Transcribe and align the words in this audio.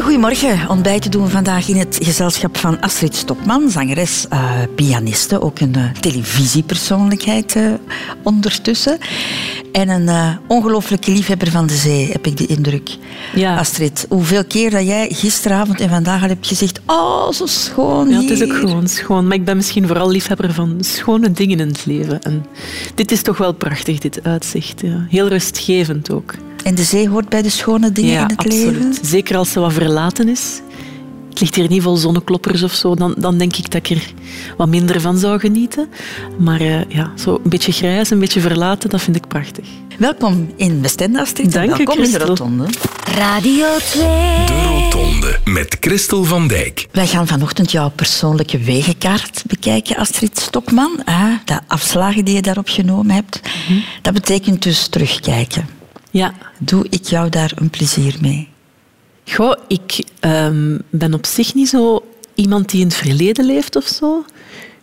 Goedemorgen. 0.00 0.68
Ontbijt 0.68 1.12
doen 1.12 1.22
we 1.22 1.28
vandaag 1.28 1.68
in 1.68 1.76
het 1.76 1.98
gezelschap 2.02 2.56
van 2.56 2.80
Astrid 2.80 3.16
Stokman, 3.16 3.70
zangeres, 3.70 4.26
eh, 4.28 4.52
pianiste, 4.74 5.40
ook 5.42 5.60
een 5.60 5.74
eh, 5.74 5.90
televisiepersoonlijkheid 6.00 7.56
eh, 7.56 7.64
ondertussen. 8.22 8.98
En 9.72 9.88
een 9.88 10.38
ongelooflijke 10.48 11.10
liefhebber 11.10 11.50
van 11.50 11.66
de 11.66 11.74
zee, 11.74 12.12
heb 12.12 12.26
ik 12.26 12.36
de 12.36 12.46
indruk. 12.46 12.96
Ja. 13.34 13.56
Astrid, 13.56 14.06
hoeveel 14.08 14.44
keer 14.44 14.70
dat 14.70 14.86
jij 14.86 15.08
gisteravond 15.08 15.80
en 15.80 15.88
vandaag 15.88 16.22
al 16.22 16.28
hebt 16.28 16.46
gezegd, 16.46 16.80
oh, 16.86 17.30
zo 17.30 17.46
schoon 17.46 18.08
Ja, 18.08 18.20
het 18.20 18.30
is 18.30 18.42
ook 18.42 18.48
hier." 18.48 18.58
gewoon 18.58 18.88
schoon. 18.88 19.26
Maar 19.26 19.36
ik 19.36 19.44
ben 19.44 19.56
misschien 19.56 19.86
vooral 19.86 20.10
liefhebber 20.10 20.52
van 20.52 20.76
schone 20.80 21.32
dingen 21.32 21.60
in 21.60 21.68
het 21.68 21.86
leven. 21.86 22.22
En 22.22 22.46
dit 22.94 23.12
is 23.12 23.22
toch 23.22 23.36
wel 23.36 23.52
prachtig, 23.52 23.98
dit 23.98 24.20
uitzicht. 24.22 24.80
Ja. 24.80 25.06
Heel 25.08 25.28
rustgevend 25.28 26.10
ook. 26.10 26.34
En 26.62 26.74
de 26.74 26.82
zee 26.82 27.08
hoort 27.08 27.28
bij 27.28 27.42
de 27.42 27.48
schone 27.50 27.92
dingen 27.92 28.12
ja, 28.12 28.22
in 28.22 28.28
het 28.28 28.36
absoluut. 28.36 28.72
leven? 28.72 28.94
Zeker 29.02 29.36
als 29.36 29.52
ze 29.52 29.60
wat 29.60 29.72
verlaten 29.82 30.28
is. 30.28 30.60
Het 31.28 31.40
ligt 31.40 31.54
hier 31.54 31.68
niet 31.68 31.82
vol 31.82 31.96
zonnekloppers 31.96 32.62
of 32.62 32.72
zo. 32.72 32.94
Dan, 32.94 33.14
dan 33.18 33.38
denk 33.38 33.56
ik 33.56 33.70
dat 33.70 33.74
ik 33.74 33.96
er 33.96 34.12
wat 34.56 34.68
minder 34.68 35.00
van 35.00 35.18
zou 35.18 35.38
genieten. 35.38 35.88
Maar 36.38 36.60
eh, 36.60 36.88
ja, 36.88 37.12
zo 37.16 37.40
een 37.44 37.50
beetje 37.50 37.72
grijs, 37.72 38.10
een 38.10 38.18
beetje 38.18 38.40
verlaten, 38.40 38.90
dat 38.90 39.00
vind 39.00 39.16
ik 39.16 39.28
prachtig. 39.28 39.66
Welkom 39.98 40.52
in 40.56 40.82
Westende, 40.82 41.20
Astrid. 41.20 41.52
Dank 41.52 41.70
u, 41.70 41.84
welkom 41.84 42.04
in 42.04 42.10
de. 42.10 42.18
Rotonde. 42.18 42.66
Radio 43.04 43.66
2. 43.78 44.02
De 44.46 44.62
Rotonde 44.68 45.38
met 45.44 45.76
Christel 45.80 46.24
van 46.24 46.48
Dijk. 46.48 46.86
Wij 46.90 47.06
gaan 47.06 47.26
vanochtend 47.26 47.70
jouw 47.70 47.90
persoonlijke 47.90 48.58
wegenkaart 48.58 49.42
bekijken, 49.46 49.96
Astrid 49.96 50.38
Stokman. 50.38 51.02
Ah, 51.04 51.34
de 51.44 51.60
afslagen 51.66 52.24
die 52.24 52.34
je 52.34 52.42
daarop 52.42 52.68
genomen 52.68 53.14
hebt. 53.14 53.40
Mhm. 53.42 53.78
Dat 54.02 54.12
betekent 54.12 54.62
dus 54.62 54.86
terugkijken. 54.86 55.66
Ja, 56.10 56.34
Doe 56.58 56.86
ik 56.90 57.04
jou 57.04 57.28
daar 57.28 57.52
een 57.54 57.70
plezier 57.70 58.16
mee? 58.20 58.48
Goh, 59.24 59.54
ik 59.68 60.04
ehm, 60.20 60.78
ben 60.90 61.14
op 61.14 61.26
zich 61.26 61.54
niet 61.54 61.68
zo 61.68 62.04
iemand 62.34 62.70
die 62.70 62.80
in 62.80 62.86
het 62.86 62.96
verleden 62.96 63.44
leeft 63.44 63.76
of 63.76 63.86
zo. 63.86 64.24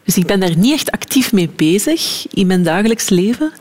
Dus 0.04 0.18
ik 0.18 0.26
ben 0.26 0.40
daar 0.40 0.58
niet 0.58 0.73
echt 0.73 0.92
actief 0.92 1.32
mee 1.34 1.50
bezig 1.56 2.26
in 2.30 2.48
mijn 2.48 2.64
dagelijks 2.64 3.10
leven. 3.10 3.52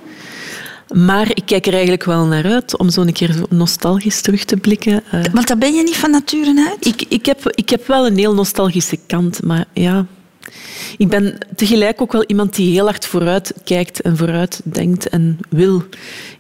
Maar 0.95 1.31
ik 1.35 1.43
kijk 1.45 1.67
er 1.67 1.73
eigenlijk 1.73 2.05
wel 2.05 2.25
naar 2.25 2.45
uit 2.45 2.77
om 2.77 2.91
zo 2.91 3.01
een 3.01 3.13
keer 3.13 3.37
nostalgisch 3.49 4.21
terug 4.21 4.45
te 4.45 4.57
blikken. 4.57 5.03
Eh, 5.11 5.21
Want 5.33 5.49
dat 5.49 5.59
ben 5.59 5.75
je 5.75 5.83
niet 5.83 5.97
van 5.97 6.11
nature 6.11 6.67
uit? 6.69 6.87
ik, 6.87 7.05
ik, 7.09 7.27
heb, 7.27 7.51
ik 7.51 7.69
heb 7.69 7.87
wel 7.87 8.07
een 8.07 8.17
heel 8.17 8.35
nostalgische 8.35 8.99
kant, 9.07 9.43
maar 9.43 9.65
ja... 9.73 10.07
Ik 10.99 11.09
ben 11.09 11.39
tegelijk 11.57 12.01
ook 12.03 12.13
wel 12.13 12.25
iemand 12.27 12.55
die 12.55 12.73
heel 12.73 12.85
hard 12.85 13.07
vooruit 13.07 13.53
kijkt 13.65 14.01
en 14.01 14.17
vooruit 14.17 14.61
denkt 14.65 15.09
en 15.09 15.39
wil 15.51 15.85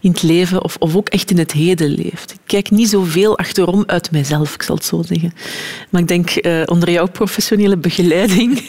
in 0.01 0.11
het 0.11 0.23
leven, 0.23 0.65
of, 0.65 0.77
of 0.79 0.97
ook 0.97 1.09
echt 1.09 1.31
in 1.31 1.39
het 1.39 1.53
heden 1.53 1.89
leeft. 1.89 2.31
Ik 2.33 2.39
kijk 2.47 2.71
niet 2.71 2.89
zoveel 2.89 3.39
achterom 3.39 3.83
uit 3.87 4.11
mijzelf, 4.11 4.55
ik 4.55 4.63
zal 4.63 4.75
het 4.75 4.85
zo 4.85 5.03
zeggen. 5.07 5.33
Maar 5.91 6.01
ik 6.01 6.09
denk 6.09 6.31
eh, 6.31 6.63
onder 6.67 6.91
jouw 6.91 7.07
professionele 7.09 7.77
begeleiding 7.77 8.63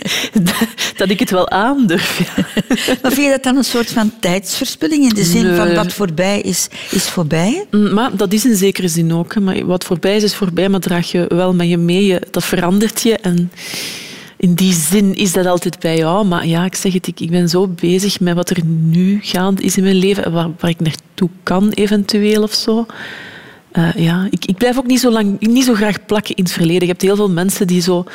dat 0.98 1.10
ik 1.10 1.20
het 1.20 1.30
wel 1.32 1.50
aandurf. 1.50 2.18
Ja. 2.36 2.46
Maar 3.02 3.12
vind 3.12 3.26
je 3.26 3.30
dat 3.32 3.44
dan 3.44 3.58
een 3.58 3.64
soort 3.64 3.90
van 3.92 4.12
tijdsverspilling 4.20 5.04
in 5.04 5.14
de 5.16 5.24
zin 5.24 5.56
van 5.56 5.74
wat 5.76 5.94
voorbij 5.94 6.42
is, 6.42 6.68
is 6.92 7.04
voorbij? 7.10 7.66
Mm, 7.72 7.94
Maar 7.94 8.16
dat 8.16 8.34
is 8.34 8.46
in 8.46 8.56
zekere 8.56 8.88
zin 8.88 9.14
ook. 9.14 9.40
Maar 9.40 9.66
wat 9.66 9.84
voorbij 9.84 10.16
is, 10.16 10.24
is 10.24 10.36
voorbij, 10.36 10.70
maar 10.70 10.80
draag 10.80 11.12
je 11.12 11.26
wel 11.28 11.54
met 11.54 11.70
je 11.70 11.78
mee. 11.78 12.06
Je- 12.06 12.22
Dat 12.32 12.44
verandert 12.46 13.02
je 13.02 13.14
en 13.18 13.52
in 14.40 14.54
die 14.54 14.74
zin 14.74 15.16
is 15.16 15.34
dat 15.34 15.46
altijd 15.46 15.80
bij 15.80 15.98
jou. 15.98 16.26
Maar 16.26 16.48
ja, 16.48 16.66
ik 16.66 16.76
zeg 16.76 16.94
het, 16.94 17.08
ik, 17.08 17.20
ik 17.20 17.30
ben 17.30 17.50
zo 17.50 17.68
bezig 17.68 18.20
met 18.20 18.36
wat 18.36 18.50
er 18.50 18.66
nu 18.66 19.20
gaande 19.22 19.62
is 19.62 19.78
in 19.78 19.84
mijn 19.84 19.96
leven 19.96 20.26
en 20.26 20.32
waar, 20.32 20.50
waar 20.60 20.70
ik 20.70 20.80
naartoe 20.80 21.30
kan 21.44 21.70
eventueel 21.70 22.44
of 22.44 22.54
zo. 22.54 22.86
Eh, 23.72 23.94
ja, 23.96 24.28
ik, 24.30 24.46
ik 24.46 24.58
blijf 24.58 24.78
ook 24.78 24.88
niet 24.88 25.00
zo, 25.00 25.12
lang, 25.12 25.40
niet 25.40 25.66
zo 25.66 25.74
graag 25.74 26.06
plakken 26.06 26.36
in 26.36 26.44
het 26.44 26.54
verleden. 26.54 26.82
Je 26.82 26.88
hebt 26.88 27.02
heel 27.02 27.16
veel 27.16 27.30
mensen 27.30 27.68
die 27.68 27.82
zo 27.82 28.06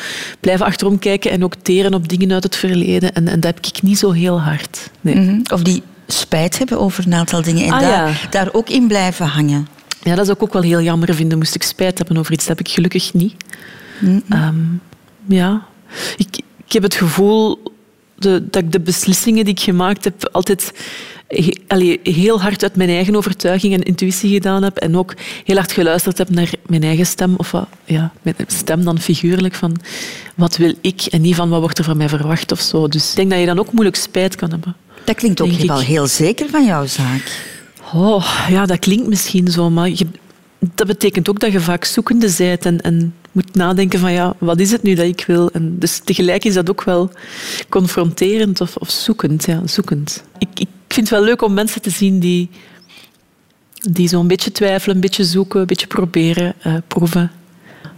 blijven 0.41 0.67
achterom 0.67 0.99
kijken 0.99 1.31
en 1.31 1.45
ook 1.45 1.55
teren 1.55 1.95
op 1.95 2.09
dingen 2.09 2.33
uit 2.33 2.43
het 2.43 2.57
verleden. 2.57 3.15
En, 3.15 3.29
en 3.29 3.41
dat 3.41 3.55
heb 3.55 3.67
ik 3.67 3.83
niet 3.83 3.99
zo 3.99 4.11
heel 4.11 4.41
hard. 4.41 4.91
Nee. 5.01 5.15
Mhm. 5.15 5.41
Of 5.53 5.63
die 5.63 5.83
spijt 6.07 6.59
hebben 6.59 6.79
over 6.79 7.07
een 7.07 7.15
aantal 7.15 7.43
dingen 7.43 7.65
en 7.65 7.73
Ah, 7.73 7.81
daar, 7.81 8.09
ja. 8.09 8.15
daar 8.31 8.49
ook 8.53 8.69
in 8.69 8.87
blijven 8.87 9.27
hangen. 9.27 9.67
Ja, 10.03 10.15
dat 10.15 10.25
zou 10.27 10.37
ik 10.37 10.43
ook 10.43 10.53
wel 10.53 10.63
heel 10.63 10.81
jammer 10.81 11.15
vinden. 11.15 11.39
Moest 11.39 11.55
ik 11.55 11.63
spijt 11.63 11.99
hebben 11.99 12.17
over 12.17 12.33
iets, 12.33 12.47
dat 12.47 12.59
heb 12.59 12.67
ik 12.67 12.73
gelukkig 12.73 13.13
niet. 13.13 13.35
Ehm, 14.29 14.55
ja, 15.29 15.67
ik, 16.17 16.37
ik 16.67 16.73
heb 16.73 16.83
het 16.83 16.95
gevoel 16.95 17.63
de, 18.15 18.45
dat 18.51 18.63
ik 18.63 18.73
de 18.73 18.81
beslissingen 18.81 19.45
die 19.45 19.55
ik 19.55 19.61
gemaakt 19.61 20.05
heb 20.05 20.29
altijd 20.33 20.73
he- 21.29 21.61
allee, 21.67 22.01
heel 22.03 22.41
hard 22.41 22.63
uit 22.63 22.77
mijn 22.77 22.89
eigen 22.89 23.17
overtuiging 23.17 23.75
en 23.75 23.83
intuïtie 23.83 24.33
gedaan 24.33 24.63
heb 24.63 24.77
en 24.77 24.97
ook 24.97 25.15
heel 25.45 25.57
hard 25.57 25.73
geluisterd 25.73 26.19
heb 26.19 26.31
naar 26.31 26.51
mijn 26.67 26.83
eigen 26.83 27.07
stem, 27.07 27.35
of 27.37 27.51
wat, 27.51 27.69
ja, 27.85 28.13
mijn 28.23 28.37
stem 28.47 28.85
dan 28.85 28.99
figuurlijk, 29.01 29.55
van 29.55 29.77
wat 30.35 30.57
wil 30.57 30.75
ik 30.81 31.03
en 31.03 31.21
niet 31.21 31.35
van 31.35 31.49
wat 31.49 31.61
wordt 31.61 31.79
er 31.79 31.85
van 31.85 31.97
mij 31.97 32.09
verwacht 32.09 32.53
of 32.53 32.61
zo. 32.61 32.89
Dus 32.89 33.11
ik 33.11 33.17
denk 33.17 33.31
dat 33.31 33.41
je 33.41 33.47
dan 33.47 33.59
ook 33.59 33.73
moeilijk 33.73 33.97
spijt 33.97 34.37
kan 34.37 34.51
hebben. 34.51 34.77
Dat 35.05 35.17
klinkt 35.17 35.41
ook 35.41 35.51
wel 35.51 35.81
heel 35.81 36.07
zeker 36.07 36.51
van 36.51 36.65
jouw 36.65 36.87
zaak. 36.87 37.53
Oh, 37.93 38.47
ja, 38.49 38.67
dat 38.67 38.79
klinkt 38.79 39.07
misschien 39.07 39.49
zo, 39.49 39.71
maar 39.71 39.89
je, 39.89 40.07
dat 40.75 40.87
betekent 40.87 41.29
ook 41.29 41.41
dat 41.41 41.53
je 41.53 41.61
vaak 41.61 41.85
zoekende 41.85 42.35
bent 42.39 42.67
en, 42.67 42.81
en 42.81 43.15
moet 43.35 43.55
nadenken 43.55 43.99
van 43.99 44.13
ja, 44.13 44.35
wat 44.39 44.61
is 44.61 44.71
het 44.71 44.83
nu 44.83 44.95
dat 44.95 45.07
ik 45.07 45.25
wil? 45.27 45.51
En 45.51 45.79
dus 45.79 46.01
tegelijk 46.05 46.45
is 46.45 46.55
dat 46.55 46.71
ook 46.71 46.85
wel 46.85 47.11
confronterend 47.69 48.61
of, 48.61 48.77
of 48.77 48.91
zoekend. 48.91 49.45
Ja, 49.45 49.63
zoekend. 49.67 50.23
Ik, 50.39 50.49
ik 50.55 50.69
vind 50.89 51.09
het 51.09 51.19
wel 51.19 51.27
leuk 51.29 51.43
om 51.43 51.55
mensen 51.55 51.83
te 51.83 51.91
zien 51.91 52.19
die, 52.21 52.51
die 53.91 54.09
zo 54.09 54.21
een 54.21 54.27
beetje 54.27 54.53
twijfelen, 54.53 54.95
een 54.95 55.01
beetje 55.01 55.25
zoeken, 55.25 55.61
een 55.61 55.67
beetje 55.67 55.87
proberen, 55.87 56.55
eh, 56.61 56.75
proeven. 56.89 57.31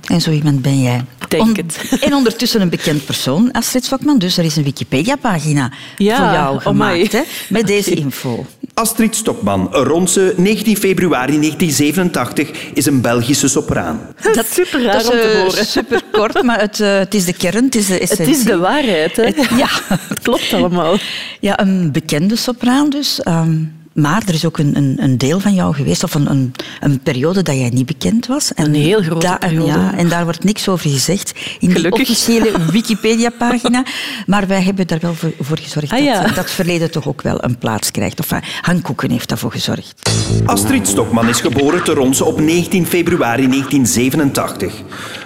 En 0.07 0.21
zo 0.21 0.31
iemand 0.31 0.63
ben 0.63 0.83
jij. 0.83 1.05
Denk 1.29 1.57
het. 1.57 1.79
En 2.07 2.15
ondertussen 2.15 2.61
een 2.61 2.69
bekend 2.69 3.05
persoon, 3.05 3.53
Astrid 3.53 3.85
Stokman. 3.85 4.19
Dus 4.19 4.39
er 4.39 4.45
is 4.45 4.57
een 4.57 4.65
Wikipedia-pagina 4.65 5.73
Ja, 5.99 6.17
voor 6.17 6.27
jou 6.35 6.61
amai. 6.65 7.07
gemaakt, 7.09 7.13
hè, 7.13 7.23
met 7.49 7.67
deze 7.67 7.91
info. 8.05 8.47
Astrid 8.81 9.17
Stokman, 9.17 9.69
rond 9.75 10.11
ze 10.11 10.35
19 10.37 10.77
februari 10.77 11.39
1987, 11.41 12.51
is 12.75 12.87
een 12.87 13.01
Belgische 13.01 13.49
sopraan. 13.49 14.01
Dat 14.23 14.37
is 14.37 14.55
super 14.55 14.83
raar 14.83 14.93
Dat 15.03 15.05
om 15.13 15.19
te 15.21 15.29
eh, 15.29 15.41
horen. 15.41 15.65
super 15.67 16.03
kort, 16.13 16.43
maar 16.43 16.61
het, 16.61 16.81
eh, 16.81 16.99
het 16.99 17.15
is 17.15 17.25
de 17.25 17.33
kern, 17.33 17.65
het 17.65 17.75
is 17.75 17.87
de 17.87 17.93
Het 17.93 18.03
essentie. 18.03 18.35
is 18.35 18.45
de 18.45 18.57
waarheid, 18.59 19.17
hè? 19.17 19.23
Ja. 19.57 19.69
Het 20.09 20.21
klopt 20.23 20.53
allemaal. 20.53 20.97
Ja, 21.41 21.61
een 21.61 21.93
bekende 21.93 22.37
sopraan 22.37 22.91
dus. 22.91 23.23
ehm, 23.23 23.55
maar 23.97 24.23
er 24.27 24.35
is 24.35 24.45
ook 24.45 24.59
een, 24.59 24.77
een, 24.77 24.97
een 25.01 25.19
deel 25.19 25.41
van 25.41 25.55
jou 25.55 25.75
geweest, 25.75 26.05
of 26.05 26.15
een, 26.15 26.31
een, 26.31 26.53
een 26.81 27.01
periode 27.01 27.43
dat 27.43 27.55
jij 27.55 27.69
niet 27.73 27.87
bekend 27.87 28.27
was. 28.27 28.55
En 28.55 28.65
Een 28.65 28.75
heel 28.75 29.03
grote 29.03 29.27
daar- 29.27 29.39
periode. 29.39 29.67
Ja, 29.73 29.95
en 29.97 30.09
daar 30.09 30.25
wordt 30.25 30.45
niks 30.45 30.69
over 30.69 30.91
gezegd 30.91 31.33
in 31.59 31.69
die 31.75 31.93
officiële 31.93 32.51
Wikipedia-pagina. 32.73 33.85
Maar 34.27 34.47
wij 34.47 34.63
hebben 34.63 34.87
daar 34.87 34.99
wel 35.01 35.15
voor, 35.15 35.33
voor 35.41 35.59
gezorgd 35.59 35.93
Ah, 35.93 36.03
ja. 36.05 36.23
dat 36.23 36.35
dat 36.35 36.51
verleden 36.51 36.91
toch 36.91 37.09
ook 37.09 37.23
wel 37.23 37.45
een 37.45 37.59
plaats 37.59 37.91
krijgt. 37.91 38.21
Of 38.21 38.33
uh, 38.33 38.39
Han 38.61 38.83
Koeken 38.83 39.11
heeft 39.11 39.29
daarvoor 39.29 39.53
gezorgd. 39.53 40.11
Astrid 40.45 40.89
Stokman 40.89 41.29
is 41.29 41.41
geboren 41.41 41.85
te 41.85 41.93
Ronse 41.93 42.25
op 42.25 42.41
19 42.41 42.87
februari 42.87 43.49
1987. 43.49 44.73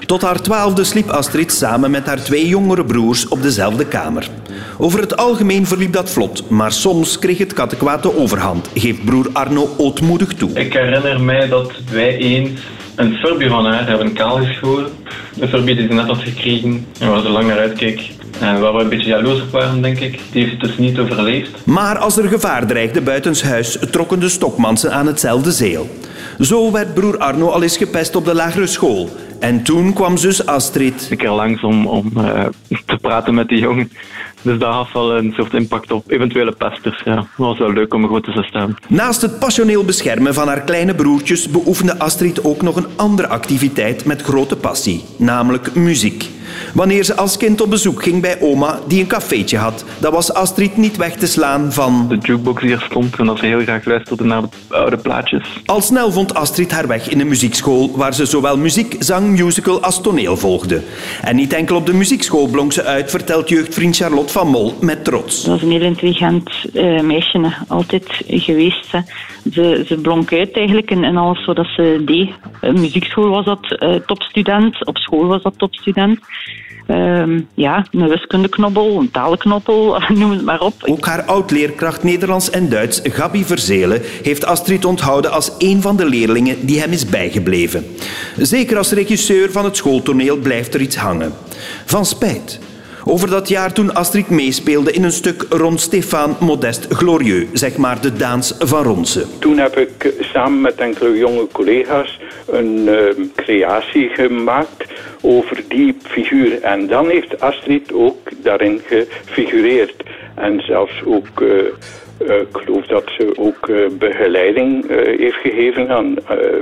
Tot 0.06 0.22
haar 0.22 0.40
twaalfde 0.42 0.84
sliep 0.84 1.08
Astrid 1.08 1.52
samen 1.52 1.90
met 1.90 2.06
haar 2.06 2.22
twee 2.22 2.48
jongere 2.48 2.84
broers 2.84 3.28
op 3.28 3.42
dezelfde 3.42 3.86
kamer. 3.86 4.28
Over 4.78 5.00
het 5.00 5.16
algemeen 5.16 5.66
verliep 5.66 5.92
dat 5.92 6.10
vlot, 6.10 6.50
maar 6.50 6.72
soms 6.72 7.18
kreeg 7.18 7.38
het 7.38 7.52
kattenkwaad 7.52 8.02
de 8.02 8.16
overhand, 8.18 8.59
geeft 8.74 9.04
broer 9.04 9.28
Arno 9.32 9.68
ootmoedig 9.76 10.34
toe. 10.34 10.52
Ik 10.52 10.72
herinner 10.72 11.20
mij 11.20 11.48
dat 11.48 11.72
wij 11.90 12.16
eens 12.16 12.50
een 12.94 13.14
Furby 13.14 13.48
van 13.48 13.66
haar 13.66 13.86
hebben 13.86 14.12
kaalgeschoren. 14.12 14.90
De 15.34 15.48
Furby 15.48 15.74
die 15.74 15.86
ze 15.86 15.94
net 15.94 16.06
had 16.06 16.18
gekregen 16.22 16.86
en 16.98 17.10
waar 17.10 17.20
ze 17.20 17.28
lang 17.28 17.46
naar 17.46 17.58
uitkeek. 17.58 18.10
En 18.40 18.60
waar 18.60 18.74
we 18.74 18.82
een 18.82 18.88
beetje 18.88 19.08
jaloers 19.08 19.40
op 19.40 19.50
waren, 19.50 19.82
denk 19.82 20.00
ik. 20.00 20.20
Die 20.32 20.42
heeft 20.42 20.50
het 20.50 20.60
dus 20.60 20.78
niet 20.78 20.98
overleefd. 20.98 21.50
Maar 21.64 21.98
als 21.98 22.16
er 22.16 22.28
gevaar 22.28 22.66
dreigde 22.66 23.00
buitenshuis, 23.00 23.78
trokken 23.90 24.20
de 24.20 24.28
Stokmansen 24.28 24.92
aan 24.92 25.06
hetzelfde 25.06 25.52
zeel. 25.52 25.88
Zo 26.38 26.72
werd 26.72 26.94
broer 26.94 27.18
Arno 27.18 27.48
al 27.48 27.62
eens 27.62 27.76
gepest 27.76 28.16
op 28.16 28.24
de 28.24 28.34
lagere 28.34 28.66
school. 28.66 29.10
En 29.40 29.62
toen 29.62 29.92
kwam 29.92 30.16
zus 30.16 30.46
Astrid. 30.46 31.08
een 31.10 31.16
keer 31.16 31.30
langs 31.30 31.62
om, 31.62 31.86
om 31.86 32.12
eh, 32.16 32.44
te 32.86 32.96
praten 33.00 33.34
met 33.34 33.48
die 33.48 33.58
jongen. 33.58 33.90
Dus 34.42 34.58
dat 34.58 34.74
had 34.74 34.92
wel 34.92 35.16
een 35.16 35.32
soort 35.36 35.54
impact 35.54 35.92
op 35.92 36.10
eventuele 36.10 36.52
pesters. 36.52 37.02
Ja. 37.04 37.14
Dat 37.14 37.26
was 37.36 37.58
wel 37.58 37.72
leuk 37.72 37.94
om 37.94 38.02
er 38.02 38.08
goed 38.08 38.24
te 38.24 38.42
staan. 38.42 38.76
Naast 38.88 39.22
het 39.22 39.38
passioneel 39.38 39.84
beschermen 39.84 40.34
van 40.34 40.48
haar 40.48 40.60
kleine 40.60 40.94
broertjes 40.94 41.48
beoefende 41.48 41.98
Astrid 41.98 42.44
ook 42.44 42.62
nog 42.62 42.76
een 42.76 42.86
andere 42.96 43.28
activiteit 43.28 44.04
met 44.04 44.22
grote 44.22 44.56
passie, 44.56 45.04
namelijk 45.16 45.74
muziek. 45.74 46.28
Wanneer 46.74 47.04
ze 47.04 47.16
als 47.16 47.36
kind 47.36 47.60
op 47.60 47.70
bezoek 47.70 48.02
ging 48.02 48.22
bij 48.22 48.40
oma 48.40 48.80
die 48.86 49.00
een 49.00 49.06
cafeetje 49.06 49.58
had, 49.58 49.84
dan 49.98 50.12
was 50.12 50.32
Astrid 50.32 50.76
niet 50.76 50.96
weg 50.96 51.16
te 51.16 51.26
slaan 51.26 51.72
van... 51.72 52.06
De 52.08 52.18
jukebox 52.22 52.62
die 52.62 52.72
er 52.72 52.84
stond 52.88 53.18
en 53.18 53.26
dat 53.26 53.38
ze 53.38 53.46
heel 53.46 53.60
graag 53.60 53.84
luisterde 53.84 54.24
naar 54.24 54.42
de 54.42 54.76
oude 54.76 54.96
plaatjes. 54.96 55.42
Al 55.66 55.80
snel 55.80 56.12
vond 56.12 56.34
Astrid 56.34 56.70
haar 56.72 56.86
weg 56.86 57.08
in 57.08 57.20
een 57.20 57.28
muziekschool 57.28 57.90
waar 57.96 58.14
ze 58.14 58.26
zowel 58.26 58.56
muziek, 58.56 58.96
zang, 58.98 59.38
musical 59.38 59.82
als 59.82 60.00
toneel 60.00 60.36
volgde. 60.36 60.82
En 61.22 61.36
niet 61.36 61.52
enkel 61.52 61.76
op 61.76 61.86
de 61.86 61.94
muziekschool 61.94 62.46
blonk 62.46 62.72
ze 62.72 62.84
uit, 62.84 63.10
vertelt 63.10 63.48
jeugdvriend 63.48 63.96
Charlotte 63.96 64.32
van 64.32 64.48
Mol 64.48 64.74
met 64.80 65.04
trots. 65.04 65.42
Ze 65.42 65.50
was 65.50 65.62
een 65.62 65.70
heel 65.70 65.80
intelligent 65.80 66.50
eh, 66.74 67.00
meisje, 67.00 67.54
altijd 67.68 68.22
geweest. 68.26 68.92
Hè. 68.92 69.00
Ze, 69.52 69.84
ze 69.86 69.96
blonk 69.96 70.32
uit 70.32 70.56
eigenlijk 70.56 70.90
in, 70.90 71.04
in 71.04 71.16
alles 71.16 71.44
wat 71.44 71.66
ze 71.76 72.02
deed. 72.04 72.30
In 72.60 72.80
muziekschool 72.80 73.28
was 73.28 73.44
dat 73.44 73.78
eh, 73.78 73.94
topstudent, 73.94 74.86
op 74.86 74.96
school 74.96 75.26
was 75.26 75.42
dat 75.42 75.58
topstudent. 75.58 76.18
Ehm, 76.90 77.40
ja, 77.54 77.86
een 77.90 78.08
wiskundeknobbel, 78.08 78.98
een 78.98 79.10
talenknobbel, 79.10 80.00
noem 80.08 80.30
het 80.30 80.44
maar 80.44 80.60
op. 80.60 80.74
Ook 80.80 81.06
haar 81.06 81.22
oud-leerkracht 81.22 82.02
Nederlands 82.02 82.50
en 82.50 82.68
Duits, 82.68 83.00
Gabi 83.02 83.44
Verzelen, 83.44 84.00
heeft 84.22 84.44
Astrid 84.44 84.84
onthouden 84.84 85.30
als 85.30 85.52
een 85.58 85.82
van 85.82 85.96
de 85.96 86.04
leerlingen 86.04 86.66
die 86.66 86.80
hem 86.80 86.90
is 86.90 87.06
bijgebleven. 87.06 87.84
Zeker 88.36 88.76
als 88.76 88.92
regisseur 88.92 89.52
van 89.52 89.64
het 89.64 89.76
schooltoneel 89.76 90.36
blijft 90.36 90.74
er 90.74 90.80
iets 90.80 90.96
hangen. 90.96 91.32
Van 91.84 92.04
spijt. 92.04 92.69
Over 93.04 93.30
dat 93.30 93.48
jaar 93.48 93.72
toen 93.72 93.94
Astrid 93.94 94.30
meespeelde 94.30 94.92
in 94.92 95.04
een 95.04 95.12
stuk 95.12 95.46
rond 95.48 95.80
Stefan 95.80 96.36
Modest 96.40 96.86
Glorieux, 96.88 97.46
zeg 97.52 97.76
maar 97.76 98.00
de 98.00 98.12
Daans 98.12 98.54
van 98.58 98.82
Ronse. 98.82 99.24
Toen 99.38 99.58
heb 99.58 99.76
ik 99.78 100.04
eh, 100.04 100.22
samen 100.22 100.60
met 100.60 100.74
enkele 100.74 101.18
jonge 101.18 101.46
collega's 101.52 102.20
een 102.46 102.88
eh, 102.88 103.24
creatie 103.36 104.08
gemaakt 104.08 104.84
over 105.20 105.62
die 105.68 105.96
figuur. 106.02 106.62
En 106.62 106.86
dan 106.86 107.08
heeft 107.08 107.40
Astrid 107.40 107.92
ook 107.92 108.28
daarin 108.42 108.80
gefigureerd. 108.86 110.02
En 110.34 110.60
zelfs 110.60 111.02
ook, 111.04 111.40
eh, 111.40 112.36
ik 112.40 112.46
geloof 112.52 112.86
dat 112.86 113.10
ze 113.18 113.32
ook 113.36 113.70
begeleiding 113.98 114.88
heeft 115.18 115.36
gegeven 115.36 115.88
aan, 115.88 116.14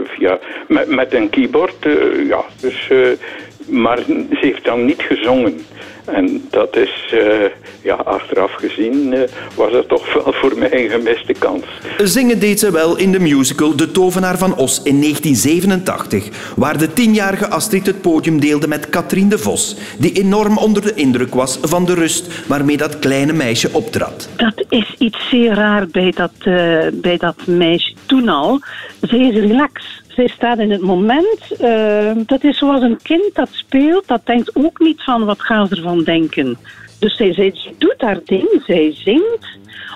via, 0.04 0.38
met, 0.68 1.14
een 1.14 1.30
keyboard. 1.30 1.86
ja, 2.28 2.44
dus, 2.60 2.90
maar 3.66 3.98
ze 4.06 4.26
heeft 4.40 4.64
dan 4.64 4.84
niet 4.84 5.02
gezongen. 5.02 5.60
En 6.12 6.46
dat 6.50 6.76
is, 6.76 7.04
eh, 7.10 7.50
ja, 7.82 7.94
achteraf 7.94 8.52
gezien, 8.52 9.12
eh, 9.12 9.20
was 9.54 9.72
dat 9.72 9.88
toch 9.88 10.14
wel 10.14 10.32
voor 10.32 10.58
mij 10.58 10.84
een 10.84 10.90
gemiste 10.90 11.32
kans. 11.38 11.64
Zingen 11.98 12.40
deed 12.40 12.60
ze 12.60 12.70
wel 12.70 12.96
in 12.96 13.12
de 13.12 13.20
musical 13.20 13.76
De 13.76 13.90
Tovenaar 13.90 14.38
van 14.38 14.56
Os 14.56 14.82
in 14.82 14.98
1987, 14.98 16.54
waar 16.56 16.78
de 16.78 16.92
tienjarige 16.92 17.48
Astrid 17.48 17.86
het 17.86 18.00
podium 18.00 18.40
deelde 18.40 18.68
met 18.68 18.88
Katrien 18.88 19.28
de 19.28 19.38
Vos, 19.38 19.76
die 19.98 20.12
enorm 20.12 20.58
onder 20.58 20.82
de 20.82 20.94
indruk 20.94 21.34
was 21.34 21.58
van 21.62 21.84
de 21.84 21.94
rust 21.94 22.46
waarmee 22.46 22.76
dat 22.76 22.98
kleine 22.98 23.32
meisje 23.32 23.68
optrad. 23.72 24.28
Dat 24.36 24.64
is 24.68 24.94
iets 24.98 25.28
zeer 25.30 25.54
raar 25.54 25.86
bij 25.86 26.12
dat, 26.16 26.32
eh, 26.38 26.86
bij 26.92 27.16
dat 27.16 27.46
meisje 27.46 27.92
toen 28.06 28.28
al. 28.28 28.60
Zij 29.00 29.18
is 29.18 29.34
relax. 29.34 30.02
Zij 30.18 30.28
staat 30.28 30.58
in 30.58 30.70
het 30.70 30.80
moment. 30.80 31.38
eh, 31.58 32.10
dat 32.26 32.44
is 32.44 32.58
zoals 32.58 32.82
een 32.82 32.98
kind 33.02 33.34
dat 33.34 33.48
speelt. 33.50 34.06
Dat 34.06 34.20
denkt 34.24 34.50
ook 34.56 34.78
niet 34.78 35.02
van 35.02 35.24
wat 35.24 35.42
gaan 35.42 35.68
ze 35.68 35.76
ervan 35.76 36.02
denken. 36.02 36.58
Dus 36.98 37.16
zij, 37.16 37.32
zij 37.32 37.54
doet 37.78 37.94
haar 37.98 38.20
ding. 38.24 38.62
Zij 38.66 38.92
zingt. 38.94 39.46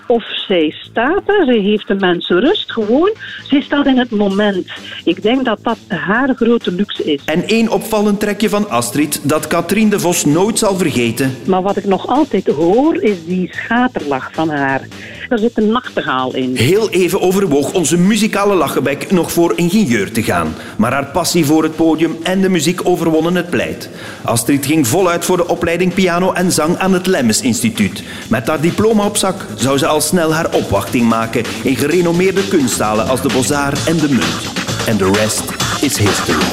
Of 0.06 0.24
zij 0.46 0.74
staat 0.78 1.26
daar. 1.26 1.44
Zij 1.44 1.58
heeft 1.58 1.88
de 1.88 1.94
mensen 1.94 2.40
rust. 2.40 2.72
Gewoon, 2.72 3.10
zij 3.48 3.60
staat 3.60 3.86
in 3.86 3.98
het 3.98 4.10
moment. 4.10 4.66
Ik 5.04 5.22
denk 5.22 5.44
dat 5.44 5.58
dat 5.62 5.78
haar 5.88 6.34
grote 6.34 6.72
luxe 6.72 7.12
is. 7.12 7.24
En 7.24 7.46
één 7.46 7.68
opvallend 7.68 8.20
trekje 8.20 8.48
van 8.48 8.68
Astrid 8.70 9.28
dat 9.28 9.46
Katrien 9.46 9.90
de 9.90 10.00
Vos 10.00 10.24
nooit 10.24 10.58
zal 10.58 10.76
vergeten. 10.76 11.34
Maar 11.46 11.62
wat 11.62 11.76
ik 11.76 11.84
nog 11.84 12.06
altijd 12.06 12.46
hoor, 12.46 13.02
is 13.02 13.24
die 13.24 13.48
schaterlach 13.52 14.32
van 14.32 14.48
haar. 14.48 14.88
Er 15.32 15.38
zit 15.38 15.58
een 15.58 15.70
nachtegaal 15.70 16.34
in. 16.34 16.56
Heel 16.56 16.90
even 16.90 17.20
overwoog 17.20 17.72
onze 17.72 17.96
muzikale 17.96 18.54
lachenbek 18.54 19.10
nog 19.10 19.32
voor 19.32 19.52
ingenieur 19.56 20.12
te 20.12 20.22
gaan. 20.22 20.54
Maar 20.76 20.92
haar 20.92 21.06
passie 21.06 21.44
voor 21.44 21.62
het 21.62 21.76
podium 21.76 22.16
en 22.22 22.40
de 22.40 22.48
muziek 22.48 22.80
overwonnen 22.84 23.34
het 23.34 23.50
pleit. 23.50 23.90
Astrid 24.22 24.66
ging 24.66 24.86
voluit 24.86 25.24
voor 25.24 25.36
de 25.36 25.48
opleiding 25.48 25.94
piano 25.94 26.32
en 26.32 26.52
zang 26.52 26.78
aan 26.78 26.92
het 26.92 27.06
Lemmes 27.06 27.40
Instituut. 27.40 28.02
Met 28.28 28.46
haar 28.46 28.60
diploma 28.60 29.06
op 29.06 29.16
zak 29.16 29.46
zou 29.56 29.78
ze 29.78 29.86
al 29.86 30.00
snel 30.00 30.32
haar 30.34 30.54
opwachting 30.54 31.08
maken 31.08 31.42
in 31.62 31.76
gerenommeerde 31.76 32.48
kunstzalen 32.48 33.08
als 33.08 33.22
de 33.22 33.28
Bozar 33.28 33.72
en 33.86 33.96
de 33.96 34.08
Munt. 34.08 34.52
En 34.86 34.96
de 34.96 35.10
rest 35.12 35.44
is 35.80 35.96
history. 35.96 36.44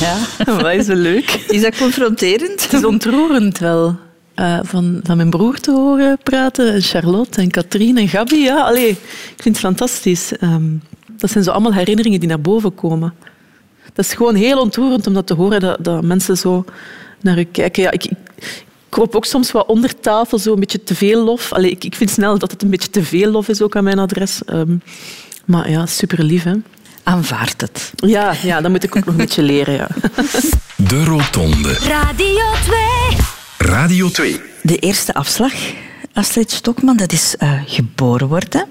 Ja. 0.00 0.16
Wat 0.62 0.72
is 0.72 0.86
wel 0.86 0.96
leuk. 0.96 1.44
Is 1.48 1.62
dat 1.62 1.76
confronterend? 1.76 2.62
Het 2.62 2.72
is 2.72 2.84
ontroerend 2.84 3.58
wel. 3.58 4.07
Eh, 4.38 4.58
van, 4.62 5.00
van 5.02 5.16
mijn 5.16 5.30
broer 5.30 5.60
te 5.60 5.70
horen 5.70 6.18
praten. 6.22 6.72
En 6.72 6.82
Charlotte 6.82 7.40
en 7.40 7.50
Katrien 7.50 7.96
en 7.96 8.08
Gabi. 8.08 8.36
Ja, 8.36 8.64
allee, 8.64 8.88
ik 8.88 9.42
vind 9.42 9.56
het 9.56 9.64
fantastisch. 9.64 10.36
Ehm, 10.36 10.64
dat 11.16 11.30
zijn 11.30 11.44
zo 11.44 11.50
allemaal 11.50 11.72
herinneringen 11.72 12.20
die 12.20 12.28
naar 12.28 12.40
boven 12.40 12.74
komen. 12.74 13.14
Dat 13.92 14.04
is 14.04 14.12
gewoon 14.12 14.34
heel 14.34 14.60
ontroerend 14.60 15.06
om 15.06 15.14
dat 15.14 15.26
te 15.26 15.34
horen, 15.34 15.60
dat, 15.60 15.84
dat 15.84 16.02
mensen 16.02 16.36
zo 16.36 16.64
naar 17.20 17.38
u 17.38 17.44
kijken. 17.44 17.82
Ja, 17.82 17.90
ik, 17.90 18.04
ik, 18.04 18.18
ik 18.88 18.94
hoop 18.94 19.16
ook 19.16 19.24
soms 19.24 19.52
wat 19.52 19.66
onder 19.66 20.00
tafel 20.00 20.38
zo 20.38 20.52
een 20.52 20.60
beetje 20.60 20.84
te 20.84 20.94
veel 20.94 21.24
lof. 21.24 21.52
Allee, 21.52 21.70
ik, 21.70 21.84
ik 21.84 21.94
vind 21.94 22.10
snel 22.10 22.38
dat 22.38 22.50
het 22.50 22.62
een 22.62 22.70
beetje 22.70 22.90
te 22.90 23.02
veel 23.02 23.30
lof 23.30 23.48
is 23.48 23.62
ook 23.62 23.76
aan 23.76 23.84
mijn 23.84 23.98
adres. 23.98 24.44
Ehm, 24.44 24.76
maar 25.44 25.70
ja, 25.70 25.86
super 25.86 26.24
lief, 26.24 26.42
hè. 26.42 26.54
Aanvaard 27.02 27.60
het. 27.60 27.92
Ja, 27.96 28.34
ja, 28.42 28.60
dat 28.60 28.70
moet 28.70 28.84
ik 28.84 28.96
ook 28.96 29.04
nog 29.04 29.14
een 29.14 29.20
beetje 29.20 29.42
leren, 29.42 29.74
ja. 29.74 29.88
De 30.76 31.04
Rotonde. 31.04 31.72
Radio 31.72 32.44
2. 32.64 33.27
Radio 33.58 34.08
2. 34.08 34.40
De 34.62 34.76
eerste 34.76 35.14
afslag, 35.14 35.52
Astrid 36.12 36.50
Stokman, 36.50 36.96
dat 36.96 37.12
is 37.12 37.36
eh, 37.36 37.52
geboren 37.66 38.28
worden 38.28 38.66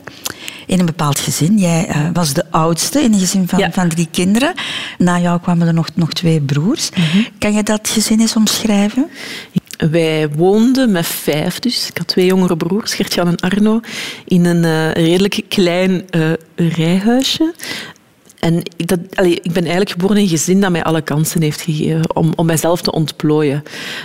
in 0.66 0.80
een 0.80 0.86
bepaald 0.86 1.19
gezin. 1.19 1.57
Jij 1.57 1.88
eh, 1.88 2.10
was 2.13 2.34
de 2.34 2.51
oudste 2.51 3.01
in 3.01 3.13
een 3.13 3.19
gezin 3.19 3.48
van, 3.48 3.60
Ja. 3.60 3.72
van 3.72 3.89
drie 3.89 4.07
kinderen. 4.12 4.54
Na 4.98 5.19
jou 5.19 5.39
kwamen 5.42 5.68
er 5.68 5.74
nog, 5.74 5.88
nog 5.94 6.13
twee 6.13 6.42
broers. 6.42 6.89
Kan 7.39 7.54
je 7.54 7.63
dat 7.63 7.89
gezin 7.89 8.19
eens 8.19 8.36
omschrijven? 8.36 9.10
Wij 9.92 10.30
woonden 10.30 10.92
met 10.92 11.06
vijf, 11.06 11.60
dus 11.60 11.88
ik 11.90 11.98
had 11.98 12.07
twee 12.07 12.25
jongere 12.25 12.57
broers, 12.57 12.94
Gertjan 12.94 13.28
en 13.28 13.36
Arno, 13.36 13.80
in 14.25 14.45
een 14.45 14.63
eh, 14.63 15.06
redelijk 15.06 15.42
klein 15.50 16.10
eh, 16.10 16.22
rijhuisje. 16.56 17.54
En 18.39 18.62
dat, 18.78 19.00
ik 19.24 19.51
ben 19.51 19.63
eigenlijk 19.63 19.89
geboren 19.89 20.18
in 20.18 20.24
een 20.24 20.30
gezin 20.30 20.62
dat 20.62 20.72
mij 20.72 20.84
alle 20.84 21.01
kansen 21.01 21.42
heeft 21.42 21.62
gegeven 21.62 22.16
om, 22.16 22.34
om 22.36 22.45
mijzelf 22.45 22.81
te 22.81 22.92
ontplooien. 22.92 23.63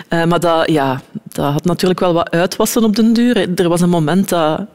Eh, 0.08 0.24
maar 0.24 0.40
dat, 0.40 0.70
ja, 0.70 1.02
dat 1.32 1.52
had 1.52 1.64
natuurlijk 1.64 2.00
wel 2.00 2.12
wat 2.12 2.30
uitwassen 2.30 2.84
op 2.84 2.96
den 2.96 3.12
duur. 3.12 3.48
Er 3.54 3.68
was 3.68 3.80
een 3.80 3.88
moment 3.88 4.28
dat 4.28 4.66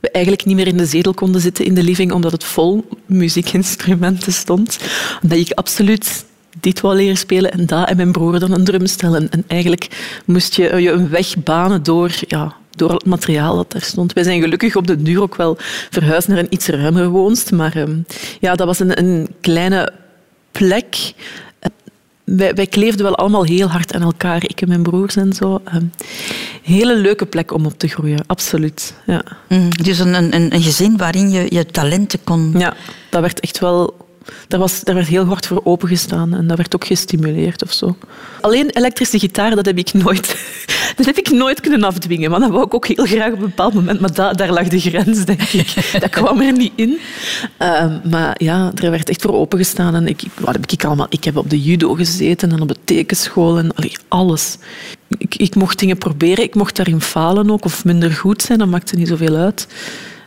we 0.00 0.10
eigenlijk 0.10 0.44
niet 0.44 0.56
meer 0.56 0.66
in 0.66 0.76
de 0.76 0.86
zetel 0.86 1.14
konden 1.14 1.40
zitten 1.40 1.64
in 1.64 1.74
de 1.74 1.82
living 1.82 2.12
omdat 2.12 2.32
het 2.32 2.44
vol 2.44 2.88
muziekinstrumenten 3.06 4.32
stond. 4.32 4.78
Omdat 5.22 5.38
ik 5.38 5.52
absoluut 5.52 6.24
dit 6.60 6.80
wou 6.80 6.96
leren 6.96 7.16
spelen 7.16 7.52
en 7.52 7.66
dat 7.66 7.88
en 7.88 7.96
mijn 7.96 8.12
broer 8.12 8.38
dan 8.38 8.52
een 8.52 8.64
drumstel. 8.64 9.14
En, 9.14 9.30
en 9.30 9.44
eigenlijk 9.46 9.88
moest 10.24 10.54
je 10.54 10.76
je 10.76 10.90
een 10.90 11.08
weg 11.08 11.42
banen 11.42 11.82
door, 11.82 12.10
ja, 12.26 12.56
door 12.76 12.92
het 12.92 13.06
materiaal 13.06 13.56
dat 13.56 13.72
daar 13.72 13.82
stond. 13.82 14.12
Wij 14.12 14.22
zijn 14.22 14.40
gelukkig 14.40 14.76
op 14.76 14.86
de 14.86 15.02
duur 15.02 15.22
ook 15.22 15.36
wel 15.36 15.56
verhuisd 15.90 16.28
naar 16.28 16.38
een 16.38 16.46
iets 16.54 16.66
ruimere 16.66 17.08
woonst. 17.08 17.52
Maar 17.52 17.76
ehm, 17.76 17.96
ja, 18.40 18.54
dat 18.54 18.66
was 18.66 18.78
een, 18.78 18.98
een 18.98 19.28
kleine 19.40 19.92
plek. 20.50 21.12
Wij, 22.24 22.54
wij 22.54 22.66
kleefden 22.66 23.04
wel 23.04 23.16
allemaal 23.16 23.44
heel 23.44 23.68
hard 23.68 23.94
aan 23.94 24.02
elkaar, 24.02 24.44
ik 24.44 24.60
en 24.60 24.68
mijn 24.68 24.82
broers 24.82 25.16
en 25.16 25.32
zo. 25.32 25.60
Ehm, 25.64 25.84
hele 26.62 26.96
leuke 26.96 27.26
plek 27.26 27.52
om 27.52 27.66
op 27.66 27.78
te 27.78 27.88
groeien, 27.88 28.24
absoluut. 28.26 28.94
Ja. 29.06 29.22
Mm, 29.48 29.68
dus 29.82 29.98
een, 29.98 30.14
een, 30.14 30.54
een 30.54 30.62
gezin 30.62 30.96
waarin 30.96 31.30
je 31.30 31.46
je 31.48 31.66
talenten 31.66 32.24
kon... 32.24 32.54
Ja, 32.56 32.74
dat 33.10 33.20
werd 33.20 33.40
echt 33.40 33.58
wel... 33.58 34.08
Daar, 34.48 34.60
was, 34.60 34.80
daar 34.80 34.94
werd 34.94 35.06
heel 35.06 35.24
hard 35.24 35.46
voor 35.46 35.60
opengestaan 35.64 36.34
en 36.34 36.46
dat 36.46 36.56
werd 36.56 36.74
ook 36.74 36.86
gestimuleerd 36.86 37.62
of 37.62 37.72
zo. 37.72 37.96
Alleen 38.40 38.70
elektrische 38.70 39.18
gitaar, 39.18 39.54
dat 39.54 39.66
heb 39.66 39.78
ik 39.78 39.92
nooit, 39.92 40.36
dat 40.96 41.06
heb 41.06 41.16
ik 41.18 41.30
nooit 41.30 41.60
kunnen 41.60 41.84
afdwingen. 41.84 42.30
Maar 42.30 42.40
dat 42.40 42.50
wou 42.50 42.64
ik 42.64 42.74
ook 42.74 42.86
heel 42.86 43.06
graag 43.06 43.32
op 43.32 43.38
een 43.38 43.40
bepaald 43.40 43.74
moment. 43.74 44.00
Maar 44.00 44.14
da- 44.14 44.32
daar 44.32 44.52
lag 44.52 44.68
de 44.68 44.80
grens, 44.80 45.24
denk 45.24 45.42
ik. 45.42 45.74
Dat 46.00 46.10
kwam 46.10 46.40
er 46.40 46.52
niet 46.52 46.72
in. 46.74 46.98
Ehm, 47.56 47.98
maar 48.10 48.34
ja, 48.42 48.72
er 48.74 48.90
werd 48.90 49.08
echt 49.08 49.22
voor 49.22 49.34
opengestaan. 49.34 49.94
En 49.94 50.06
ik, 50.06 50.22
wat 50.40 50.54
heb 50.54 50.66
ik, 50.70 50.84
allemaal? 50.84 51.06
ik 51.10 51.24
heb 51.24 51.36
op 51.36 51.50
de 51.50 51.62
judo 51.62 51.94
gezeten 51.94 52.52
en 52.52 52.60
op 52.60 52.68
de 52.68 52.76
tekenschool 52.84 53.58
en 53.58 53.74
allee, 53.74 53.96
alles. 54.08 54.58
Ik, 55.18 55.34
ik 55.34 55.54
mocht 55.54 55.78
dingen 55.78 55.98
proberen, 55.98 56.44
ik 56.44 56.54
mocht 56.54 56.76
daarin 56.76 57.00
falen 57.00 57.50
ook, 57.50 57.64
of 57.64 57.84
minder 57.84 58.10
goed 58.12 58.42
zijn, 58.42 58.58
dat 58.58 58.68
maakte 58.68 58.96
niet 58.96 59.08
zoveel 59.08 59.36
uit. 59.36 59.66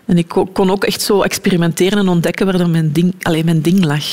En 0.05 0.17
ik 0.17 0.27
ko- 0.27 0.45
kon 0.45 0.71
ook 0.71 0.83
echt 0.83 1.01
zo 1.01 1.21
experimenteren 1.21 1.99
en 1.99 2.07
ontdekken 2.07 2.45
waar 2.45 2.57
dan 2.57 2.71
mijn 2.71 2.91
ding, 2.91 3.13
allee, 3.21 3.43
mijn 3.43 3.61
ding 3.61 3.85
lag. 3.85 4.03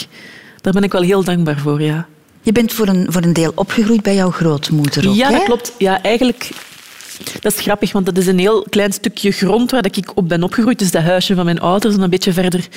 Daar 0.61 0.73
ben 0.73 0.83
ik 0.83 0.93
wel 0.93 1.03
heel 1.03 1.25
dankbaar 1.25 1.59
voor, 1.59 1.83
ja. 1.83 2.07
Je 2.43 2.53
bent 2.53 2.73
voor 2.73 2.89
een, 2.89 3.07
voor 3.09 3.23
een 3.23 3.33
deel 3.33 3.53
opgegroeid 3.55 4.03
bij 4.03 4.15
jouw 4.15 4.31
grootmoeder 4.31 5.09
ook, 5.09 5.15
Ja, 5.15 5.27
hè? 5.29 5.33
dat 5.37 5.43
klopt. 5.45 5.73
Ja, 5.79 6.03
eigenlijk... 6.03 6.51
Dat 7.41 7.53
is 7.55 7.61
grappig, 7.61 7.93
want 7.93 8.07
dat 8.07 8.17
is 8.19 8.27
een 8.27 8.39
heel 8.39 8.67
klein 8.71 8.93
stukje 8.93 9.31
grond 9.31 9.71
waar 9.71 9.85
ik 9.87 10.13
op 10.15 10.29
ben 10.29 10.43
opgegroeid. 10.43 10.79
Dus 10.79 10.91
dat 10.91 11.03
huisje 11.03 11.35
van 11.35 11.45
mijn 11.45 11.61
ouders. 11.61 11.95
En 11.95 12.01
een 12.03 12.11
beetje 12.11 12.33
verder 12.33 12.69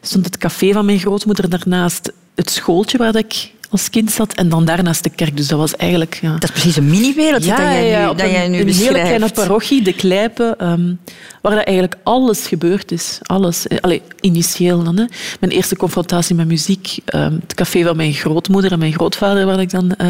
stond 0.00 0.24
het 0.24 0.38
café 0.38 0.72
van 0.72 0.84
mijn 0.84 0.98
grootmoeder. 0.98 1.48
Daarnaast 1.50 2.12
het 2.34 2.50
schooltje 2.50 2.98
waar 2.98 3.12
dat 3.12 3.24
ik 3.24 3.52
als 3.70 3.90
kind 3.90 4.10
zat. 4.12 4.32
En 4.34 4.48
dan 4.48 4.64
daarnaast 4.64 5.02
de 5.02 5.10
kerk. 5.10 5.36
Dus 5.36 5.46
dat 5.48 5.58
was 5.58 5.76
eigenlijk... 5.76 6.18
Ja. 6.22 6.32
Dat 6.32 6.42
is 6.44 6.50
precies 6.50 6.76
een 6.76 6.90
mini-wereld 6.90 7.46
dat 7.46 7.56
jij 7.58 8.00
nu, 8.02 8.08
op 8.08 8.18
dat 8.18 8.26
een, 8.26 8.32
jij 8.32 8.40
nu 8.40 8.46
een 8.46 8.52
hele 8.52 8.64
beschrijft. 8.64 9.00
kleine 9.06 9.28
parochie, 9.34 9.82
de 9.82 9.92
Kleipen, 9.92 10.58
ehm, 10.58 10.94
waar 11.40 11.54
dat 11.54 11.64
eigenlijk 11.64 11.96
alles 12.02 12.46
gebeurd 12.46 12.92
is. 12.92 13.18
Alles. 13.22 13.66
Eh, 13.66 13.78
Allee, 13.80 14.02
initieel 14.20 14.82
dan. 14.84 14.96
Hè. 14.96 15.04
Mijn 15.40 15.52
eerste 15.52 15.76
confrontatie 15.76 16.34
met 16.34 16.46
muziek, 16.46 16.96
ehm, 17.04 17.32
het 17.40 17.54
café 17.54 17.82
van 17.82 17.96
mijn 17.96 18.12
grootmoeder 18.12 18.72
en 18.72 18.78
mijn 18.78 18.92
grootvader, 18.92 19.46
waar 19.46 19.60
ik 19.60 19.70
dan 19.70 19.94
eh, 19.94 20.08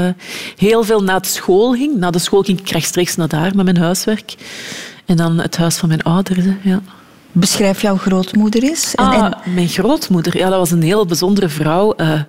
heel 0.57 0.85
veel 0.85 1.03
na 1.03 1.19
de 1.19 1.29
school 1.29 1.73
ging. 1.73 1.97
Na 1.97 2.11
de 2.11 2.19
school 2.19 2.43
ging 2.43 2.61
ik 2.61 2.69
rechtstreeks 2.71 3.17
naar 3.17 3.29
daar 3.29 3.57
met 3.57 3.65
mijn 3.65 3.77
huiswerk. 3.77 4.35
En 5.07 5.17
dan 5.17 5.39
het 5.41 5.57
huis 5.57 5.77
van 5.77 5.89
mijn 5.89 6.03
ouders. 6.03 6.45
hè, 6.45 6.55
Ja. 6.63 6.81
Beschrijf 7.35 7.83
jouw 7.83 7.97
grootmoeder 7.97 8.63
eens. 8.63 8.95
En, 8.95 9.05
Ah, 9.05 9.33
Mijn 9.55 9.69
grootmoeder, 9.69 10.37
ja, 10.37 10.49
dat 10.49 10.59
was 10.59 10.71
een 10.71 10.83
heel 10.83 11.07
bijzondere 11.07 11.49
vrouw. 11.49 11.93
eh, 11.93 12.21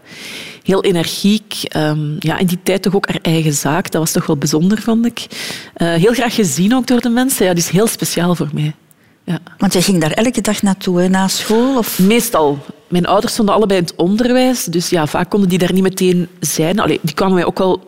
heel 0.63 0.83
energiek. 0.83 1.53
ehm, 1.63 2.15
ja, 2.19 2.37
in 2.37 2.45
die 2.45 2.59
tijd 2.63 2.81
toch 2.81 2.95
ook 2.95 3.07
haar 3.07 3.19
eigen 3.21 3.53
zaak. 3.53 3.91
Dat 3.91 4.01
was 4.01 4.11
toch 4.11 4.25
wel 4.25 4.37
bijzonder, 4.37 4.81
vond 4.81 5.05
ik. 5.05 5.25
Eh, 5.73 5.93
heel 5.93 6.13
graag 6.13 6.35
gezien 6.35 6.75
ook 6.75 6.87
door 6.87 7.01
de 7.01 7.09
mensen. 7.09 7.45
Ja, 7.45 7.53
die 7.53 7.63
is 7.63 7.69
heel 7.69 7.87
speciaal 7.87 8.35
voor 8.35 8.49
mij. 8.53 8.73
Ja. 9.23 9.39
want 9.57 9.73
jij 9.73 9.81
ging 9.81 10.01
daar 10.01 10.11
elke 10.11 10.41
dag 10.41 10.61
naartoe, 10.61 11.01
hè, 11.01 11.07
na 11.07 11.27
school? 11.27 11.77
Of? 11.77 11.99
Meestal. 11.99 12.65
Mijn 12.87 13.05
ouders 13.05 13.33
stonden 13.33 13.55
allebei 13.55 13.79
in 13.79 13.85
het 13.85 13.95
onderwijs. 13.95 14.63
Dus 14.65 14.89
ja, 14.89 15.07
vaak 15.07 15.29
konden 15.29 15.49
die 15.49 15.57
daar 15.57 15.73
niet 15.73 15.83
meteen 15.83 16.27
zijn. 16.39 16.79
Allee, 16.79 16.99
die 17.01 17.15
kwamen 17.15 17.35
mij 17.35 17.45
ook 17.45 17.57
wel 17.57 17.83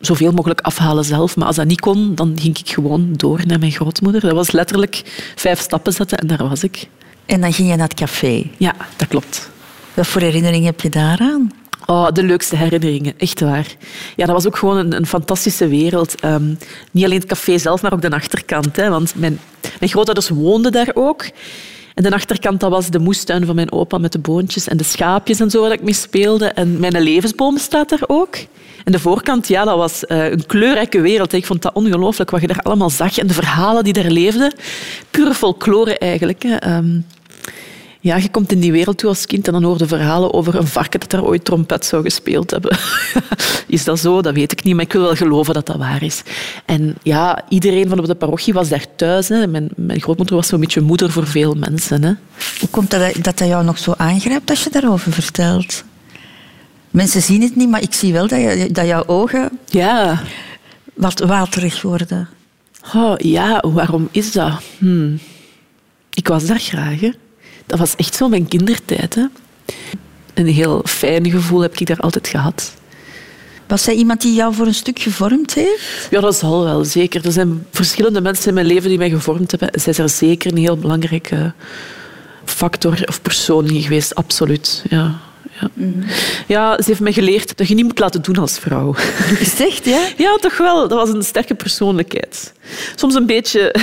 zoveel 0.00 0.32
mogelijk 0.32 0.60
afhalen 0.60 1.04
zelf. 1.04 1.36
Maar 1.36 1.46
als 1.46 1.56
dat 1.56 1.66
niet 1.66 1.80
kon, 1.80 2.14
dan 2.14 2.36
ging 2.40 2.58
ik 2.58 2.68
gewoon 2.68 3.12
door 3.12 3.40
naar 3.46 3.58
mijn 3.58 3.72
grootmoeder. 3.72 4.20
Dat 4.20 4.32
was 4.32 4.50
letterlijk 4.50 5.02
vijf 5.36 5.60
stappen 5.60 5.92
zetten 5.92 6.18
en 6.18 6.26
daar 6.26 6.48
was 6.48 6.64
ik. 6.64 6.88
En 7.26 7.40
dan 7.40 7.52
ging 7.52 7.68
je 7.68 7.76
naar 7.76 7.88
het 7.88 7.98
café. 7.98 8.50
Ja, 8.56 8.74
dat 8.96 9.08
klopt. 9.08 9.50
Wat 9.94 10.06
voor 10.06 10.20
herinneringen 10.20 10.66
heb 10.66 10.80
je 10.80 10.88
daaraan? 10.88 11.50
Oh, 11.86 12.08
de 12.12 12.22
leukste 12.22 12.56
herinneringen, 12.56 13.18
echt 13.18 13.40
waar. 13.40 13.66
Ja, 14.16 14.26
dat 14.26 14.34
was 14.34 14.46
ook 14.46 14.56
gewoon 14.56 14.76
een, 14.76 14.96
een 14.96 15.06
fantastische 15.06 15.68
wereld. 15.68 16.20
Ehm, 16.20 16.54
niet 16.90 17.04
alleen 17.04 17.18
het 17.18 17.28
café 17.28 17.58
zelf, 17.58 17.82
maar 17.82 17.92
ook 17.92 18.02
de 18.02 18.10
achterkant. 18.10 18.76
Hè, 18.76 18.90
want 18.90 19.14
mijn, 19.16 19.40
mijn 19.78 19.90
grootouders 19.90 20.28
woonden 20.28 20.72
daar 20.72 20.90
ook. 20.94 21.24
En 21.98 22.04
de 22.04 22.10
achterkant 22.10 22.60
dat 22.60 22.70
was 22.70 22.90
de 22.90 22.98
moestuin 22.98 23.46
van 23.46 23.54
mijn 23.54 23.72
opa 23.72 23.98
met 23.98 24.12
de 24.12 24.18
boontjes 24.18 24.68
en 24.68 24.76
de 24.76 24.84
schaapjes 24.84 25.40
en 25.40 25.50
zo 25.50 25.60
waar 25.60 25.72
ik 25.72 25.82
mee 25.82 25.94
speelde. 25.94 26.46
En 26.46 26.80
mijn 26.80 27.00
levensboom 27.00 27.58
staat 27.58 27.88
daar 27.88 28.02
ook. 28.06 28.36
En 28.84 28.92
de 28.92 28.98
voorkant, 28.98 29.48
ja, 29.48 29.64
dat 29.64 29.76
was 29.76 30.06
eh, 30.06 30.30
een 30.30 30.46
kleurrijke 30.46 31.00
wereld. 31.00 31.32
Ik 31.32 31.46
vond 31.46 31.62
dat 31.62 31.74
ongelooflijk 31.74 32.30
wat 32.30 32.40
je 32.40 32.46
daar 32.46 32.62
allemaal 32.62 32.90
zag 32.90 33.18
en 33.18 33.26
de 33.26 33.34
verhalen 33.34 33.84
die 33.84 33.92
daar 33.92 34.10
leefden. 34.10 34.54
Pure 35.10 35.34
folklore 35.34 35.98
eigenlijk. 35.98 36.42
Hè. 36.42 36.54
Ehm, 36.56 37.00
ja, 38.00 38.16
je 38.16 38.28
komt 38.30 38.52
in 38.52 38.60
die 38.60 38.72
wereld 38.72 38.98
toe 38.98 39.08
als 39.08 39.26
kind 39.26 39.46
en 39.46 39.52
dan 39.52 39.62
hoor 39.62 39.78
je 39.78 39.86
verhalen 39.86 40.32
over 40.34 40.54
een 40.54 40.66
varken 40.66 41.00
dat 41.00 41.10
daar 41.10 41.24
ooit 41.24 41.44
trompet 41.44 41.84
zou 41.84 42.02
gespeeld 42.02 42.50
hebben. 42.50 42.78
is 43.66 43.84
dat 43.84 43.98
zo? 43.98 44.22
Dat 44.22 44.34
weet 44.34 44.52
ik 44.52 44.64
niet, 44.64 44.74
maar 44.74 44.84
ik 44.84 44.92
wil 44.92 45.02
wel 45.02 45.14
geloven 45.14 45.54
dat 45.54 45.66
dat 45.66 45.76
waar 45.76 46.02
is. 46.02 46.22
En 46.64 46.96
ja, 47.02 47.42
iedereen 47.48 47.88
van 47.88 47.98
op 47.98 48.06
de 48.06 48.14
parochie 48.14 48.52
was 48.52 48.68
daar 48.68 48.84
thuis. 48.96 49.28
Hè. 49.28 49.46
Mijn, 49.46 49.68
mijn 49.76 50.00
grootmoeder 50.00 50.36
was 50.36 50.46
zo'n 50.46 50.60
beetje 50.60 50.80
moeder 50.80 51.10
voor 51.10 51.26
veel 51.26 51.54
mensen. 51.54 52.02
Hè. 52.04 52.12
Hoe 52.60 52.68
komt 52.70 52.90
dat 52.90 53.14
dat, 53.14 53.36
dat 53.36 53.48
jou 53.48 53.64
nog 53.64 53.78
zo 53.78 53.94
aangrijpt 53.96 54.50
als 54.50 54.64
je 54.64 54.70
daarover 54.70 55.12
vertelt? 55.12 55.84
Mensen 56.90 57.22
zien 57.22 57.42
het 57.42 57.56
niet, 57.56 57.68
maar 57.68 57.82
ik 57.82 57.94
zie 57.94 58.12
wel 58.12 58.28
dat, 58.28 58.40
je, 58.40 58.68
dat 58.72 58.86
jouw 58.86 59.06
ogen 59.06 59.50
Ja. 59.66 60.22
wat 60.94 61.18
waterig 61.20 61.82
worden. 61.82 62.28
Oh, 62.94 63.14
ja, 63.16 63.64
waarom 63.66 64.08
is 64.10 64.32
dat? 64.32 64.52
Hmm. 64.78 65.18
Ik 66.14 66.28
was 66.28 66.46
daar 66.46 66.60
graag. 66.60 67.00
Hè. 67.00 67.10
Dat 67.68 67.78
was 67.78 67.96
echt 67.96 68.14
zo 68.14 68.28
mijn 68.28 68.48
kindertijd. 68.48 69.14
Hè. 69.14 69.24
Een 70.34 70.46
heel 70.46 70.82
fijn 70.84 71.30
gevoel 71.30 71.60
heb 71.60 71.78
ik 71.78 71.86
daar 71.86 72.00
altijd 72.00 72.28
gehad. 72.28 72.72
Was 73.66 73.82
zij 73.82 73.94
iemand 73.94 74.20
die 74.20 74.34
jou 74.34 74.54
voor 74.54 74.66
een 74.66 74.74
stuk 74.74 74.98
gevormd 74.98 75.54
heeft? 75.54 76.06
Ja, 76.10 76.20
dat 76.20 76.36
zal 76.36 76.64
wel, 76.64 76.84
zeker. 76.84 77.26
Er 77.26 77.32
zijn 77.32 77.66
verschillende 77.70 78.20
mensen 78.20 78.48
in 78.48 78.54
mijn 78.54 78.66
leven 78.66 78.88
die 78.88 78.98
mij 78.98 79.10
gevormd 79.10 79.50
hebben. 79.50 79.80
Zij 79.80 79.92
is 79.92 79.98
er 79.98 80.08
zeker 80.08 80.52
een 80.52 80.58
heel 80.58 80.76
belangrijke 80.76 81.52
factor 82.44 83.02
of 83.06 83.22
persoon 83.22 83.66
in 83.66 83.82
geweest, 83.82 84.14
absoluut. 84.14 84.84
Ja. 84.88 85.20
Ja. 85.60 85.70
ja, 86.46 86.76
ze 86.76 86.84
heeft 86.86 87.00
mij 87.00 87.12
geleerd 87.12 87.56
dat 87.56 87.68
je 87.68 87.74
niet 87.74 87.84
moet 87.84 87.98
laten 87.98 88.22
doen 88.22 88.36
als 88.36 88.58
vrouw. 88.58 88.92
Gezegd, 89.42 89.84
ja? 89.84 90.06
Ja, 90.16 90.36
toch 90.40 90.56
wel. 90.56 90.88
Dat 90.88 90.98
was 90.98 91.08
een 91.14 91.22
sterke 91.22 91.54
persoonlijkheid. 91.54 92.52
Soms 92.94 93.14
een 93.14 93.26
beetje 93.26 93.70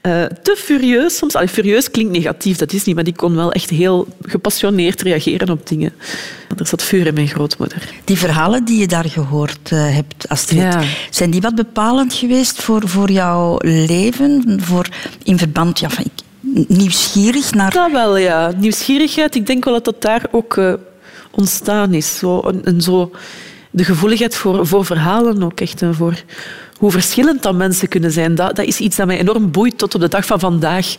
eh, 0.00 0.24
te 0.42 0.56
furieus. 0.58 1.16
Soms, 1.16 1.34
allee, 1.34 1.48
furieus 1.48 1.90
klinkt 1.90 2.12
negatief, 2.12 2.56
dat 2.56 2.72
is 2.72 2.84
niet, 2.84 2.94
maar 2.94 3.04
die 3.04 3.14
kon 3.14 3.36
wel 3.36 3.52
echt 3.52 3.70
heel 3.70 4.06
gepassioneerd 4.22 5.02
reageren 5.02 5.50
op 5.50 5.66
dingen. 5.66 5.92
Er 6.58 6.66
zat 6.66 6.82
vuur 6.82 7.06
in 7.06 7.14
mijn 7.14 7.28
grootmoeder. 7.28 7.88
Die 8.04 8.18
verhalen 8.18 8.64
die 8.64 8.78
je 8.78 8.86
daar 8.86 9.04
gehoord 9.08 9.58
eh, 9.72 9.94
hebt, 9.94 10.28
Astrid, 10.28 10.58
Ja. 10.58 10.82
zijn 11.10 11.30
die 11.30 11.40
wat 11.40 11.54
bepalend 11.54 12.14
geweest 12.14 12.62
voor, 12.62 12.88
voor 12.88 13.10
jouw 13.10 13.56
leven? 13.60 14.58
Voor, 14.62 14.86
in 15.24 15.38
verband, 15.38 15.78
ja, 15.78 15.90
van, 15.90 16.04
ik- 16.04 16.24
nieuwsgierig 16.68 17.52
naar... 17.52 17.72
Dat 17.72 17.92
wel, 17.92 18.16
ja. 18.16 18.52
Nieuwsgierigheid, 18.56 19.34
ik 19.34 19.46
denk 19.46 19.64
wel 19.64 19.74
dat 19.74 19.84
dat 19.84 20.02
daar 20.02 20.26
ook 20.30 20.56
eh, 20.56 20.72
ontstaan 21.30 21.94
is. 21.94 22.18
Zo, 22.18 22.40
een 22.62 22.80
zo, 22.80 23.10
de 23.70 23.84
gevoeligheid 23.84 24.34
voor, 24.34 24.66
voor 24.66 24.84
verhalen 24.84 25.42
ook 25.42 25.60
echt. 25.60 25.82
En 25.82 25.94
voor 25.94 26.22
hoe 26.78 26.90
verschillend 26.90 27.42
dat 27.42 27.54
mensen 27.54 27.88
kunnen 27.88 28.10
zijn. 28.10 28.34
Dat, 28.34 28.56
dat 28.56 28.66
is 28.66 28.80
iets 28.80 28.96
dat 28.96 29.06
mij 29.06 29.18
enorm 29.18 29.50
boeit 29.50 29.78
tot 29.78 29.94
op 29.94 30.00
de 30.00 30.08
dag 30.08 30.26
van 30.26 30.40
vandaag 30.40 30.96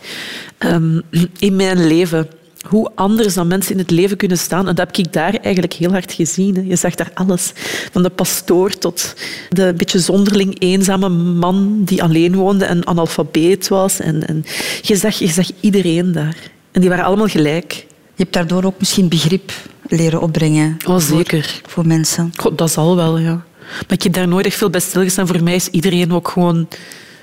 ehm, 0.58 1.00
in 1.38 1.56
mijn 1.56 1.86
leven. 1.86 2.28
Hoe 2.62 2.90
anders 2.94 3.34
dan 3.34 3.46
mensen 3.46 3.72
in 3.72 3.78
het 3.78 3.90
leven 3.90 4.16
kunnen 4.16 4.38
staan. 4.38 4.68
En 4.68 4.74
dat 4.74 4.86
heb 4.86 4.96
ik 4.96 5.12
daar 5.12 5.34
eigenlijk 5.34 5.72
heel 5.72 5.90
hard 5.90 6.12
gezien. 6.12 6.54
Hè. 6.54 6.60
Je 6.60 6.76
zag 6.76 6.94
daar 6.94 7.10
alles. 7.14 7.52
Van 7.92 8.02
de 8.02 8.10
pastoor 8.10 8.70
tot 8.70 9.14
de 9.48 9.74
beetje 9.76 9.98
zonderling 9.98 10.60
eenzame 10.60 11.08
man 11.08 11.84
die 11.84 12.02
alleen 12.02 12.34
woonde 12.34 12.64
en 12.64 12.86
analfabeet 12.86 13.68
was. 13.68 14.00
En, 14.00 14.26
en 14.26 14.44
je, 14.82 14.96
zag, 14.96 15.18
je 15.18 15.26
zag 15.26 15.50
iedereen 15.60 16.12
daar. 16.12 16.36
En 16.72 16.80
die 16.80 16.90
waren 16.90 17.04
allemaal 17.04 17.28
gelijk. 17.28 17.72
Je 18.14 18.22
hebt 18.22 18.32
daardoor 18.32 18.64
ook 18.64 18.78
misschien 18.78 19.08
begrip 19.08 19.52
leren 19.88 20.20
opbrengen. 20.20 20.76
Oh, 20.86 20.98
zeker. 20.98 21.42
Voor, 21.62 21.70
voor 21.70 21.86
mensen. 21.86 22.32
God, 22.36 22.58
dat 22.58 22.70
zal 22.70 22.96
wel, 22.96 23.18
ja. 23.18 23.44
Maar 23.72 23.96
ik 23.96 24.02
heb 24.02 24.12
daar 24.12 24.28
nooit 24.28 24.46
echt 24.46 24.56
veel 24.56 24.70
bij 24.70 24.80
stilgestaan. 24.80 25.26
Voor 25.26 25.42
mij 25.42 25.54
is 25.54 25.68
iedereen 25.68 26.12
ook 26.12 26.28
gewoon 26.28 26.68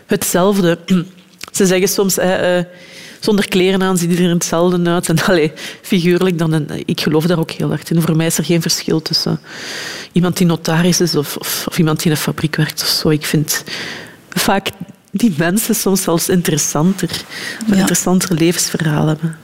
hetzelfde. 0.06 0.80
Ze 1.52 1.66
zeggen 1.66 1.88
soms, 1.88 2.16
hè, 2.16 2.58
eh, 2.58 2.66
zonder 3.20 3.48
kleren 3.48 3.84
aan 3.84 3.98
ziet 3.98 4.10
iedereen 4.10 4.32
hetzelfde 4.34 4.90
uit. 4.90 5.10
En 5.10 5.24
allee, 5.26 5.52
figuurlijk 5.82 6.38
dan. 6.38 6.54
En 6.54 6.68
ik 6.86 7.02
geloof 7.02 7.26
daar 7.26 7.40
ook 7.40 7.52
heel 7.52 7.68
hard 7.70 7.90
in. 7.92 8.02
Voor 8.02 8.16
mij 8.16 8.26
is 8.26 8.38
er 8.38 8.44
geen 8.46 8.62
verschil 8.62 9.02
tussen 9.02 9.40
iemand 10.12 10.38
die 10.38 10.48
notaris 10.48 11.02
is 11.02 11.16
of, 11.16 11.38
of, 11.38 11.64
of 11.68 11.78
iemand 11.78 11.98
die 11.98 12.06
in 12.06 12.12
een 12.12 12.18
fabriek 12.18 12.56
werkt 12.56 12.82
of 12.82 12.88
zo. 12.88 13.10
Ik 13.10 13.26
vind 13.26 13.64
vaak 14.30 14.70
die 15.12 15.34
mensen 15.38 15.76
soms 15.76 16.02
zelfs 16.02 16.30
interessanter. 16.30 17.10
Ja. 17.68 17.76
interessanter 17.76 18.36
levensverhaal 18.36 19.08
hebben. 19.08 19.38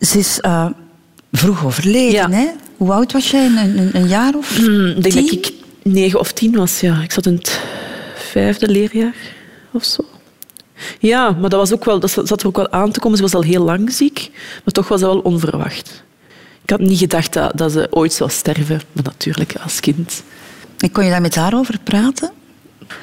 Ze 0.00 0.18
is 0.18 0.40
eh, 0.40 0.66
vroeg 1.32 1.64
overleden, 1.64 2.30
Ja. 2.30 2.30
hè? 2.30 2.46
Hoe 2.76 2.92
oud 2.92 3.12
was 3.12 3.30
jij? 3.30 3.46
Een, 3.46 3.78
een, 3.78 3.90
een 3.92 4.08
jaar 4.08 4.34
of 4.34 4.56
Hmm, 4.56 4.86
Ik 4.86 5.02
denk 5.02 5.14
dat 5.14 5.32
ik 5.32 5.52
negen 5.82 6.18
of 6.20 6.32
tien 6.32 6.56
was, 6.56 6.80
ja. 6.80 7.00
Ik 7.02 7.12
zat 7.12 7.26
in 7.26 7.34
het 7.34 7.60
vijfde 8.30 8.68
leerjaar 8.68 9.14
of 9.72 9.84
zo. 9.84 10.04
Ja, 10.98 11.30
maar 11.30 11.50
dat, 11.50 11.60
was 11.60 11.72
ook 11.72 11.84
wel, 11.84 12.00
dat 12.00 12.10
zat 12.10 12.40
er 12.40 12.46
ook 12.46 12.56
wel 12.56 12.70
aan 12.70 12.90
te 12.92 13.00
komen. 13.00 13.16
Ze 13.16 13.22
was 13.22 13.34
al 13.34 13.42
heel 13.42 13.64
lang 13.64 13.92
ziek, 13.92 14.30
maar 14.64 14.72
toch 14.74 14.88
was 14.88 15.00
dat 15.00 15.12
wel 15.12 15.20
onverwacht. 15.22 16.04
Ik 16.62 16.70
had 16.70 16.80
niet 16.80 16.98
gedacht 16.98 17.32
dat, 17.32 17.52
dat 17.54 17.72
ze 17.72 17.86
ooit 17.90 18.12
zou 18.12 18.30
sterven, 18.30 18.80
maar 18.92 19.04
natuurlijk 19.04 19.54
als 19.62 19.80
kind. 19.80 20.22
En 20.78 20.92
kon 20.92 21.04
je 21.04 21.10
daar 21.10 21.20
met 21.20 21.34
haar 21.34 21.54
over 21.54 21.78
praten? 21.84 22.30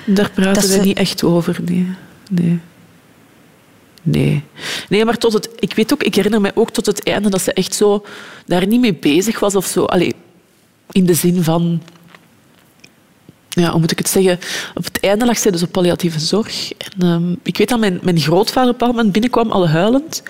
Daar 0.06 0.30
praten 0.32 0.54
Dat 0.54 0.72
we 0.72 0.78
ze- 0.78 0.80
niet 0.82 0.98
echt 0.98 1.24
over, 1.24 1.60
nee. 1.66 1.88
nee. 2.32 2.60
Nee. 4.06 4.44
Nee, 4.90 5.06
maar 5.06 5.18
tot 5.18 5.34
het, 5.34 5.50
ik 5.60 5.74
weet 5.74 5.94
ook, 5.94 6.04
ik 6.04 6.16
herinner 6.16 6.42
me 6.42 6.52
ook 6.56 6.70
tot 6.72 6.86
het 6.86 7.04
einde 7.04 7.30
dat 7.30 7.42
ze 7.42 7.54
echt 7.54 7.76
zo 7.76 8.06
daar 8.46 8.68
niet 8.68 8.80
mee 8.80 8.94
bezig 8.96 9.40
was 9.40 9.56
of 9.56 9.66
zo. 9.66 9.84
Allee, 9.84 10.14
in 10.92 11.06
de 11.06 11.14
zin 11.14 11.44
van... 11.44 11.82
Ja, 13.56 13.72
hoe 13.72 13.80
moet 13.80 13.92
ik 13.92 13.98
het 13.98 14.10
zeggen? 14.10 14.40
Op 14.74 14.84
het 14.84 15.00
einde 15.00 15.26
lag 15.26 15.38
zij 15.38 15.52
dus 15.52 15.64
op 15.64 15.72
palliatieve 15.72 16.20
zorg. 16.20 16.72
En, 16.72 17.08
ehm, 17.08 17.32
ik 17.44 17.58
weet 17.58 17.70
dat 17.70 17.80
mijn, 17.80 18.00
mijn 18.02 18.20
grootvader 18.20 18.74
op 18.74 18.82
een 18.82 18.88
moment 18.88 19.12
binnenkwam, 19.12 19.52
al 19.52 19.70
huilend. 19.70 20.24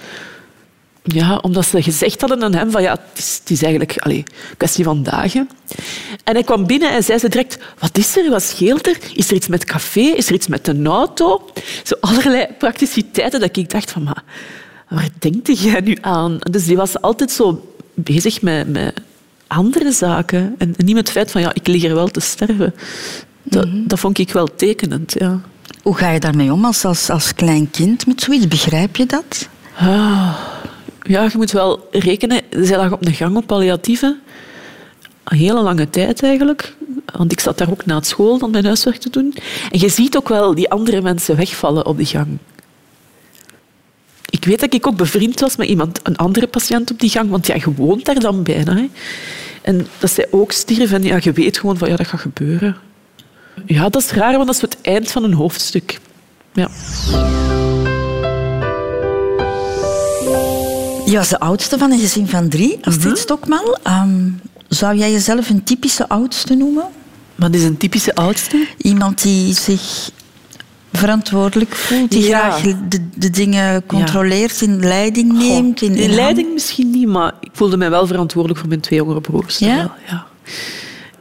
Ja, 1.04 1.38
omdat 1.38 1.66
ze 1.66 1.82
gezegd 1.82 2.20
hadden 2.22 2.44
aan 2.44 2.54
hem 2.54 2.72
van 2.72 2.82
ja, 2.82 2.92
het 2.92 3.18
is, 3.18 3.42
het 3.44 3.64
eigenlijk 3.64 3.96
een 4.06 4.26
kwestie 4.58 4.84
van 4.84 5.04
dagen. 5.04 5.50
En 6.24 6.34
hij 6.34 6.44
kwam 6.44 6.68
binnen 6.68 6.92
en 6.92 7.04
zei 7.04 7.20
ze 7.20 7.30
direct, 7.30 7.58
wat 7.80 7.98
is 7.98 8.18
er, 8.18 8.30
wat 8.30 8.44
scheelt 8.44 8.88
er? 8.88 8.98
Is 9.14 9.30
er 9.30 9.36
iets 9.36 9.48
met 9.48 9.66
café? 9.66 10.02
Is 10.02 10.28
er 10.28 10.34
iets 10.34 10.48
met 10.48 10.68
een 10.68 10.88
auto? 10.88 11.50
Zo 11.84 11.96
allerlei 12.00 12.48
prakticiteiten 12.58 13.40
dat 13.40 13.58
ik 13.58 13.70
dacht 13.70 13.92
van, 13.92 14.04
maar 14.04 14.24
waar 14.90 15.10
denkt 15.20 15.60
jij 15.60 15.80
nu 15.80 15.98
aan? 16.02 16.38
Dus 16.52 16.66
die 16.66 16.78
was 16.78 17.02
altijd 17.02 17.32
zo 17.32 17.74
bezig 17.94 18.42
met, 18.42 18.68
met 18.68 19.02
andere 19.54 19.92
zaken. 19.92 20.56
En 20.58 20.74
niet 20.78 20.96
met 20.96 21.08
het 21.08 21.12
feit 21.12 21.32
van, 21.32 21.42
ja, 21.42 21.54
ik 21.54 21.68
lig 21.68 21.82
hier 21.82 21.96
wel 21.96 22.08
te 22.08 22.20
sterven. 22.20 22.74
Dat, 23.44 23.68
dat 23.72 24.00
vond 24.00 24.18
ik 24.18 24.32
wel 24.32 24.56
tekenend, 24.56 25.16
ja. 25.20 25.40
Hoe 25.82 25.96
ga 25.96 26.10
je 26.10 26.20
daarmee 26.20 26.54
om 26.54 26.66
als, 26.66 26.86
als, 26.86 27.10
als 27.10 27.34
klein 27.34 27.72
kind 27.72 28.08
met 28.08 28.22
zoiets? 28.22 28.48
Begrijp 28.48 28.96
je 28.96 29.06
dat? 29.06 29.50
Ah, 29.78 30.36
ja, 31.02 31.24
je 31.24 31.32
moet 31.34 31.52
wel 31.52 31.88
rekenen. 31.92 32.42
Zij 32.50 32.78
lag 32.78 32.92
op 32.92 33.06
een 33.06 33.14
gang 33.14 33.36
op 33.36 33.48
palliatieve. 33.48 34.18
Een 35.24 35.38
hele 35.38 35.62
lange 35.62 35.90
tijd 35.90 36.24
eigenlijk. 36.24 36.76
Want 37.18 37.32
ik 37.32 37.40
zat 37.40 37.58
daar 37.58 37.70
ook 37.70 37.86
na 37.86 37.96
het 37.96 38.08
school 38.08 38.38
dan 38.38 38.52
mijn 38.52 38.66
huiswerk 38.66 38.98
te 38.98 39.10
doen. 39.10 39.36
En 39.72 39.80
je 39.80 39.90
ziet 39.90 40.18
ook 40.18 40.30
wel 40.30 40.56
die 40.56 40.70
andere 40.70 41.02
mensen 41.02 41.36
wegvallen 41.36 41.86
op 41.86 41.98
die 41.98 42.06
gang. 42.06 42.38
Ik 44.44 44.50
weet 44.50 44.60
dat 44.60 44.74
ik 44.74 44.88
ook 44.88 44.96
bevriend 44.96 45.40
was 45.40 45.56
met 45.56 45.68
iemand, 45.68 46.00
een 46.04 46.16
andere 46.16 46.48
patiënt 46.48 46.92
op 46.92 47.00
die 47.00 47.10
gang, 47.10 47.30
want 47.30 47.48
ja, 47.48 47.56
je 47.56 47.74
woont 47.74 48.06
daar 48.06 48.20
dan 48.20 48.44
bijna. 48.44 48.76
Hè. 48.76 48.90
En 49.62 49.88
dat 50.00 50.12
zij 50.12 50.28
ook 50.32 50.52
stierf 50.52 50.92
en 50.92 51.04
ja, 51.04 51.18
je 51.22 51.32
weet 51.32 51.58
gewoon 51.58 51.78
van 51.78 51.90
ja, 51.90 51.96
dat 51.96 52.08
gaat 52.08 52.20
gebeuren. 52.20 52.78
Ja, 53.66 53.90
dat 53.90 54.02
is 54.02 54.12
raar, 54.12 54.34
want 54.34 54.46
dat 54.46 54.56
is 54.56 54.62
het 54.62 54.78
eind 54.82 55.12
van 55.12 55.24
een 55.24 55.34
hoofdstuk. 55.34 56.00
Ja. 56.54 56.70
Je 61.06 61.18
was 61.18 61.30
de 61.30 61.40
oudste 61.40 61.78
van 61.78 61.92
een 61.92 62.00
gezin 62.00 62.28
van 62.28 62.50
drie, 62.50 62.78
Astrid 62.82 63.18
Stokman. 63.18 63.78
Ehm, 63.84 64.30
zou 64.68 64.98
jij 64.98 65.12
jezelf 65.12 65.50
een 65.50 65.64
typische 65.64 66.10
oudste 66.10 66.56
noemen? 66.56 66.86
Wat 67.36 67.56
is 67.56 67.64
een 67.64 67.78
typische 67.78 68.16
oudste? 68.16 68.68
Iemand 68.78 69.22
die 69.22 69.54
zich 69.54 70.12
verantwoordelijk 70.98 71.76
voelt, 71.76 72.12
die 72.12 72.28
Ja. 72.28 72.40
graag 72.40 72.62
de, 72.88 73.10
de 73.16 73.30
dingen 73.30 73.86
controleert, 73.86 74.62
in 74.62 74.80
leiding 74.86 75.34
neemt. 75.34 75.82
in, 75.82 75.96
In 75.96 76.04
in 76.04 76.16
leiding 76.16 76.54
misschien 76.54 76.90
niet, 76.90 77.08
maar 77.08 77.34
ik 77.40 77.50
voelde 77.54 77.78
mij 77.78 77.90
wel 77.90 78.08
verantwoordelijk 78.08 78.60
voor 78.60 78.70
mijn 78.70 78.82
twee 78.82 79.00
jongere 79.00 79.22
broers. 79.22 79.58
Ja? 79.58 79.96
Ja. 80.08 80.26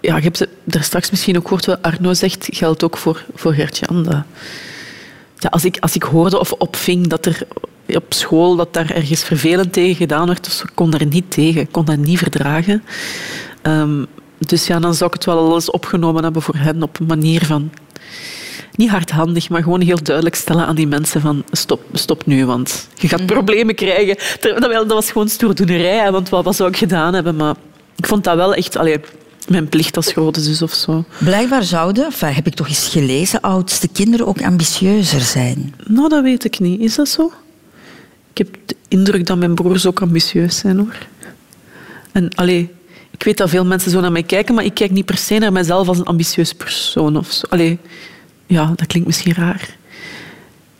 Ja, 0.00 0.20
hebt 0.20 0.38
het 0.38 0.48
daar 0.64 0.82
straks 0.82 1.10
misschien 1.10 1.36
ook 1.36 1.42
gehoord 1.42 1.66
wat 1.66 1.82
Arno 1.82 2.14
zegt, 2.14 2.48
geldt 2.50 2.82
ook 2.84 2.96
voor, 2.96 3.24
voor 3.34 3.52
Gert-Jan. 3.52 4.24
Ja, 5.38 5.48
als, 5.48 5.64
ik, 5.64 5.76
als 5.80 5.94
ik 5.94 6.02
hoorde 6.02 6.38
of 6.38 6.52
opving 6.52 7.06
dat 7.06 7.26
er 7.26 7.42
op 7.86 8.04
school 8.14 8.56
dat 8.56 8.74
daar 8.74 8.90
ergens 8.90 9.22
vervelend 9.22 9.72
tegen 9.72 9.94
gedaan 9.96 10.26
werd, 10.26 10.44
dus 10.44 10.62
ik 10.62 10.70
kon 10.74 10.90
daar 10.90 11.06
niet 11.06 11.30
tegen, 11.30 11.60
ik 11.60 11.72
kon 11.72 11.84
dat 11.84 11.96
niet 11.96 12.18
verdragen. 12.18 12.82
Ehm, 13.62 14.04
dus 14.38 14.66
ja, 14.66 14.78
dan 14.78 14.94
zou 14.94 15.10
ik 15.10 15.16
het 15.16 15.24
wel 15.24 15.38
al 15.38 15.54
eens 15.54 15.70
opgenomen 15.70 16.22
hebben 16.22 16.42
voor 16.42 16.56
hen 16.56 16.82
op 16.82 17.00
een 17.00 17.06
manier 17.06 17.44
van 17.46 17.70
niet 18.76 18.90
hardhandig, 18.90 19.48
maar 19.48 19.62
gewoon 19.62 19.80
heel 19.80 20.02
duidelijk 20.02 20.36
stellen 20.36 20.66
aan 20.66 20.74
die 20.74 20.86
mensen 20.86 21.20
van 21.20 21.44
stop, 21.50 21.80
stop 21.92 22.26
nu, 22.26 22.46
want 22.46 22.88
je 22.94 23.08
gaat 23.08 23.26
problemen 23.26 23.74
krijgen. 23.74 24.16
Terwijl 24.40 24.86
dat 24.86 24.92
was 24.92 25.10
gewoon 25.10 25.28
stoerdoenerij, 25.28 26.12
want 26.12 26.28
wat, 26.28 26.44
wat 26.44 26.56
zou 26.56 26.68
ik 26.68 26.76
gedaan 26.76 27.14
hebben? 27.14 27.36
Maar 27.36 27.54
ik 27.96 28.06
vond 28.06 28.24
dat 28.24 28.36
wel 28.36 28.54
echt 28.54 28.76
allee, 28.76 29.00
mijn 29.48 29.68
plicht 29.68 29.96
als 29.96 30.12
grote 30.12 30.40
zus 30.40 30.62
of 30.62 30.72
zo. 30.72 31.04
Blijkbaar 31.18 31.62
zouden, 31.64 32.04
enfin, 32.04 32.32
heb 32.32 32.46
ik 32.46 32.54
toch 32.54 32.68
eens 32.68 32.88
gelezen, 32.88 33.40
oudste 33.40 33.88
kinderen 33.88 34.26
ook 34.26 34.42
ambitieuzer 34.42 35.20
zijn. 35.20 35.74
Nou, 35.86 36.08
dat 36.08 36.22
weet 36.22 36.44
ik 36.44 36.58
niet. 36.58 36.80
Is 36.80 36.94
dat 36.94 37.08
zo? 37.08 37.32
Ik 38.30 38.38
heb 38.38 38.56
de 38.66 38.76
indruk 38.88 39.26
dat 39.26 39.38
mijn 39.38 39.54
broers 39.54 39.86
ook 39.86 40.00
ambitieus 40.00 40.58
zijn, 40.58 40.78
hoor. 40.78 40.96
En 42.12 42.34
allee, 42.34 42.70
ik 43.10 43.22
weet 43.22 43.36
dat 43.36 43.50
veel 43.50 43.64
mensen 43.64 43.90
zo 43.90 44.00
naar 44.00 44.12
mij 44.12 44.22
kijken, 44.22 44.54
maar 44.54 44.64
ik 44.64 44.74
kijk 44.74 44.90
niet 44.90 45.04
per 45.04 45.16
se 45.16 45.38
naar 45.38 45.52
mezelf 45.52 45.88
als 45.88 45.98
een 45.98 46.04
ambitieus 46.04 46.52
persoon 46.52 47.16
of 47.16 47.32
zo. 47.32 47.46
Allee, 47.48 47.78
ja, 48.46 48.72
dat 48.76 48.86
klinkt 48.86 49.08
misschien 49.08 49.34
raar. 49.34 49.76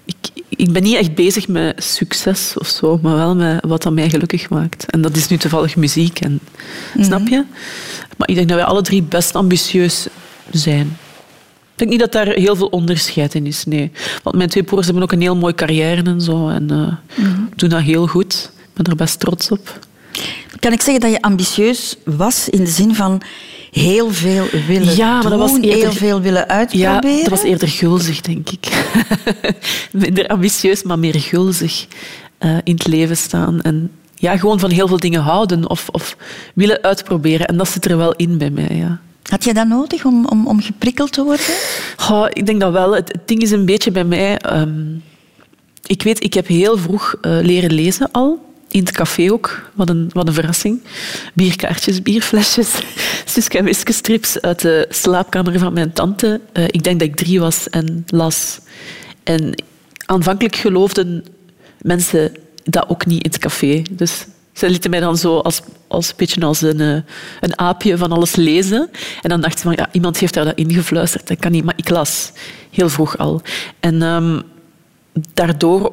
Ik, 0.05 0.45
ik 0.49 0.73
ben 0.73 0.83
niet 0.83 0.97
echt 0.97 1.15
bezig 1.15 1.49
met 1.49 1.85
succes 1.85 2.55
of 2.59 2.67
zo, 2.67 2.99
maar 3.03 3.17
wel 3.17 3.37
met 3.37 3.65
wat 3.67 3.83
dat 3.83 3.93
mij 3.93 4.11
gelukkig 4.11 4.51
maakt. 4.51 4.91
En 4.91 5.01
dat 5.01 5.17
is 5.17 5.29
nu 5.29 5.37
toevallig 5.37 5.77
muziek. 5.77 6.21
En, 6.21 6.41
Snap 7.01 7.29
je? 7.29 7.45
Maar 8.17 8.29
ik 8.29 8.35
denk 8.35 8.49
dat 8.49 8.57
wij 8.57 8.67
alle 8.67 8.83
drie 8.83 9.03
best 9.03 9.35
ambitieus 9.35 10.07
zijn. 10.51 10.97
Ik 11.73 11.79
denk 11.79 11.91
niet 11.91 12.01
dat 12.01 12.13
daar 12.13 12.27
heel 12.27 12.57
veel 12.57 12.67
onderscheid 12.67 13.35
in 13.35 13.47
is, 13.47 13.65
nee. 13.65 13.91
Want 14.23 14.37
mijn 14.37 14.49
twee 14.49 14.63
broers 14.63 14.85
hebben 14.85 15.03
ook 15.03 15.13
een 15.13 15.21
heel 15.21 15.37
mooie 15.37 15.55
carrière 15.55 16.03
en 16.03 16.21
zo. 16.21 16.49
En 16.49 16.71
eh, 16.71 17.25
doen 17.57 17.69
dat 17.69 17.81
heel 17.81 18.07
goed. 18.07 18.51
Ik 18.55 18.69
ben 18.75 18.85
er 18.85 18.97
best 18.97 19.21
trots 19.21 19.51
op. 19.51 19.79
Kan 20.61 20.73
ik 20.73 20.81
zeggen 20.81 21.01
dat 21.01 21.11
je 21.11 21.23
ambitieus 21.23 21.97
was 22.05 22.49
in 22.49 22.65
de 22.65 22.71
zin 22.71 22.95
van 22.95 23.23
heel 23.73 24.11
veel 24.11 24.47
willen 24.67 24.97
Ja, 24.97 25.13
maar 25.23 25.31
dat 25.31 25.39
was 25.39 25.53
eerder- 25.55 25.71
heel 25.71 25.93
veel 25.93 26.21
willen 26.21 26.41
Ja, 26.41 26.47
uitproberen? 26.49 27.19
dat 27.21 27.29
was 27.29 27.43
eerder 27.43 27.69
gulzig, 27.69 28.21
denk 28.21 28.51
ik. 28.51 28.85
Minder 29.93 30.27
ambitieus, 30.27 30.83
maar 30.83 30.99
meer 30.99 31.21
gulzig 31.21 31.87
eh, 32.39 32.57
in 32.65 32.75
het 32.75 32.87
leven 32.87 33.17
staan. 33.17 33.61
En 33.63 33.91
ja, 34.15 34.37
gewoon 34.37 34.59
van 34.61 34.71
heel 34.71 34.89
veel 34.89 34.99
dingen 34.99 35.21
houden 35.21 35.71
of, 35.71 35.89
of 35.93 36.17
willen 36.55 36.83
uitproberen. 36.83 37.47
En 37.47 37.57
dat 37.57 37.69
zit 37.69 37.85
er 37.85 37.97
wel 37.97 38.13
in 38.17 38.39
bij 38.39 38.51
mij, 38.51 38.77
ja. 38.77 39.01
Had 39.23 39.45
je 39.45 39.55
dat 39.55 39.67
nodig 39.67 40.05
om, 40.05 40.27
om, 40.27 40.47
om 40.47 40.61
geprikkeld 40.63 41.13
te 41.13 41.23
worden? 41.25 41.45
Goh, 41.97 42.27
ik 42.33 42.47
denk 42.47 42.61
dat 42.61 42.73
wel. 42.73 42.95
Het, 42.95 43.09
het 43.13 43.29
ding 43.29 43.43
is 43.43 43.51
een 43.51 43.65
beetje 43.67 43.91
bij 43.91 44.05
mij... 44.05 44.37
ehm, 44.39 44.81
ik 45.87 46.03
weet, 46.03 46.25
ik 46.25 46.35
heb 46.35 46.47
heel 46.47 46.79
vroeg 46.79 47.15
eh, 47.21 47.39
leren 47.43 47.73
lezen 47.73 48.09
al. 48.11 48.52
In 48.73 48.81
het 48.85 48.91
café 48.91 49.33
ook. 49.33 49.71
Wat 49.75 49.89
een, 49.89 50.11
wat 50.13 50.29
een 50.29 50.35
verrassing. 50.35 50.83
Bierkaartjes, 51.35 52.03
bierflesjes, 52.03 52.83
Suske 53.25 53.59
en 53.59 53.65
Wiske 53.65 53.93
strips 53.93 54.41
uit 54.41 54.61
de 54.61 54.87
slaapkamer 54.91 55.59
van 55.59 55.73
mijn 55.73 55.93
tante. 55.93 56.41
Eh, 56.53 56.65
ik 56.65 56.83
denk 56.83 56.99
dat 56.99 57.09
ik 57.09 57.17
drie 57.17 57.41
was 57.41 57.71
en 57.71 58.05
las. 58.07 58.61
En 59.23 59.63
aanvankelijk 60.07 60.57
geloofden 60.57 61.25
mensen 61.81 62.33
dat 62.65 62.89
ook 62.89 63.07
niet 63.07 63.25
in 63.25 63.31
het 63.31 63.39
café. 63.39 63.83
Dus 63.91 64.27
ze 64.53 64.71
lieten 64.71 64.91
mij 64.91 65.01
dan 65.01 65.17
zo 65.17 65.39
als, 65.39 65.61
als 65.89 66.09
een 66.09 66.15
beetje 66.17 66.41
als 66.41 66.61
een, 66.61 66.81
eh, 66.81 66.97
een 67.41 67.59
aapje 67.59 67.97
van 67.97 68.13
alles 68.13 68.37
lezen. 68.37 68.91
En 69.23 69.29
dan 69.29 69.41
dachten 69.41 69.59
ze 69.61 69.67
van, 69.67 69.77
ja, 69.77 69.89
iemand 69.93 70.19
heeft 70.19 70.35
daar 70.35 70.45
dat 70.45 70.57
ingefluisterd. 70.57 71.29
Dat 71.29 71.39
kan 71.39 71.53
niet, 71.53 71.65
maar 71.65 71.77
ik 71.77 71.89
las 71.89 72.33
heel 72.71 72.89
vroeg 72.89 73.19
al. 73.19 73.43
En 73.81 74.03
ehm, 74.03 74.41
daardoor 75.35 75.93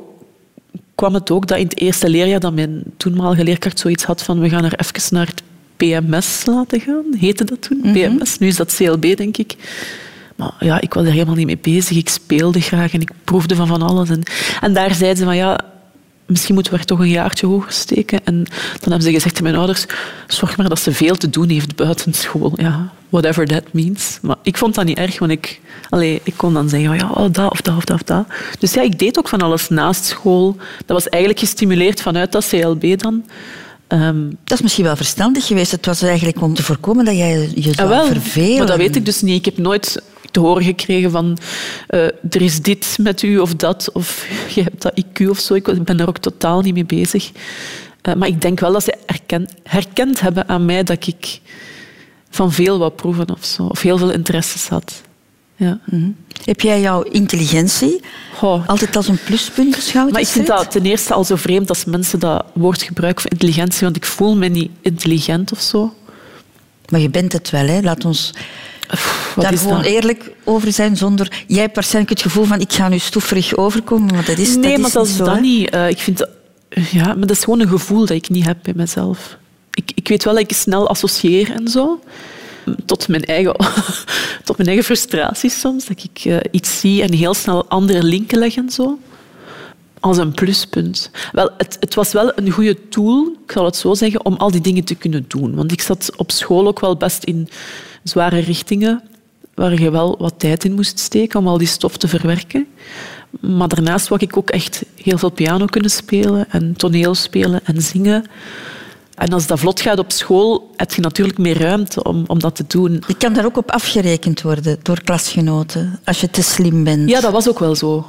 kwam 1.00 1.14
het 1.14 1.32
ook 1.32 1.48
dat 1.48 1.58
in 1.58 1.64
het 1.64 1.80
eerste 1.80 2.10
leerjaar 2.10 2.40
dat 2.40 2.54
mijn 2.54 2.84
toenmalige 2.98 3.44
leerkracht 3.44 3.80
zoiets 3.80 4.04
had 4.04 4.24
van 4.24 4.40
we 4.40 4.50
gaan 4.50 4.64
er 4.64 4.80
even 4.80 5.16
naar 5.16 5.28
het 5.28 5.44
PMS 5.78 6.46
laten 6.46 6.80
gaan. 6.80 7.04
Heette 7.18 7.44
dat 7.44 7.62
toen? 7.62 7.82
PMS. 7.82 8.38
Nu 8.38 8.48
is 8.48 8.56
dat 8.56 8.76
CLB, 8.76 9.16
denk 9.16 9.38
ik. 9.38 9.56
Maar 10.36 10.54
ja, 10.60 10.82
ik 10.82 10.94
was 10.94 11.06
er 11.06 11.12
helemaal 11.12 11.36
niet 11.36 11.46
mee 11.46 11.58
bezig. 11.62 11.98
Ik 11.98 12.10
speelde 12.10 12.62
graag 12.62 12.94
en 12.94 13.02
ik 13.02 13.12
proefde 13.24 13.56
van 13.56 13.68
van 13.68 13.82
alles. 13.82 14.10
En, 14.10 14.24
en 14.62 14.74
daar 14.74 14.94
zeiden 14.94 15.18
ze 15.18 15.24
van 15.24 15.36
ja, 15.36 15.60
misschien 16.30 16.54
moeten 16.54 16.74
we 16.74 16.80
er 16.80 16.86
toch 16.86 17.00
een 17.00 17.10
jaartje 17.10 17.48
hoger 17.48 17.72
steken. 17.72 18.20
En 18.24 18.36
dan 18.44 18.80
hebben 18.80 19.02
ze 19.02 19.12
gezegd 19.12 19.30
tegen 19.36 19.44
mijn 19.44 19.56
ouders, 19.56 19.86
zorg 20.28 20.58
maar 20.58 20.70
dat 20.70 20.80
ze 20.80 20.92
veel 20.92 21.16
te 21.16 21.30
doen 21.30 21.50
heeft 21.50 21.76
buiten 21.76 22.14
school. 22.14 22.54
Ja, 22.56 22.92
whatever 23.10 23.48
that 23.48 23.64
means. 23.72 24.18
Maar 24.22 24.36
ik 24.44 24.58
vond 24.58 24.76
dat 24.76 24.86
niet 24.86 24.98
erg, 24.98 25.20
want 25.20 25.32
ik, 25.32 25.60
allee, 25.90 26.22
ik 26.24 26.34
kon 26.36 26.54
dan 26.54 26.70
zeggen, 26.70 26.96
ja, 26.98 27.10
oh, 27.14 27.28
dat 27.32 27.52
of 27.52 27.62
dat 27.62 27.76
of 27.78 27.84
dat 27.84 27.96
of 27.96 28.04
dat. 28.04 28.26
Dus 28.60 28.74
ja, 28.74 28.82
ik 28.82 29.00
deed 29.00 29.18
ook 29.18 29.28
van 29.28 29.42
alles 29.42 29.70
naast 29.70 30.06
school. 30.06 30.56
Dat 30.86 30.98
was 31.04 31.10
eigenlijk 31.10 31.42
gestimuleerd 31.44 32.02
vanuit 32.02 32.32
dat 32.32 32.48
CLB 32.50 33.00
dan. 33.00 33.24
Ehm, 33.88 34.30
Dat 34.44 34.58
is 34.58 34.62
misschien 34.62 34.84
wel 34.84 34.96
verstandig 34.96 35.46
geweest. 35.46 35.72
Het 35.72 35.86
was 35.86 36.02
eigenlijk 36.02 36.42
om 36.42 36.54
te 36.54 36.64
voorkomen 36.64 37.06
dat 37.06 37.16
jij 37.16 37.52
je 37.56 37.74
zou 37.74 37.90
Ah, 37.90 37.98
wel, 37.98 38.06
vervelen. 38.06 38.58
Maar 38.58 38.68
dat 38.68 38.78
weet 38.78 38.96
ik 38.96 39.06
dus 39.06 39.22
niet. 39.22 39.38
Ik 39.38 39.46
heb 39.46 39.58
nooit 39.58 40.02
te 40.32 40.40
horen 40.40 40.64
gekregen 40.64 41.12
van 41.12 41.38
eh, 41.88 42.04
er 42.06 42.42
is 42.42 42.62
dit 42.62 42.98
met 43.02 43.22
u 43.22 43.38
of 43.38 43.56
dat, 43.56 43.90
of 43.94 44.26
je 44.56 44.64
hebt 44.64 44.82
dat 44.82 45.04
IQ 45.04 45.30
of 45.30 45.40
zo. 45.40 45.54
Ik 45.54 45.84
ben 45.84 45.98
daar 45.98 46.08
ook 46.08 46.18
totaal 46.18 46.62
niet 46.62 46.74
mee 46.74 46.86
bezig. 46.86 47.32
Eh, 48.02 48.14
maar 48.14 48.28
ik 48.28 48.42
denk 48.42 48.60
wel 48.60 48.72
dat 48.72 48.84
ze 48.84 48.96
herken, 49.06 49.50
herkend 49.64 50.20
hebben 50.20 50.48
aan 50.48 50.66
mij 50.66 50.84
dat 50.84 51.08
ik 51.08 51.40
van 52.30 52.52
veel 52.52 52.80
wou 52.80 52.92
proeven 52.92 53.32
of 53.32 53.46
zo. 53.46 53.64
Of 53.64 53.82
heel 53.82 53.98
veel 53.98 54.12
interesses 54.12 54.68
had. 54.68 55.02
Ja. 55.56 55.80
Heb 56.44 56.62
jij 56.62 56.82
jouw 56.82 57.02
intelligentie 57.02 58.02
altijd 58.42 58.96
als 58.96 59.08
een 59.08 59.20
pluspunt 59.26 59.76
beschouwd? 59.76 60.12
Maar 60.12 60.22
ik 60.22 60.28
vind 60.28 60.48
dat 60.48 60.72
ten 60.72 60.86
eerste 60.86 61.14
al 61.14 61.24
zo 61.24 61.36
vreemd 61.36 61.70
als 61.70 61.86
mensen 61.86 62.20
dat 62.20 62.46
woord 62.54 62.82
gebruiken 62.82 63.22
voor 63.22 63.32
intelligentie, 63.32 63.82
want 63.82 63.96
ik 63.96 64.06
voel 64.06 64.36
me 64.36 64.48
niet 64.48 64.72
intelligent 64.82 65.52
of 65.52 65.62
zo. 65.62 65.94
Maar 66.90 67.00
je 67.00 67.10
bent 67.10 67.34
het 67.34 67.50
wel, 67.50 67.68
hè? 67.68 67.82
Laat 67.82 68.06
ons 68.06 68.34
Wat 69.36 69.44
daar 69.44 69.54
is 69.54 69.62
gewoon 69.62 69.82
dat? 69.82 69.86
eerlijk 69.86 70.32
over 70.44 70.74
zijn 70.74 70.98
zonder... 70.98 71.44
Jij 71.48 71.62
hebt 71.62 71.76
waarschijnlijk 71.76 72.14
het 72.14 72.22
gevoel 72.22 72.46
van 72.46 72.60
ik 72.60 72.74
ga 72.74 72.90
nu 72.90 73.00
stoeverig 73.00 73.56
overkomen, 73.56 74.14
maar 74.14 74.26
dat 74.26 74.38
is, 74.38 74.56
Nee, 74.56 74.78
dat 74.78 74.88
is 74.88 74.94
maar 74.94 75.06
zo, 75.06 75.24
dat 75.24 75.36
hè. 75.36 75.42
niet. 75.42 75.70
Eh, 75.70 75.90
ik 75.90 75.98
vind 75.98 76.28
ja, 76.70 77.06
maar 77.06 77.28
dat 77.28 77.30
is 77.30 77.44
gewoon 77.44 77.60
een 77.60 77.68
gevoel 77.68 78.00
dat 78.00 78.10
ik 78.10 78.30
niet 78.30 78.46
heb 78.46 78.58
bij 78.62 78.74
mezelf. 78.76 79.38
Ik, 79.74 79.92
ik 79.96 80.08
weet 80.08 80.24
wel 80.24 80.34
dat 80.34 80.44
ik 80.44 80.54
snel 80.54 80.90
associeer 80.90 81.52
en 81.52 81.68
zo. 81.68 82.00
Tot 82.86 83.08
mijn 83.08 83.24
eigen, 83.26 83.56
tot 84.46 84.58
mijn 84.58 84.68
eigen 84.68 84.86
frustraties 84.86 85.60
soms. 85.60 85.86
Dat 85.86 86.04
ik 86.04 86.26
eh, 86.26 86.38
iets 86.52 86.80
zie 86.80 87.02
en 87.02 87.14
heel 87.14 87.34
snel 87.34 87.66
andere 87.68 88.04
linken 88.04 88.40
leg 88.40 88.56
en 88.56 88.70
zo. 88.70 89.00
Als 90.00 90.18
een 90.18 90.32
pluspunt. 90.32 91.12
Wel, 91.32 91.50
het, 91.58 91.78
het 91.80 91.94
was 91.94 92.12
wel 92.12 92.32
een 92.36 92.52
goede 92.52 92.90
tool, 92.90 93.36
ik 93.46 93.52
zal 93.52 93.66
het 93.66 93.76
zo 93.76 93.94
zeggen, 93.94 94.26
om 94.26 94.36
al 94.36 94.52
die 94.52 94.62
dingen 94.62 94.84
te 94.84 94.96
kunnen 94.96 95.26
doen. 95.28 95.56
Want 95.56 95.72
ik 95.72 95.82
zat 95.82 96.12
op 96.16 96.32
school 96.32 96.68
ook 96.68 96.80
wel 96.80 96.98
best 96.98 97.24
in 97.24 97.50
zware 98.04 98.40
richtingen 98.40 99.04
waar 99.54 99.82
je 99.82 99.92
wel 99.92 100.16
wat 100.20 100.34
tijd 100.38 100.64
in 100.64 100.74
moest 100.74 101.00
steken 101.00 101.40
om 101.40 101.48
al 101.48 101.58
die 101.58 101.68
stof 101.68 101.98
te 101.98 102.08
verwerken. 102.08 102.68
Maar 103.40 103.68
daarnaast 103.68 104.08
wou 104.08 104.22
ik 104.24 104.38
ook 104.38 104.50
echt 104.50 104.86
heel 104.96 105.18
veel 105.18 105.30
piano 105.30 105.66
kunnen 105.66 105.92
spelen 105.92 106.46
en 106.50 106.74
toneel 106.76 107.16
spelen 107.16 107.60
en 107.64 107.82
zingen. 107.82 108.26
En 109.16 109.34
als 109.34 109.48
dat 109.48 109.60
vlot 109.60 109.82
gaat 109.82 110.00
op 110.00 110.12
school, 110.12 110.74
heb 110.76 110.94
je 110.94 111.02
natuurlijk 111.02 111.38
meer 111.38 111.60
ruimte 111.60 112.04
om, 112.04 112.24
om 112.28 112.40
dat 112.40 112.56
te 112.56 112.64
doen. 112.68 113.04
Je 113.08 113.18
kan 113.18 113.34
daar 113.34 113.46
ook 113.46 113.58
op 113.58 113.72
afgerekend 113.72 114.42
worden 114.42 114.80
door 114.82 115.02
klasgenoten, 115.02 116.00
als 116.04 116.22
je 116.22 116.30
te 116.30 116.44
slim 116.44 116.84
bent. 116.84 117.10
Ja, 117.10 117.22
dat 117.22 117.32
was 117.32 117.50
ook 117.50 117.60
wel 117.60 117.76
zo. 117.76 118.06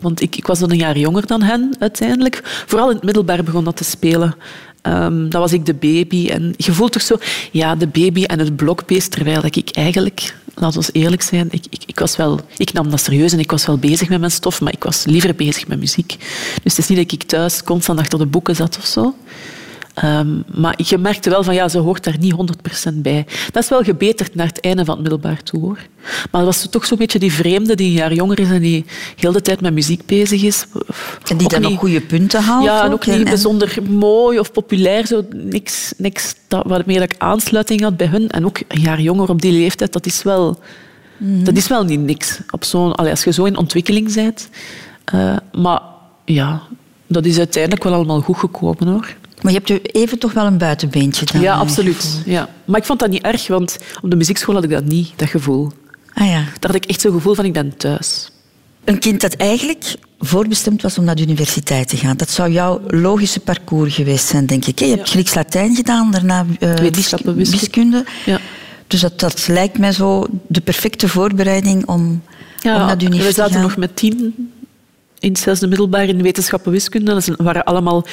Want 0.00 0.20
ik, 0.20 0.36
ik 0.36 0.46
was 0.46 0.58
dan 0.58 0.70
een 0.70 0.76
jaar 0.76 0.98
jonger 0.98 1.26
dan 1.26 1.42
hen 1.42 1.74
uiteindelijk. 1.78 2.40
Vooral 2.66 2.88
in 2.88 2.94
het 2.94 3.04
middelbaar 3.04 3.44
begon 3.44 3.64
dat 3.64 3.76
te 3.76 3.84
spelen. 3.84 4.34
Um, 4.82 5.30
dat 5.30 5.40
was 5.40 5.52
ik 5.52 5.66
de 5.66 5.74
baby. 5.74 6.28
En 6.28 6.54
je 6.56 6.72
voelt 6.72 6.92
toch 6.92 7.02
zo, 7.02 7.16
ja, 7.50 7.74
de 7.74 7.86
baby 7.86 8.24
en 8.24 8.38
het 8.38 8.56
blokbeest. 8.56 9.10
Terwijl 9.10 9.44
ik 9.44 9.70
eigenlijk, 9.70 10.34
laten 10.54 10.80
we 10.80 10.88
eerlijk 10.92 11.22
zijn, 11.22 11.48
ik, 11.50 11.64
ik, 11.70 11.82
ik, 11.86 11.98
was 11.98 12.16
wel, 12.16 12.40
ik 12.56 12.72
nam 12.72 12.90
dat 12.90 13.00
serieus 13.00 13.32
en 13.32 13.38
ik 13.38 13.50
was 13.50 13.66
wel 13.66 13.78
bezig 13.78 14.08
met 14.08 14.18
mijn 14.18 14.32
stof, 14.32 14.60
maar 14.60 14.72
ik 14.72 14.84
was 14.84 15.04
liever 15.04 15.34
bezig 15.34 15.66
met 15.66 15.78
muziek. 15.78 16.16
Dus 16.62 16.76
het 16.76 16.78
is 16.78 16.88
niet 16.88 16.98
dat 16.98 17.12
ik 17.12 17.22
thuis 17.22 17.62
constant 17.62 17.98
achter 17.98 18.18
de 18.18 18.26
boeken 18.26 18.56
zat 18.56 18.78
of 18.78 18.86
zo. 18.86 19.14
Um, 20.04 20.44
maar 20.54 20.74
je 20.84 20.98
merkte 20.98 21.30
wel 21.30 21.42
van 21.42 21.54
ja, 21.54 21.68
ze 21.68 21.78
hoort 21.78 22.04
daar 22.04 22.18
niet 22.18 22.34
100% 22.90 22.94
bij. 22.94 23.26
Dat 23.50 23.62
is 23.62 23.68
wel 23.68 23.82
gebeterd 23.82 24.34
naar 24.34 24.46
het 24.46 24.60
einde 24.60 24.84
van 24.84 24.94
het 24.94 25.02
middelbaar 25.02 25.42
toe 25.42 25.60
hoor. 25.60 25.78
Maar 26.30 26.44
dat 26.44 26.44
was 26.44 26.66
toch 26.70 26.86
zo'n 26.86 26.98
beetje 26.98 27.18
die 27.18 27.32
vreemde 27.32 27.74
die 27.74 27.86
een 27.86 27.92
jaar 27.92 28.12
jonger 28.12 28.38
is 28.40 28.50
en 28.50 28.60
die 28.60 28.84
heel 29.16 29.32
de 29.32 29.40
tijd 29.40 29.60
met 29.60 29.72
muziek 29.72 30.06
bezig 30.06 30.42
is. 30.42 30.66
En 31.28 31.36
die 31.36 31.48
dan 31.48 31.60
nog 31.60 31.78
goede 31.78 32.00
punten 32.00 32.42
haalt. 32.42 32.64
Ja, 32.64 32.84
en 32.84 32.92
ook 32.92 33.06
niet 33.06 33.24
bijzonder 33.24 33.78
mooi 33.88 34.38
of 34.38 34.52
populair. 34.52 35.06
Zo, 35.06 35.24
niks, 35.30 35.92
niks 35.96 36.34
dat, 36.48 36.66
waarmee 36.66 37.00
ik 37.00 37.14
aansluiting 37.18 37.80
had 37.80 37.96
bij 37.96 38.06
hun. 38.06 38.28
En 38.28 38.44
ook 38.44 38.60
een 38.68 38.80
jaar 38.80 39.00
jonger 39.00 39.28
op 39.28 39.42
die 39.42 39.52
leeftijd, 39.52 39.92
dat 39.92 40.06
is 40.06 40.22
wel, 40.22 40.58
mm. 41.16 41.44
dat 41.44 41.56
is 41.56 41.68
wel 41.68 41.84
niet 41.84 42.00
niks. 42.00 42.40
Op 42.50 42.64
zo'n, 42.64 42.94
als 42.94 43.24
je 43.24 43.32
zo 43.32 43.44
in 43.44 43.56
ontwikkeling 43.56 44.14
bent. 44.14 44.48
Uh, 45.14 45.36
maar 45.52 45.80
ja, 46.24 46.62
dat 47.06 47.24
is 47.24 47.38
uiteindelijk 47.38 47.84
wel 47.84 47.92
allemaal 47.92 48.20
goed 48.20 48.36
gekomen 48.36 48.86
hoor. 48.86 49.16
Maar 49.42 49.52
je 49.52 49.60
hebt 49.64 49.94
even 49.94 50.18
toch 50.18 50.32
wel 50.32 50.46
een 50.46 50.58
buitenbeentje 50.58 51.26
dan? 51.32 51.40
Ja, 51.40 51.54
absoluut. 51.54 52.22
Ja. 52.24 52.48
Maar 52.64 52.80
ik 52.80 52.86
vond 52.86 52.98
dat 52.98 53.10
niet 53.10 53.22
erg, 53.22 53.46
want 53.46 53.78
op 54.02 54.10
de 54.10 54.16
muziekschool 54.16 54.54
had 54.54 54.64
ik 54.64 54.70
dat 54.70 54.84
niet, 54.84 55.12
dat 55.16 55.28
gevoel. 55.28 55.72
Ah, 56.14 56.26
ja. 56.26 56.32
Daar 56.32 56.70
had 56.70 56.74
ik 56.74 56.84
echt 56.84 57.00
zo'n 57.00 57.12
gevoel 57.12 57.34
van, 57.34 57.44
ik 57.44 57.52
ben 57.52 57.76
thuis. 57.76 58.30
Een 58.84 58.98
kind 58.98 59.20
dat 59.20 59.34
eigenlijk 59.34 59.94
voorbestemd 60.18 60.82
was 60.82 60.98
om 60.98 61.04
naar 61.04 61.14
de 61.14 61.22
universiteit 61.22 61.88
te 61.88 61.96
gaan. 61.96 62.16
Dat 62.16 62.30
zou 62.30 62.50
jouw 62.52 62.80
logische 62.86 63.40
parcours 63.40 63.94
geweest 63.94 64.26
zijn, 64.26 64.46
denk 64.46 64.64
ik. 64.64 64.78
Je 64.78 64.86
hebt 64.86 65.06
ja. 65.06 65.12
Grieks-Latijn 65.12 65.74
gedaan, 65.74 66.10
daarna 66.10 66.46
uh, 66.60 66.74
wetenschappen, 66.74 67.34
wiskunde. 67.34 68.04
Ja. 68.24 68.40
Dus 68.86 69.00
dat, 69.00 69.20
dat 69.20 69.48
lijkt 69.48 69.78
mij 69.78 69.92
zo 69.92 70.26
de 70.46 70.60
perfecte 70.60 71.08
voorbereiding 71.08 71.86
om, 71.86 72.22
ja, 72.60 72.80
om 72.80 72.86
naar 72.86 72.98
de 72.98 73.04
universiteit 73.04 73.34
te 73.34 73.40
gaan. 73.40 73.50
We 73.50 73.52
zaten 73.52 73.60
nog 73.60 73.76
met 73.76 73.96
tien 73.96 74.34
in 75.22 75.28
het 75.28 75.38
zesde 75.38 75.66
middelbaar 75.66 76.04
in 76.04 76.22
wetenschappen 76.22 76.72
wiskunde. 76.72 77.12
Dat 77.12 77.28
waren 77.36 77.64
allemaal 77.64 78.04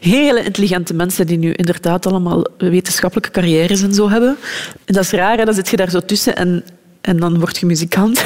hele 0.00 0.44
intelligente 0.44 0.94
mensen 0.94 1.26
die 1.26 1.38
nu 1.38 1.52
inderdaad 1.52 2.06
allemaal 2.06 2.46
wetenschappelijke 2.58 3.30
carrières 3.30 3.82
en 3.82 3.94
zo 3.94 4.08
hebben. 4.08 4.36
En 4.84 4.94
dat 4.94 5.04
is 5.04 5.10
raar, 5.10 5.38
hè? 5.38 5.44
dan 5.44 5.54
zit 5.54 5.68
je 5.68 5.76
daar 5.76 5.90
zo 5.90 6.00
tussen 6.00 6.36
en, 6.36 6.64
en 7.00 7.16
dan 7.16 7.38
word 7.38 7.58
je 7.58 7.66
muzikant. 7.66 8.24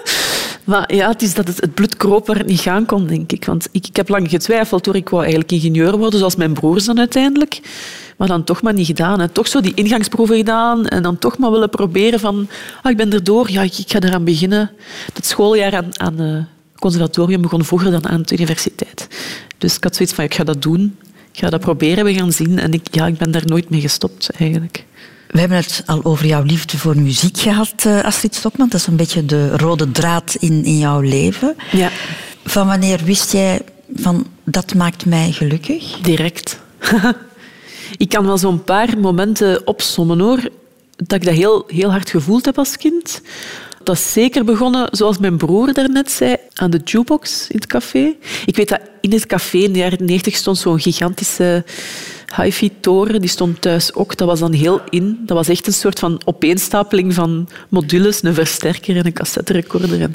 maar 0.64 0.94
ja, 0.94 1.08
het 1.08 1.22
is 1.22 1.34
dat 1.34 1.46
het, 1.46 1.60
het 1.60 1.74
bloed 1.74 1.96
kroop 1.96 2.26
waar 2.26 2.36
het 2.36 2.46
niet 2.46 2.60
gaan 2.60 2.86
kon, 2.86 3.06
denk 3.06 3.32
ik. 3.32 3.44
Want 3.44 3.68
ik, 3.72 3.86
ik 3.86 3.96
heb 3.96 4.08
lang 4.08 4.30
getwijfeld 4.30 4.86
hoor. 4.86 4.96
Ik 4.96 5.08
wou 5.08 5.22
eigenlijk 5.22 5.52
ingenieur 5.52 5.96
worden, 5.98 6.18
zoals 6.18 6.36
mijn 6.36 6.52
broers 6.52 6.84
dan 6.84 6.98
uiteindelijk. 6.98 7.60
Maar 8.16 8.28
dan 8.28 8.44
toch 8.44 8.62
maar 8.62 8.74
niet 8.74 8.86
gedaan. 8.86 9.20
En 9.20 9.32
toch 9.32 9.48
zo 9.48 9.60
die 9.60 9.74
ingangsproeven 9.74 10.36
gedaan 10.36 10.86
en 10.86 11.02
dan 11.02 11.18
toch 11.18 11.38
maar 11.38 11.50
willen 11.50 11.70
proberen 11.70 12.20
van 12.20 12.48
ah, 12.82 12.90
ik 12.90 12.96
ben 12.96 13.12
erdoor, 13.12 13.50
ja, 13.50 13.62
ik, 13.62 13.78
ik 13.78 13.90
ga 13.90 14.00
eraan 14.00 14.24
beginnen. 14.24 14.70
Dat 15.12 15.26
schooljaar 15.26 15.76
aan, 15.76 15.98
aan 15.98 16.20
uh, 16.20 16.36
conservatorium 16.82 17.42
begon 17.42 17.64
vroeger 17.64 17.90
dan 17.90 18.08
aan 18.08 18.22
de 18.22 18.34
universiteit. 18.34 19.08
Dus 19.58 19.76
ik 19.76 19.84
had 19.84 19.96
zoiets 19.96 20.14
van, 20.14 20.24
ik 20.24 20.34
ga 20.34 20.44
dat 20.44 20.62
doen. 20.62 20.96
Ik 21.32 21.38
ga 21.38 21.50
dat 21.50 21.60
proberen, 21.60 22.04
we 22.04 22.14
gaan 22.14 22.32
zien. 22.32 22.58
En 22.58 22.72
ik, 22.72 22.86
ja, 22.90 23.06
ik 23.06 23.18
ben 23.18 23.30
daar 23.30 23.46
nooit 23.46 23.70
mee 23.70 23.80
gestopt, 23.80 24.30
eigenlijk. 24.30 24.84
We 25.28 25.40
hebben 25.40 25.56
het 25.56 25.82
al 25.86 26.04
over 26.04 26.26
jouw 26.26 26.42
liefde 26.42 26.78
voor 26.78 26.96
muziek 26.96 27.38
gehad, 27.38 27.74
eh, 27.76 28.04
Astrid 28.04 28.34
Stokman. 28.34 28.68
Dat 28.68 28.80
is 28.80 28.86
een 28.86 28.96
beetje 28.96 29.24
de 29.24 29.56
rode 29.56 29.90
draad 29.90 30.36
in, 30.38 30.64
in 30.64 30.78
jouw 30.78 31.00
leven. 31.00 31.56
Ja. 31.70 31.90
Van 32.44 32.66
wanneer 32.66 33.00
wist 33.04 33.32
jij 33.32 33.60
van, 33.94 34.26
dat 34.44 34.74
maakt 34.74 35.06
mij 35.06 35.32
gelukkig? 35.32 35.98
Direct. 36.00 36.60
ik 38.04 38.08
kan 38.08 38.26
wel 38.26 38.38
zo'n 38.38 38.64
paar 38.64 38.98
momenten 38.98 39.66
opsommen, 39.66 40.18
hoor. 40.20 40.40
Dat 40.96 41.12
ik 41.20 41.24
dat 41.24 41.34
heel, 41.34 41.64
heel 41.66 41.90
hard 41.90 42.10
gevoeld 42.10 42.44
heb 42.44 42.58
als 42.58 42.76
kind. 42.76 43.20
Dat 43.84 43.96
is 43.96 44.12
zeker 44.12 44.44
begonnen, 44.44 44.88
zoals 44.90 45.18
mijn 45.18 45.36
broer 45.36 45.72
daarnet 45.72 46.10
zei, 46.10 46.36
aan 46.54 46.70
de 46.70 46.80
jukebox 46.84 47.48
in 47.48 47.56
het 47.56 47.66
café. 47.66 48.14
Ik 48.46 48.56
weet 48.56 48.68
dat 48.68 48.80
in 49.00 49.12
het 49.12 49.26
café 49.26 49.58
in 49.58 49.72
de 49.72 49.78
jaren 49.78 50.04
90 50.04 50.36
stond 50.36 50.58
zo'n 50.58 50.80
gigantische 50.80 51.64
hi-fi-toren. 52.36 53.20
Die 53.20 53.30
stond 53.30 53.60
thuis 53.60 53.94
ook. 53.94 54.16
Dat 54.16 54.28
was 54.28 54.40
dan 54.40 54.52
heel 54.52 54.80
in. 54.90 55.18
Dat 55.26 55.36
was 55.36 55.48
echt 55.48 55.66
een 55.66 55.72
soort 55.72 55.98
van 55.98 56.20
opeenstapeling 56.24 57.14
van 57.14 57.48
modules, 57.68 58.22
een 58.22 58.34
versterker 58.34 58.96
en 58.96 59.06
een 59.06 59.12
cassetterecorder. 59.12 60.00
En 60.00 60.14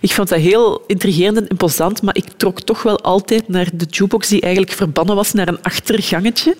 ik 0.00 0.12
vond 0.12 0.28
dat 0.28 0.38
heel 0.38 0.84
intrigerend 0.86 1.36
en 1.36 1.48
imposant, 1.48 2.02
maar 2.02 2.16
ik 2.16 2.26
trok 2.36 2.60
toch 2.60 2.82
wel 2.82 3.00
altijd 3.00 3.48
naar 3.48 3.68
de 3.74 3.86
jukebox 3.90 4.28
die 4.28 4.40
eigenlijk 4.40 4.72
verbannen 4.72 5.16
was 5.16 5.32
naar 5.32 5.48
een 5.48 5.62
achtergangetje. 5.62 6.56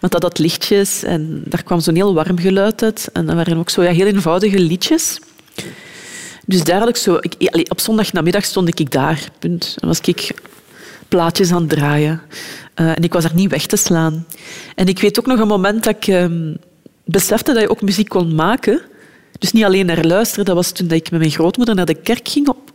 Want 0.00 0.12
dat 0.12 0.22
had 0.22 0.38
lichtjes 0.38 1.02
en 1.02 1.42
daar 1.44 1.62
kwam 1.62 1.80
zo'n 1.80 1.94
heel 1.94 2.14
warm 2.14 2.38
geluid 2.38 2.82
uit. 2.82 3.08
En 3.12 3.26
dan 3.26 3.36
waren 3.36 3.58
ook 3.58 3.70
zo 3.70 3.82
ja, 3.82 3.90
heel 3.90 4.06
eenvoudige 4.06 4.58
liedjes. 4.58 5.18
Dus 6.46 6.60
ik 6.62 6.96
zo... 6.96 7.18
Ik, 7.20 7.66
op 7.68 7.80
zondagnamiddag 7.80 8.44
stond 8.44 8.80
ik 8.80 8.90
daar, 8.90 9.28
punt. 9.38 9.74
Dan 9.78 9.88
was 9.88 10.00
ik 10.00 10.34
plaatjes 11.08 11.52
aan 11.52 11.60
het 11.60 11.70
draaien. 11.70 12.20
Uh, 12.80 12.96
en 12.96 13.02
ik 13.02 13.12
was 13.12 13.24
er 13.24 13.34
niet 13.34 13.50
weg 13.50 13.66
te 13.66 13.76
slaan. 13.76 14.26
En 14.74 14.86
ik 14.86 15.00
weet 15.00 15.18
ook 15.18 15.26
nog 15.26 15.38
een 15.38 15.46
moment 15.46 15.84
dat 15.84 15.96
ik 15.96 16.06
um, 16.06 16.56
besefte 17.04 17.52
dat 17.52 17.62
je 17.62 17.70
ook 17.70 17.82
muziek 17.82 18.08
kon 18.08 18.34
maken. 18.34 18.80
Dus 19.38 19.52
niet 19.52 19.64
alleen 19.64 19.86
naar 19.86 20.04
luisteren. 20.04 20.44
Dat 20.44 20.54
was 20.54 20.72
toen 20.72 20.86
dat 20.86 20.98
ik 20.98 21.10
met 21.10 21.20
mijn 21.20 21.32
grootmoeder 21.32 21.74
naar 21.74 21.86
de 21.86 21.94
kerk 21.94 22.28
ging. 22.28 22.48
Op, 22.48 22.72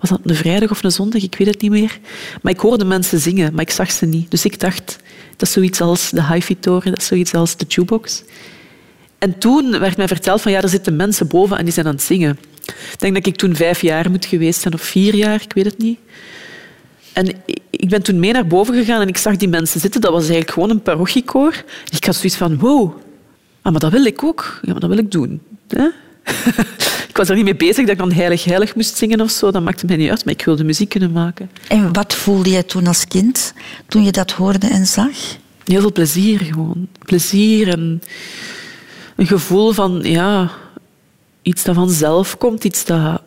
was 0.00 0.10
dat 0.10 0.20
een 0.24 0.34
vrijdag 0.34 0.70
of 0.70 0.82
een 0.82 0.92
zondag? 0.92 1.22
Ik 1.22 1.34
weet 1.38 1.48
het 1.48 1.60
niet 1.60 1.70
meer. 1.70 1.98
Maar 2.42 2.52
ik 2.52 2.60
hoorde 2.60 2.84
mensen 2.84 3.18
zingen, 3.18 3.52
maar 3.54 3.62
ik 3.62 3.70
zag 3.70 3.90
ze 3.90 4.06
niet. 4.06 4.30
Dus 4.30 4.44
ik 4.44 4.60
dacht, 4.60 4.96
dat 5.36 5.48
is 5.48 5.52
zoiets 5.52 5.80
als 5.80 6.10
de 6.10 6.24
hi-fi-toren, 6.24 6.90
dat 6.90 7.00
is 7.00 7.06
zoiets 7.06 7.34
als 7.34 7.56
de 7.56 7.64
jukebox. 7.68 8.22
En 9.18 9.38
toen 9.38 9.78
werd 9.78 9.96
mij 9.96 10.08
verteld 10.08 10.40
van 10.40 10.52
ja, 10.52 10.62
er 10.62 10.68
zitten 10.68 10.96
mensen 10.96 11.28
boven 11.28 11.58
en 11.58 11.64
die 11.64 11.74
zijn 11.74 11.86
aan 11.86 11.92
het 11.92 12.02
zingen. 12.02 12.38
Ik 12.68 12.98
denk 12.98 13.14
dat 13.14 13.26
ik 13.26 13.36
toen 13.36 13.56
vijf 13.56 13.80
jaar 13.80 14.10
moet 14.10 14.24
geweest 14.24 14.60
zijn, 14.60 14.74
of 14.74 14.82
vier 14.82 15.14
jaar, 15.14 15.42
ik 15.42 15.52
weet 15.52 15.64
het 15.64 15.78
niet. 15.78 15.98
En 17.12 17.34
ik 17.70 17.88
ben 17.88 18.02
toen 18.02 18.18
mee 18.18 18.32
naar 18.32 18.46
boven 18.46 18.74
gegaan 18.74 19.00
en 19.00 19.08
ik 19.08 19.16
zag 19.16 19.36
die 19.36 19.48
mensen 19.48 19.80
zitten. 19.80 20.00
Dat 20.00 20.10
was 20.10 20.20
eigenlijk 20.20 20.50
gewoon 20.50 20.70
een 20.70 20.82
parochiekoor. 20.82 21.64
Ik 21.90 22.04
had 22.04 22.16
zoiets 22.16 22.36
van, 22.36 22.58
wow, 22.58 22.94
ah, 23.62 23.72
maar 23.72 23.80
dat 23.80 23.92
wil 23.92 24.04
ik 24.04 24.24
ook. 24.24 24.58
Ja, 24.62 24.70
maar 24.72 24.80
dat 24.80 24.90
wil 24.90 24.98
ik 24.98 25.10
doen. 25.10 25.40
ik 27.08 27.16
was 27.16 27.28
er 27.28 27.34
niet 27.34 27.44
mee 27.44 27.56
bezig 27.56 27.76
dat 27.76 27.88
ik 27.88 27.98
dan 27.98 28.12
heilig 28.12 28.44
heilig 28.44 28.74
moest 28.74 28.96
zingen 28.96 29.20
of 29.20 29.30
zo. 29.30 29.50
Dat 29.50 29.62
maakte 29.62 29.86
mij 29.86 29.96
niet 29.96 30.10
uit, 30.10 30.24
maar 30.24 30.34
ik 30.34 30.44
wilde 30.44 30.64
muziek 30.64 30.88
kunnen 30.88 31.12
maken. 31.12 31.50
En 31.68 31.92
wat 31.92 32.14
voelde 32.14 32.50
jij 32.50 32.62
toen 32.62 32.86
als 32.86 33.06
kind, 33.06 33.52
toen 33.86 34.04
je 34.04 34.12
dat 34.12 34.30
hoorde 34.30 34.66
en 34.66 34.86
zag? 34.86 35.16
Heel 35.64 35.80
veel 35.80 35.92
plezier 35.92 36.40
gewoon. 36.40 36.88
Plezier 37.04 37.68
en 37.68 38.02
een 39.16 39.26
gevoel 39.26 39.72
van 39.72 40.00
ja, 40.02 40.50
iets 41.48 41.64
dat 41.64 41.74
vanzelf 41.74 42.38
komt, 42.38 42.64
iets 42.64 42.84
dat 42.84 43.22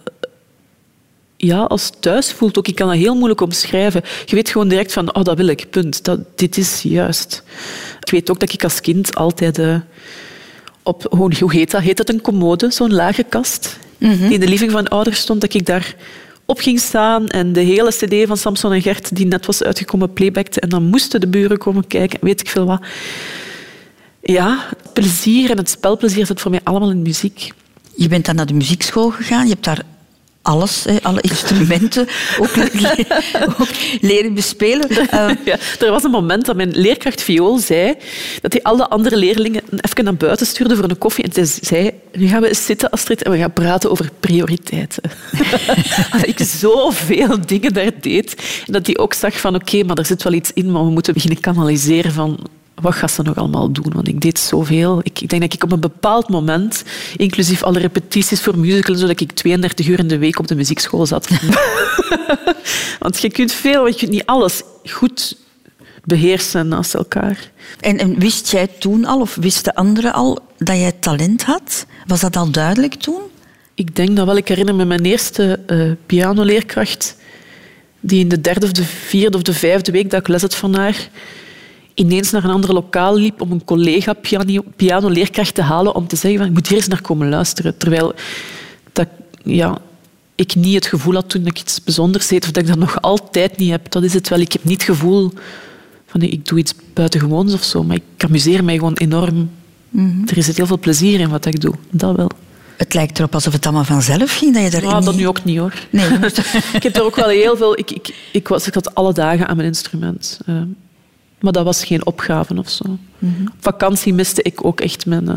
ja, 1.37 1.63
als 1.63 1.91
thuis 1.99 2.31
voelt 2.31 2.57
ook. 2.57 2.67
Ik 2.67 2.75
kan 2.75 2.87
dat 2.87 2.97
heel 2.97 3.15
moeilijk 3.15 3.41
omschrijven. 3.41 4.01
Je 4.25 4.35
weet 4.35 4.49
gewoon 4.49 4.67
direct 4.67 4.93
van, 4.93 5.15
oh, 5.15 5.23
dat 5.23 5.37
wil 5.37 5.47
ik, 5.47 5.69
punt. 5.69 6.03
Dat, 6.03 6.19
dit 6.35 6.57
is 6.57 6.81
juist. 6.81 7.43
Ik 7.99 8.11
weet 8.11 8.29
ook 8.29 8.39
dat 8.39 8.53
ik 8.53 8.63
als 8.63 8.81
kind 8.81 9.15
altijd 9.15 9.59
uh, 9.59 9.75
op, 10.83 11.05
hoe 11.09 11.51
heet 11.51 11.71
dat? 11.71 11.81
Heet 11.81 11.97
dat 11.97 12.09
een 12.09 12.21
commode, 12.21 12.71
zo'n 12.71 12.93
lage 12.93 13.23
kast, 13.23 13.79
die 13.97 14.33
in 14.33 14.39
de 14.39 14.47
living 14.47 14.71
van 14.71 14.87
ouders 14.87 15.19
stond, 15.19 15.41
dat 15.41 15.53
ik 15.53 15.65
daar 15.65 15.95
op 16.45 16.59
ging 16.59 16.79
staan 16.79 17.27
en 17.27 17.53
de 17.53 17.59
hele 17.59 17.89
cd 17.89 18.27
van 18.27 18.37
Samson 18.37 18.73
en 18.73 18.81
Gert, 18.81 19.15
die 19.15 19.25
net 19.25 19.45
was 19.45 19.63
uitgekomen, 19.63 20.13
playbackte. 20.13 20.59
En 20.59 20.69
dan 20.69 20.83
moesten 20.83 21.19
de 21.19 21.27
buren 21.27 21.57
komen 21.57 21.87
kijken, 21.87 22.19
weet 22.21 22.41
ik 22.41 22.49
veel 22.49 22.65
wat. 22.65 22.81
Ja, 24.21 24.65
plezier 24.93 25.49
en 25.49 25.57
het 25.57 25.69
spelplezier 25.69 26.25
zit 26.25 26.41
voor 26.41 26.51
mij 26.51 26.59
allemaal 26.63 26.89
in 26.89 27.01
muziek. 27.01 27.51
Je 27.95 28.07
bent 28.07 28.25
dan 28.25 28.35
naar 28.35 28.45
de 28.45 28.53
muziekschool 28.53 29.09
gegaan. 29.09 29.43
Je 29.43 29.51
hebt 29.51 29.63
daar 29.63 29.83
alles, 30.41 30.85
alle 31.01 31.21
instrumenten 31.21 32.07
ook, 32.41 32.57
ook 33.59 33.67
leren 34.01 34.33
bespelen. 34.33 34.91
Uh, 34.91 34.97
ja, 35.45 35.57
er 35.79 35.91
was 35.91 36.03
een 36.03 36.11
moment 36.11 36.45
dat 36.45 36.55
mijn 36.55 36.71
leerkracht 36.71 37.21
viool 37.21 37.57
zei 37.57 37.95
dat 38.41 38.53
hij 38.53 38.63
alle 38.63 38.89
andere 38.89 39.17
leerlingen 39.17 39.61
even 39.81 40.03
naar 40.03 40.15
buiten 40.15 40.45
stuurde 40.45 40.75
voor 40.75 40.89
een 40.89 40.97
koffie. 40.97 41.23
En 41.23 41.47
ze 41.47 41.57
zei, 41.61 41.91
nu 42.13 42.27
gaan 42.27 42.41
we 42.41 42.47
eens 42.47 42.65
zitten, 42.65 42.89
Astrid, 42.89 43.23
en 43.23 43.31
we 43.31 43.37
gaan 43.37 43.53
praten 43.53 43.91
over 43.91 44.09
prioriteiten. 44.19 45.03
dat 46.11 46.27
ik 46.27 46.39
zoveel 46.39 47.45
dingen 47.45 47.73
daar 47.73 47.91
deed. 48.01 48.35
En 48.65 48.73
dat 48.73 48.85
hij 48.85 48.97
ook 48.97 49.13
zag 49.13 49.39
van, 49.39 49.55
oké, 49.55 49.83
maar 49.83 49.97
er 49.97 50.05
zit 50.05 50.23
wel 50.23 50.33
iets 50.33 50.51
in, 50.53 50.71
maar 50.71 50.85
we 50.85 50.91
moeten 50.91 51.13
beginnen 51.13 51.39
kanaliseren 51.39 52.11
van 52.11 52.39
wat 52.81 52.93
gaat 52.93 53.11
ze 53.11 53.21
nog 53.21 53.35
allemaal 53.35 53.71
doen? 53.71 53.91
Want 53.93 54.07
ik 54.07 54.21
deed 54.21 54.39
zoveel. 54.39 54.99
Ik, 55.03 55.21
ik 55.21 55.29
denk 55.29 55.41
dat 55.41 55.53
ik 55.53 55.63
op 55.63 55.71
een 55.71 55.79
bepaald 55.79 56.29
moment, 56.29 56.83
inclusief 57.17 57.63
alle 57.63 57.79
repetities 57.79 58.41
voor 58.41 58.57
musicals, 58.57 58.99
zodat 58.99 59.19
ik 59.19 59.31
32 59.31 59.87
uur 59.87 59.99
in 59.99 60.07
de 60.07 60.17
week 60.17 60.39
op 60.39 60.47
de 60.47 60.55
muziekschool 60.55 61.05
zat. 61.05 61.27
Want 62.99 63.21
je 63.21 63.31
kunt 63.31 63.51
veel, 63.51 63.81
maar 63.81 63.91
je 63.91 63.97
kunt 63.97 64.11
niet 64.11 64.25
alles 64.25 64.61
goed 64.85 65.37
beheersen 66.03 66.67
naast 66.67 66.93
elkaar. 66.93 67.51
En, 67.79 67.97
en 67.97 68.19
wist 68.19 68.51
jij 68.51 68.67
toen 68.67 69.05
al, 69.05 69.19
of 69.19 69.35
wisten 69.35 69.73
anderen 69.73 70.13
al, 70.13 70.39
dat 70.57 70.77
jij 70.77 70.91
talent 70.91 71.43
had? 71.43 71.85
Was 72.07 72.19
dat 72.19 72.35
al 72.35 72.51
duidelijk 72.51 72.93
toen? 72.93 73.21
Ik 73.73 73.95
denk 73.95 74.15
dat 74.15 74.25
wel. 74.25 74.37
Ik 74.37 74.47
herinner 74.47 74.75
me 74.75 74.85
mijn 74.85 75.05
eerste 75.05 75.59
eh 75.67 75.91
pianoleerkracht, 76.05 77.15
die 77.99 78.19
in 78.19 78.29
de 78.29 78.41
derde 78.41 78.65
of 78.65 78.71
de 78.71 78.83
vierde 78.83 79.37
of 79.37 79.43
de 79.43 79.53
vijfde 79.53 79.91
week 79.91 80.09
dat 80.09 80.19
ik 80.19 80.27
les 80.27 80.41
had 80.41 80.55
van 80.55 80.75
haar, 80.75 81.09
ineens 81.93 82.31
naar 82.31 82.43
een 82.43 82.49
ander 82.49 82.73
lokaal 82.73 83.15
liep 83.17 83.41
om 83.41 83.51
een 83.51 83.63
collega 83.65 84.13
piano, 84.13 84.61
pianoleerkracht 84.75 85.55
te 85.55 85.61
halen 85.61 85.95
om 85.95 86.07
te 86.07 86.15
zeggen 86.15 86.39
van, 86.39 86.47
ik 86.49 86.53
moet 86.53 86.67
hier 86.67 86.77
eens 86.77 86.87
naar 86.87 87.01
komen 87.01 87.29
luisteren. 87.29 87.77
Terwijl 87.77 88.13
dat, 88.93 89.07
ja, 89.43 89.77
ik 90.35 90.55
niet 90.55 90.75
het 90.75 90.85
gevoel 90.85 91.13
had 91.13 91.29
toen 91.29 91.43
dat 91.43 91.51
ik 91.51 91.59
iets 91.61 91.83
bijzonders 91.83 92.27
deed, 92.27 92.43
of 92.43 92.51
dat 92.51 92.63
ik 92.63 92.69
dat 92.69 92.77
nog 92.79 93.01
altijd 93.01 93.57
niet 93.57 93.69
heb. 93.69 93.91
Dat 93.91 94.03
is 94.03 94.13
het 94.13 94.29
wel. 94.29 94.39
Ik 94.39 94.51
heb 94.51 94.63
niet 94.63 94.73
het 94.73 94.83
gevoel 94.95 95.31
van 96.07 96.21
ik 96.21 96.45
doe 96.47 96.59
iets 96.59 96.73
buitengewoons 96.93 97.53
of 97.53 97.63
zo, 97.63 97.83
maar 97.83 97.95
ik 97.95 98.23
amuseer 98.23 98.63
mij 98.63 98.75
gewoon 98.75 98.93
enorm. 98.97 99.49
Er 100.35 100.43
zit 100.43 100.57
heel 100.57 100.65
veel 100.65 100.79
plezier 100.79 101.19
in 101.19 101.29
wat 101.29 101.45
ik 101.45 101.61
doe. 101.61 101.73
Dat 101.89 102.15
wel. 102.15 102.29
Het 102.77 102.93
lijkt 102.93 103.17
erop 103.19 103.33
alsof 103.33 103.53
het 103.53 103.65
allemaal 103.65 103.83
vanzelf 103.83 104.37
ging, 104.37 104.53
dat 104.53 104.63
je 104.63 104.69
daar 104.69 104.85
Ah, 104.85 104.95
niet... 104.95 105.05
dat 105.05 105.15
nu 105.15 105.27
ook 105.27 105.43
niet 105.43 105.57
hoor. 105.57 105.73
Nee, 105.89 106.05
ik 106.73 106.83
heb 106.83 106.95
er 106.95 107.03
ook 107.03 107.15
wel 107.15 107.27
heel 107.27 107.57
veel. 107.57 107.77
Ik, 107.79 107.91
ik, 107.91 108.15
ik, 108.31 108.47
was, 108.47 108.67
ik 108.67 108.73
had 108.73 108.95
alle 108.95 109.13
dagen 109.13 109.47
aan 109.47 109.55
mijn 109.55 109.67
instrument. 109.67 110.39
eh, 110.45 110.55
maar 111.41 111.51
dat 111.51 111.63
was 111.65 111.83
geen 111.85 112.05
opgave 112.05 112.53
of 112.57 112.69
zo. 112.69 112.83
Op 113.21 113.53
vakantie 113.59 114.13
miste 114.13 114.41
ik 114.41 114.65
ook 114.65 114.81
echt 114.81 115.05
mijn, 115.05 115.27
eh, 115.29 115.35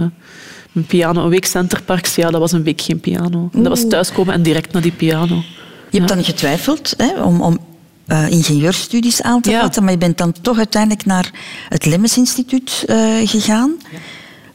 mijn 0.72 0.86
piano. 0.86 1.22
Een 1.24 1.28
week 1.28 1.44
Centerparks, 1.44 2.14
ja, 2.14 2.30
dat 2.30 2.40
was 2.40 2.52
een 2.52 2.62
week 2.62 2.80
geen 2.80 3.00
piano. 3.00 3.48
En 3.52 3.62
dat 3.62 3.68
was 3.78 3.88
thuiskomen 3.88 4.34
en 4.34 4.42
direct 4.42 4.72
naar 4.72 4.82
die 4.82 4.92
piano. 4.92 5.42
Je 5.90 5.98
hebt 5.98 6.08
dan 6.08 6.24
getwijfeld 6.24 6.94
hè, 6.96 7.22
om, 7.22 7.40
om 7.40 7.58
eh, 8.06 8.30
ingenieurstudies 8.30 9.22
aan 9.22 9.40
te 9.40 9.50
Ja. 9.50 9.60
vatten, 9.60 9.82
maar 9.82 9.92
je 9.92 9.98
bent 9.98 10.18
dan 10.18 10.32
toch 10.42 10.56
uiteindelijk 10.56 11.04
naar 11.06 11.30
het 11.68 11.86
Lemmens 11.86 12.16
Instituut 12.16 12.84
eh, 12.86 12.96
gegaan. 13.24 13.72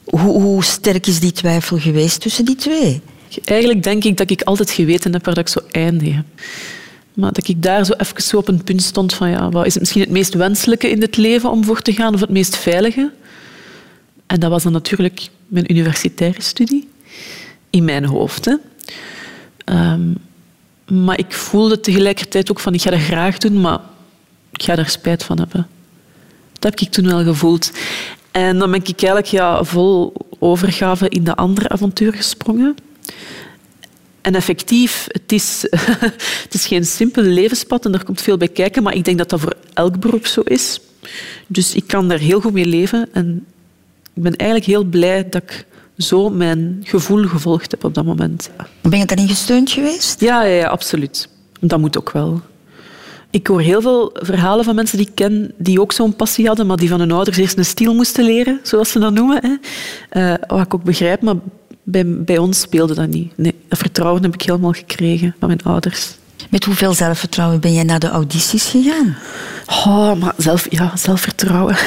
Hoe, 0.04 0.42
hoe 0.42 0.64
sterk 0.64 1.06
is 1.06 1.20
die 1.20 1.32
twijfel 1.32 1.78
geweest 1.78 2.20
tussen 2.20 2.44
die 2.44 2.56
twee? 2.56 3.00
Eigenlijk 3.44 3.82
denk 3.82 4.04
ik 4.04 4.16
dat 4.16 4.30
ik 4.30 4.42
altijd 4.42 4.70
geweten 4.70 5.12
heb 5.12 5.24
waar 5.24 5.34
dat 5.34 5.46
ik 5.46 5.52
zou 5.52 5.64
eindigen. 5.70 6.26
Maar 7.20 7.32
dat 7.32 7.48
ik 7.48 7.62
daar 7.62 7.84
zo 7.84 7.92
even 7.92 8.22
zo 8.22 8.36
op 8.36 8.48
een 8.48 8.64
punt 8.64 8.82
stond 8.82 9.14
van 9.14 9.30
ja, 9.30 9.50
wat 9.50 9.66
is 9.66 9.72
het 9.72 9.82
misschien 9.82 10.02
het 10.02 10.10
meest 10.10 10.34
wenselijke 10.34 10.90
in 10.90 11.00
het 11.00 11.16
leven 11.16 11.50
om 11.50 11.64
voor 11.64 11.82
te 11.82 11.92
gaan 11.92 12.14
of 12.14 12.20
het 12.20 12.30
meest 12.30 12.56
veilige? 12.56 13.10
En 14.26 14.40
dat 14.40 14.50
was 14.50 14.62
dan 14.62 14.72
natuurlijk 14.72 15.28
mijn 15.46 15.70
universitaire 15.70 16.42
studie. 16.42 16.88
In 17.70 17.84
mijn 17.84 18.04
hoofd. 18.04 18.44
Hè. 18.44 18.54
Ehm, 19.64 20.14
maar 21.04 21.18
ik 21.18 21.32
voelde 21.32 21.80
tegelijkertijd 21.80 22.50
ook 22.50 22.60
van 22.60 22.74
ik 22.74 22.82
ga 22.82 22.90
dat 22.90 23.00
graag 23.00 23.38
doen, 23.38 23.60
maar 23.60 23.78
ik 24.52 24.62
ga 24.62 24.74
daar 24.74 24.88
spijt 24.88 25.24
van 25.24 25.38
hebben. 25.38 25.66
Dat 26.52 26.70
heb 26.70 26.80
ik 26.80 26.90
toen 26.90 27.06
wel 27.06 27.22
gevoeld. 27.22 27.72
En 28.30 28.58
dan 28.58 28.70
ben 28.70 28.80
ik 28.80 29.02
eigenlijk 29.02 29.26
ja, 29.26 29.64
vol 29.64 30.12
overgave 30.38 31.08
in 31.08 31.24
de 31.24 31.34
andere 31.34 31.68
avontuur 31.68 32.12
gesprongen. 32.12 32.74
En 34.20 34.34
effectief, 34.34 35.06
het 35.08 35.32
is, 35.32 35.66
het 36.44 36.54
is 36.54 36.66
geen 36.66 36.84
simpel 36.84 37.22
levenspad 37.22 37.84
en 37.84 37.94
er 37.94 38.04
komt 38.04 38.20
veel 38.20 38.36
bij 38.36 38.48
kijken, 38.48 38.82
maar 38.82 38.94
ik 38.94 39.04
denk 39.04 39.18
dat 39.18 39.28
dat 39.28 39.40
voor 39.40 39.54
elk 39.74 40.00
beroep 40.00 40.26
zo 40.26 40.40
is. 40.40 40.80
Dus 41.46 41.74
ik 41.74 41.86
kan 41.86 42.08
daar 42.08 42.18
heel 42.18 42.40
goed 42.40 42.52
mee 42.52 42.66
leven 42.66 43.08
en 43.12 43.46
ik 44.14 44.22
ben 44.22 44.36
eigenlijk 44.36 44.70
heel 44.70 44.84
blij 44.84 45.28
dat 45.28 45.42
ik 45.42 45.66
zo 45.96 46.30
mijn 46.30 46.80
gevoel 46.82 47.24
gevolgd 47.24 47.70
heb 47.70 47.84
op 47.84 47.94
dat 47.94 48.04
moment. 48.04 48.50
Ben 48.82 48.98
je 48.98 49.04
daarin 49.04 49.28
gesteund 49.28 49.70
geweest? 49.70 50.20
Ja, 50.20 50.42
ja, 50.42 50.54
ja, 50.54 50.68
absoluut. 50.68 51.28
Dat 51.60 51.80
moet 51.80 51.98
ook 51.98 52.10
wel. 52.10 52.40
Ik 53.30 53.46
hoor 53.46 53.60
heel 53.60 53.80
veel 53.80 54.10
verhalen 54.12 54.64
van 54.64 54.74
mensen 54.74 54.98
die 54.98 55.06
ik 55.06 55.14
ken 55.14 55.52
die 55.56 55.80
ook 55.80 55.92
zo'n 55.92 56.16
passie 56.16 56.46
hadden, 56.46 56.66
maar 56.66 56.76
die 56.76 56.88
van 56.88 57.00
hun 57.00 57.12
ouders 57.12 57.36
eerst 57.36 57.58
een 57.58 57.64
stil 57.64 57.94
moesten 57.94 58.24
leren, 58.24 58.60
zoals 58.62 58.90
ze 58.90 58.98
dat 58.98 59.12
noemen. 59.12 59.40
Hè. 59.42 59.54
Eh, 60.08 60.38
wat 60.48 60.60
ik 60.60 60.74
ook 60.74 60.84
begrijp, 60.84 61.20
maar 61.22 61.34
bij, 61.90 62.04
bij 62.06 62.38
ons 62.38 62.60
speelde 62.60 62.94
dat 62.94 63.08
niet. 63.08 63.32
Nee, 63.36 63.54
dat 63.68 63.78
vertrouwen 63.78 64.22
heb 64.22 64.34
ik 64.34 64.42
helemaal 64.42 64.72
gekregen 64.72 65.34
van 65.38 65.48
mijn 65.48 65.62
ouders. 65.62 66.18
Met 66.50 66.64
hoeveel 66.64 66.94
zelfvertrouwen 66.94 67.60
ben 67.60 67.74
jij 67.74 67.82
naar 67.82 67.98
de 67.98 68.08
audities 68.08 68.66
gegaan? 68.66 69.16
Oh, 69.66 70.20
maar 70.20 70.34
zelf, 70.36 70.66
ja, 70.70 70.96
zelfvertrouwen. 70.96 71.76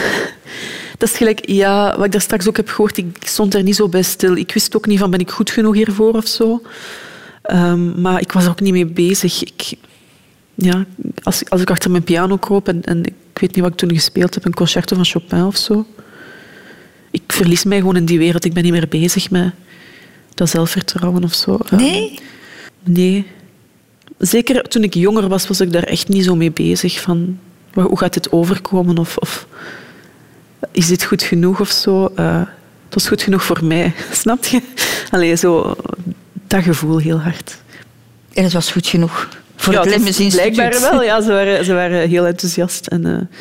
Dat 0.98 1.10
is 1.12 1.18
gelijk, 1.18 1.50
ja, 1.50 1.96
wat 1.96 2.06
ik 2.06 2.12
daar 2.12 2.22
straks 2.22 2.48
ook 2.48 2.58
heb 2.58 2.70
gehoord, 2.70 2.98
ik 2.98 3.18
stond 3.20 3.54
er 3.54 3.64
niet 3.64 3.76
zo 3.76 3.90
bij 3.90 4.02
stil. 4.02 4.36
Ik 4.36 4.54
wist 4.54 4.76
ook 4.76 4.86
niet 4.86 5.00
van, 5.00 5.12
ben 5.12 5.20
ik 5.20 5.32
goed 5.32 5.52
genoeg 5.52 5.76
hiervoor 5.76 6.14
of 6.14 6.28
zo. 6.28 6.62
Ehm, 7.42 8.02
maar 8.02 8.22
ik 8.22 8.32
was 8.32 8.44
er 8.44 8.50
ook 8.50 8.60
niet 8.60 8.74
mee 8.74 8.86
bezig. 8.86 9.44
Ik, 9.44 9.74
ja, 10.56 10.86
als, 11.24 11.50
als 11.50 11.62
ik 11.62 11.70
achter 11.70 11.92
mijn 11.92 12.04
piano 12.04 12.38
kroop 12.38 12.68
en, 12.68 12.84
en 12.84 13.04
ik 13.06 13.40
weet 13.40 13.56
niet 13.56 13.64
wat 13.64 13.72
ik 13.72 13.78
toen 13.78 13.94
gespeeld 13.94 14.34
heb, 14.34 14.46
een 14.46 14.54
concerto 14.54 14.96
van 14.96 15.06
Chopin 15.06 15.44
of 15.44 15.58
zo. 15.58 15.86
Ik 17.12 17.24
verlies 17.28 17.64
mij 17.64 17.78
gewoon 17.78 17.96
in 17.96 18.06
die 18.06 18.18
wereld. 18.18 18.46
Ik 18.46 18.54
ben 18.54 18.64
niet 18.64 18.72
meer 18.72 18.88
bezig 18.88 19.30
met 19.30 19.54
dat 20.36 20.50
zelfvertrouwen 20.50 21.24
of 21.24 21.34
zo. 21.34 21.58
Ehm, 21.66 21.76
Nee? 21.76 22.20
Nee. 22.84 23.26
Zeker 24.18 24.68
toen 24.68 24.84
ik 24.84 24.94
jonger 24.94 25.28
was, 25.28 25.48
was 25.48 25.62
ik 25.62 25.74
daar 25.74 25.84
echt 25.84 26.08
niet 26.08 26.24
zo 26.24 26.36
mee 26.36 26.52
bezig. 26.52 27.02
Van, 27.02 27.40
hoe 27.74 27.98
gaat 27.98 28.14
dit 28.14 28.32
overkomen? 28.32 28.98
Of, 28.98 29.18
of 29.18 29.48
is 30.72 30.88
dit 30.88 31.04
goed 31.04 31.24
genoeg 31.24 31.60
of 31.60 31.70
zo? 31.70 32.12
Eh, 32.16 32.42
het 32.86 32.94
was 32.94 33.08
goed 33.08 33.22
genoeg 33.22 33.44
voor 33.44 33.66
mij, 33.66 33.94
snap 34.22 34.46
je? 34.46 34.62
Allee, 35.12 35.36
zo, 35.36 35.76
dat 36.48 36.64
gevoel 36.64 36.98
heel 36.98 37.20
hard. 37.20 37.58
En 38.34 38.44
het 38.44 38.54
was 38.54 38.72
goed 38.72 38.88
genoeg 38.88 39.30
voor 39.56 39.74
Ja, 39.74 39.80
het 39.80 39.88
is 39.90 39.96
Lemmens 39.96 40.20
Instituut. 40.20 40.54
Blijkbaar 40.54 40.82
wel, 40.92 41.04
ja. 41.04 41.22
Ze 41.22 41.32
waren, 41.32 41.66
ze 41.66 41.74
waren 41.74 42.10
heel 42.10 42.26
enthousiast. 42.26 42.88
En, 42.88 43.06
eh, 43.06 43.38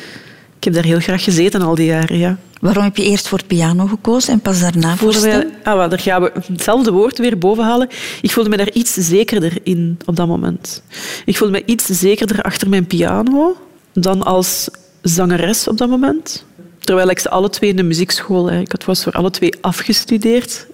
ik 0.65 0.73
heb 0.73 0.83
daar 0.83 0.91
heel 0.91 1.01
graag 1.01 1.23
gezeten 1.23 1.61
al 1.61 1.75
die 1.75 1.85
jaren, 1.85 2.17
ja. 2.17 2.37
Waarom 2.61 2.83
heb 2.83 2.97
je 2.97 3.03
eerst 3.03 3.27
voor 3.27 3.43
piano 3.47 3.85
gekozen 3.85 4.33
en 4.33 4.39
pas 4.39 4.59
daarna 4.59 4.95
voor 4.95 5.13
stem? 5.13 5.51
ah, 5.63 5.89
daar 5.89 5.99
gaan 5.99 6.21
we 6.21 6.31
hetzelfde 6.47 6.91
woord 6.91 7.17
weer 7.17 7.37
boven 7.37 7.63
halen. 7.63 7.87
Ik 8.21 8.31
voelde 8.31 8.49
me 8.49 8.57
daar 8.57 8.71
iets 8.71 8.93
zekerder 8.93 9.57
in 9.63 9.97
op 10.05 10.15
dat 10.15 10.27
moment. 10.27 10.83
Ik 11.25 11.37
voelde 11.37 11.53
me 11.53 11.65
iets 11.65 11.85
zekerder 11.85 12.41
achter 12.41 12.69
mijn 12.69 12.87
piano 12.87 13.57
dan 13.93 14.23
als 14.23 14.69
zangeres 15.01 15.67
op 15.67 15.77
dat 15.77 15.89
moment. 15.89 16.45
Terwijl 16.79 17.09
ik 17.09 17.19
ze 17.19 17.29
alle 17.29 17.49
twee 17.49 17.69
in 17.69 17.75
de 17.75 17.83
muziekschool... 17.83 18.51
hè, 18.51 18.59
Ik 18.59 18.75
was 18.85 19.03
voor 19.03 19.13
alle 19.13 19.29
twee 19.29 19.53
afgestudeerd. 19.61 20.67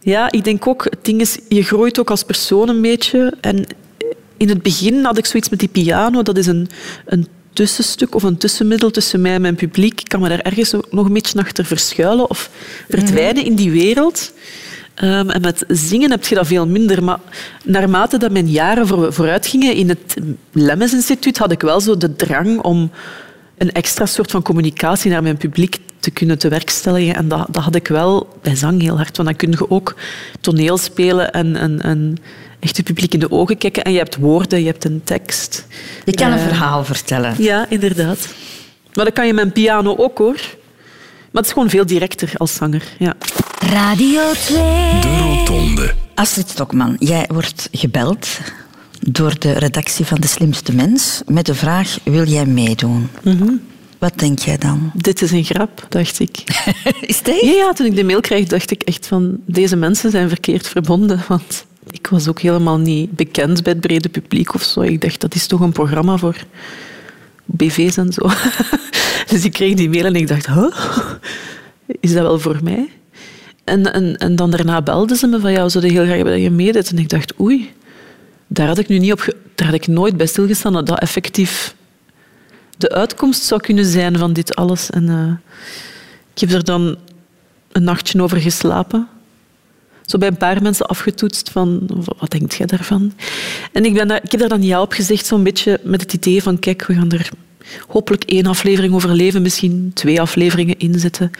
Ja, 0.00 0.32
ik 0.32 0.44
denk 0.44 0.66
ook, 0.66 0.84
het 0.84 1.04
ding 1.04 1.20
is, 1.20 1.38
je 1.48 1.62
groeit 1.62 2.00
ook 2.00 2.10
als 2.10 2.22
persoon 2.22 2.68
een 2.68 2.82
beetje. 2.82 3.34
En 3.40 3.66
in 4.36 4.48
het 4.48 4.62
begin 4.62 5.04
had 5.04 5.18
ik 5.18 5.26
zoiets 5.26 5.48
met 5.48 5.58
die 5.58 5.68
piano. 5.68 6.22
Dat 6.22 6.36
is 6.36 6.46
een, 6.46 6.68
een 7.04 7.26
tussenstuk 7.56 8.14
of 8.14 8.22
een 8.22 8.36
tussenmiddel 8.36 8.90
tussen 8.90 9.20
mij 9.20 9.34
en 9.34 9.40
mijn 9.40 9.54
publiek. 9.54 10.00
Ik 10.00 10.08
kan 10.08 10.20
me 10.20 10.28
daar 10.28 10.40
ergens 10.40 10.72
nog 10.90 11.06
een 11.06 11.12
beetje 11.12 11.38
achter 11.38 11.64
verschuilen 11.64 12.30
of 12.30 12.50
verdwijnen 12.88 13.44
in 13.44 13.54
die 13.54 13.70
wereld. 13.70 14.32
Ehm, 14.94 15.30
en 15.30 15.40
met 15.40 15.64
zingen 15.68 16.10
heb 16.10 16.24
je 16.24 16.34
dat 16.34 16.46
veel 16.46 16.66
minder. 16.66 17.04
Maar 17.04 17.18
naarmate 17.64 18.18
dat 18.18 18.30
mijn 18.30 18.48
jaren 18.48 18.86
voor, 18.86 19.12
vooruit 19.12 19.46
gingen 19.46 19.74
in 19.74 19.88
het 19.88 20.16
Lemmens 20.52 20.92
Instituut, 20.92 21.38
had 21.38 21.52
ik 21.52 21.60
wel 21.60 21.80
zo 21.80 21.96
de 21.96 22.16
drang 22.16 22.60
om 22.60 22.90
een 23.58 23.72
extra 23.72 24.06
soort 24.06 24.30
van 24.30 24.42
communicatie 24.42 25.10
naar 25.10 25.22
mijn 25.22 25.36
publiek 25.36 25.78
te 26.00 26.10
kunnen 26.10 26.38
te 26.38 26.48
werkstelligen. 26.48 27.14
En 27.14 27.28
dat, 27.28 27.46
dat 27.50 27.62
had 27.62 27.74
ik 27.74 27.88
wel 27.88 28.28
bij 28.42 28.56
zang 28.56 28.82
heel 28.82 28.96
hard. 28.96 29.16
Want 29.16 29.28
dan 29.28 29.38
kun 29.38 29.50
je 29.50 29.70
ook 29.70 29.94
toneel 30.40 30.78
spelen 30.78 31.32
en, 31.32 31.56
en, 31.56 31.82
en 31.82 32.16
echt 32.60 32.76
het 32.76 32.86
publiek 32.86 33.12
in 33.14 33.20
de 33.20 33.30
ogen 33.30 33.58
kijken. 33.58 33.84
En 33.84 33.92
je 33.92 33.98
hebt 33.98 34.16
woorden, 34.16 34.60
je 34.60 34.66
hebt 34.66 34.84
een 34.84 35.00
tekst. 35.04 35.66
Je 36.04 36.12
kan 36.12 36.32
een 36.32 36.38
Eh, 36.38 36.44
verhaal 36.44 36.84
vertellen. 36.84 37.34
Ja, 37.38 37.66
inderdaad. 37.68 38.28
Maar 38.94 39.04
dat 39.04 39.14
kan 39.14 39.26
je 39.26 39.32
met 39.32 39.44
een 39.44 39.52
piano 39.52 39.96
ook, 39.96 40.18
hoor. 40.18 40.34
Maar 40.34 41.44
het 41.44 41.46
is 41.46 41.52
gewoon 41.52 41.70
veel 41.70 41.86
directer 41.86 42.30
als 42.36 42.54
zanger. 42.54 42.82
Ja. 42.98 43.14
Radio 43.58 44.32
2. 44.32 44.56
De 45.00 45.18
Rotonde. 45.20 45.94
Astrid 46.14 46.48
Stokman, 46.48 46.96
jij 46.98 47.24
wordt 47.32 47.68
gebeld 47.72 48.28
door 49.00 49.38
de 49.38 49.52
redactie 49.52 50.04
van 50.04 50.20
De 50.20 50.26
Slimste 50.26 50.74
Mens 50.74 51.22
met 51.26 51.46
de 51.46 51.54
vraag, 51.54 51.98
wil 52.04 52.24
jij 52.24 52.46
meedoen? 52.46 53.08
Mhm. 53.22 53.50
Wat 53.98 54.18
denk 54.18 54.38
jij 54.38 54.58
dan? 54.58 54.90
Dit 54.94 55.22
is 55.22 55.30
een 55.30 55.44
grap, 55.44 55.86
dacht 55.88 56.20
ik. 56.20 56.42
Is 57.00 57.22
dat? 57.22 57.40
Ja, 57.40 57.50
ja, 57.52 57.72
toen 57.72 57.86
ik 57.86 57.96
de 57.96 58.04
mail 58.04 58.20
kreeg, 58.20 58.46
dacht 58.46 58.70
ik 58.70 58.82
echt 58.82 59.06
van... 59.06 59.36
Deze 59.46 59.76
mensen 59.76 60.10
zijn 60.10 60.28
verkeerd 60.28 60.68
verbonden. 60.68 61.24
Want 61.28 61.66
ik 61.90 62.06
was 62.06 62.28
ook 62.28 62.40
helemaal 62.40 62.78
niet 62.78 63.10
bekend 63.10 63.62
bij 63.62 63.72
het 63.72 63.80
brede 63.80 64.08
publiek 64.08 64.54
of 64.54 64.62
zo. 64.62 64.80
Ik 64.80 65.00
dacht, 65.00 65.20
dat 65.20 65.34
is 65.34 65.46
toch 65.46 65.60
een 65.60 65.72
programma 65.72 66.16
voor 66.16 66.36
BV's 67.44 67.96
en 67.96 68.12
zo. 68.12 68.28
Dus 69.30 69.44
ik 69.44 69.52
kreeg 69.52 69.74
die 69.74 69.90
mail 69.90 70.04
en 70.04 70.14
ik 70.14 70.28
dacht, 70.28 70.48
is 72.00 72.12
dat 72.12 72.22
wel 72.22 72.38
voor 72.38 72.58
mij? 72.62 72.88
En, 73.64 73.92
en, 73.92 74.16
en 74.16 74.36
dan 74.36 74.50
daarna 74.50 74.82
belden 74.82 75.16
ze 75.16 75.26
me 75.26 75.40
van, 75.40 75.52
ja, 75.52 75.62
we 75.62 75.68
zouden 75.68 75.92
heel 75.92 76.04
graag 76.04 76.22
dat 76.22 76.40
je 76.40 76.50
meedoet. 76.50 76.90
En 76.90 76.98
ik 76.98 77.08
dacht, 77.08 77.40
oei, 77.40 77.72
daar 78.46 78.66
had 78.66 78.78
ik 78.78 78.88
nu 78.88 78.98
niet 78.98 79.12
op... 79.12 79.34
Daar 79.54 79.66
had 79.66 79.76
ik 79.76 79.86
nooit 79.86 80.16
bij 80.16 80.26
stilgestaan 80.26 80.72
dat 80.72 80.86
dat 80.86 81.00
effectief 81.00 81.74
de 82.76 82.90
uitkomst 82.90 83.42
zou 83.42 83.60
kunnen 83.60 83.84
zijn 83.84 84.18
van 84.18 84.32
dit 84.32 84.54
alles. 84.54 84.90
En 84.90 85.08
eh, 85.08 85.54
ik 86.34 86.40
heb 86.40 86.50
er 86.50 86.64
dan 86.64 86.96
een 87.72 87.84
nachtje 87.84 88.22
over 88.22 88.40
geslapen. 88.40 89.08
Zo 90.06 90.18
bij 90.18 90.28
een 90.28 90.36
paar 90.36 90.62
mensen 90.62 90.86
afgetoetst 90.86 91.50
van, 91.50 91.88
wat 92.18 92.30
denkt 92.30 92.54
jij 92.54 92.66
daarvan? 92.66 93.12
En 93.72 93.84
ik, 93.84 93.94
ben 93.94 94.08
daar, 94.08 94.20
ik 94.22 94.30
heb 94.30 94.40
daar 94.40 94.48
dan 94.48 94.62
ja 94.62 94.80
op 94.80 94.92
gezegd, 94.92 95.26
zo'n 95.26 95.42
beetje 95.42 95.80
met 95.82 96.00
het 96.00 96.12
idee 96.12 96.42
van, 96.42 96.58
kijk, 96.58 96.86
we 96.86 96.94
gaan 96.94 97.10
er 97.10 97.28
hopelijk 97.88 98.24
één 98.24 98.46
aflevering 98.46 98.94
over 98.94 99.10
leven, 99.10 99.42
misschien 99.42 99.90
twee 99.94 100.20
afleveringen 100.20 100.78
inzetten. 100.78 101.30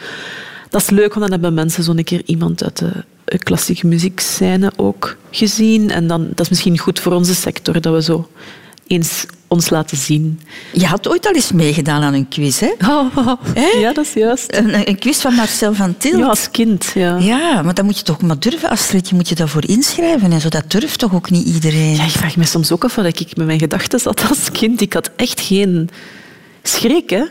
Dat 0.69 0.81
is 0.81 0.89
leuk, 0.89 1.13
want 1.13 1.21
dan 1.21 1.31
hebben 1.31 1.53
mensen 1.53 1.83
zo'n 1.83 2.03
keer 2.03 2.21
iemand 2.25 2.63
uit 2.63 2.77
de 2.77 3.37
klassieke 3.37 3.87
muziekscène 3.87 4.71
ook 4.75 5.17
gezien. 5.31 5.89
En 5.89 6.07
dan, 6.07 6.27
dat 6.29 6.39
is 6.39 6.49
misschien 6.49 6.77
goed 6.77 6.99
voor 6.99 7.13
onze 7.13 7.35
sector, 7.35 7.81
dat 7.81 7.93
we 7.93 8.01
zo 8.01 8.29
eens 8.87 9.25
ons 9.47 9.69
laten 9.69 9.97
zien. 9.97 10.39
Je 10.73 10.85
had 10.85 11.07
ooit 11.07 11.27
al 11.27 11.33
eens 11.33 11.51
meegedaan 11.51 12.01
aan 12.01 12.13
een 12.13 12.27
quiz, 12.27 12.59
hè? 12.59 12.73
Oh, 12.87 13.33
ja, 13.79 13.93
dat 13.93 14.05
is 14.05 14.13
juist. 14.13 14.55
Een, 14.55 14.87
een, 14.89 14.99
quiz 14.99 15.21
van 15.21 15.33
Marcel 15.33 15.73
van 15.73 15.97
Til. 15.97 16.17
Ja, 16.17 16.25
als 16.25 16.51
kind, 16.51 16.91
ja. 16.93 17.17
Ja, 17.17 17.61
maar 17.61 17.73
dan 17.73 17.85
moet 17.85 17.97
je 17.97 18.03
toch 18.03 18.21
maar 18.21 18.39
durven, 18.39 18.69
Astrid. 18.69 19.09
Je 19.09 19.15
moet 19.15 19.29
je 19.29 19.35
daarvoor 19.35 19.67
inschrijven 19.67 20.31
en 20.31 20.41
zo. 20.41 20.49
Dat 20.49 20.71
durft 20.71 20.99
toch 20.99 21.13
ook 21.13 21.29
niet 21.29 21.47
iedereen? 21.47 21.95
Ja, 21.95 22.03
ik 22.03 22.09
vraag 22.09 22.35
me 22.37 22.45
soms 22.45 22.71
ook 22.71 22.83
af 22.83 22.95
wat 22.95 23.05
ik 23.05 23.35
met 23.37 23.45
mijn 23.45 23.59
gedachten 23.59 23.99
zat 23.99 24.29
als 24.29 24.51
kind. 24.51 24.81
Ik 24.81 24.93
had 24.93 25.11
echt 25.15 25.41
geen 25.41 25.89
schrik, 26.63 27.09
hè 27.09 27.23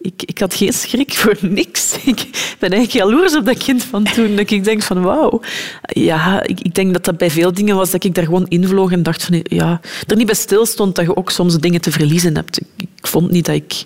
ik, 0.00 0.22
ik 0.22 0.38
had 0.38 0.54
geen 0.54 0.72
schrik 0.72 1.14
voor 1.14 1.36
niks. 1.40 1.96
Ik 2.04 2.28
ben 2.58 2.70
eigenlijk 2.70 3.04
jaloers 3.04 3.36
op 3.36 3.44
dat 3.44 3.56
kind 3.56 3.84
van 3.84 4.04
toen. 4.04 4.36
Dat 4.36 4.50
ik 4.50 4.64
denk 4.64 4.82
van 4.82 5.02
wauw. 5.02 5.40
Ja, 5.82 6.42
ik, 6.42 6.60
ik, 6.60 6.74
denk 6.74 6.92
dat 6.92 7.04
dat 7.04 7.16
bij 7.16 7.30
veel 7.30 7.52
dingen 7.52 7.76
was 7.76 7.90
dat 7.90 8.04
ik 8.04 8.14
daar 8.14 8.24
gewoon 8.24 8.46
invloog 8.48 8.92
en 8.92 9.02
dacht 9.02 9.24
van 9.24 9.40
ja, 9.42 9.80
er 10.06 10.16
niet 10.16 10.26
bij 10.26 10.34
stil 10.34 10.66
stond 10.66 10.94
dat 10.94 11.04
je 11.04 11.16
ook 11.16 11.30
soms 11.30 11.58
dingen 11.58 11.80
te 11.80 11.92
verliezen 11.92 12.34
hebt. 12.34 12.60
Ik 12.76 13.06
vond 13.06 13.30
niet 13.30 13.44
dat 13.44 13.54
ik 13.54 13.84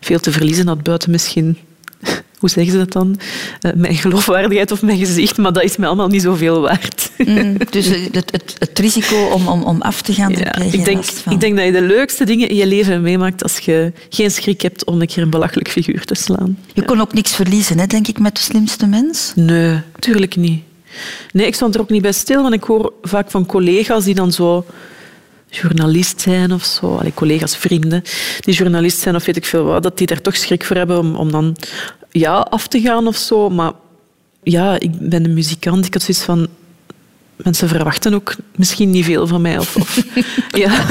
veel 0.00 0.18
te 0.18 0.32
verliezen 0.32 0.66
had 0.66 0.82
buiten 0.82 1.10
misschien 1.10 1.56
hoe 2.40 2.48
zeggen 2.48 2.72
ze 2.72 2.78
dat 2.78 2.92
dan? 2.92 3.18
Uh, 3.60 3.72
mijn 3.74 3.94
geloofwaardigheid 3.94 4.70
of 4.70 4.82
mijn 4.82 4.98
gezicht, 4.98 5.36
maar 5.36 5.52
dat 5.52 5.62
is 5.62 5.76
mij 5.76 5.88
allemaal 5.88 6.08
niet 6.08 6.22
zoveel 6.22 6.60
waard. 6.60 7.10
Mm, 7.16 7.56
dus 7.70 7.86
het, 7.86 8.30
het, 8.30 8.56
het, 8.58 8.78
risico 8.78 9.16
om, 9.16 9.48
om, 9.48 9.62
om 9.62 9.82
af 9.82 10.02
te 10.02 10.12
gaan, 10.12 10.32
ja, 10.32 10.56
ik 10.58 10.84
denk, 10.84 11.04
ik 11.30 11.40
denk 11.40 11.56
dat 11.56 11.64
je 11.64 11.72
de 11.72 11.82
leukste 11.82 12.24
dingen 12.24 12.48
in 12.48 12.56
je 12.56 12.66
leven 12.66 13.02
meemaakt 13.02 13.42
als 13.42 13.58
je 13.58 13.92
geen 14.08 14.30
schrik 14.30 14.60
hebt 14.60 14.84
om 14.84 15.00
een 15.00 15.06
keer 15.06 15.22
een 15.22 15.30
belachelijk 15.30 15.70
figuur 15.70 16.04
te 16.04 16.14
slaan. 16.14 16.58
Je 16.72 16.84
kon 16.84 17.00
ook 17.00 17.12
niks 17.12 17.34
verliezen, 17.34 17.78
hè, 17.78 17.86
denk 17.86 18.08
ik, 18.08 18.18
met 18.18 18.34
de 18.34 18.40
slimste 18.40 18.86
mens? 18.86 19.32
Nee, 19.34 19.78
tuurlijk 19.98 20.36
niet. 20.36 20.62
Nee, 21.32 21.46
ik 21.46 21.54
stond 21.54 21.74
er 21.74 21.80
ook 21.80 21.90
niet 21.90 22.02
bij 22.02 22.12
stil, 22.12 22.42
want 22.42 22.54
ik 22.54 22.64
hoor 22.64 22.92
vaak 23.02 23.30
van 23.30 23.46
collega's 23.46 24.04
die 24.04 24.14
dan 24.14 24.32
zo 24.32 24.64
journalist 25.50 26.20
zijn 26.20 26.52
of 26.52 26.64
zo, 26.64 26.96
Allee, 26.96 27.14
collega's, 27.14 27.56
vrienden, 27.56 28.02
die 28.40 28.54
journalist 28.54 28.98
zijn 28.98 29.14
of 29.14 29.24
weet 29.24 29.36
ik 29.36 29.44
veel 29.44 29.64
wat, 29.64 29.82
dat 29.82 29.98
die 29.98 30.06
daar 30.06 30.20
toch 30.20 30.36
schrik 30.36 30.64
voor 30.64 30.76
hebben 30.76 30.98
om, 30.98 31.14
om 31.14 31.32
dan 31.32 31.56
ja, 32.10 32.34
af 32.34 32.66
te 32.66 32.80
gaan 32.80 33.06
of 33.06 33.16
zo. 33.16 33.50
Maar 33.50 33.72
ja, 34.42 34.80
ik 34.80 35.08
ben 35.08 35.24
een 35.24 35.34
muzikant. 35.34 35.86
Ik 35.86 35.92
had 35.92 36.02
zoiets 36.02 36.24
van... 36.24 36.48
Mensen 37.36 37.68
verwachten 37.68 38.14
ook 38.14 38.34
misschien 38.56 38.90
niet 38.90 39.04
veel 39.04 39.26
van 39.26 39.40
mij. 39.40 39.58
Of, 39.58 39.76
of 39.76 40.04
ja. 40.62 40.84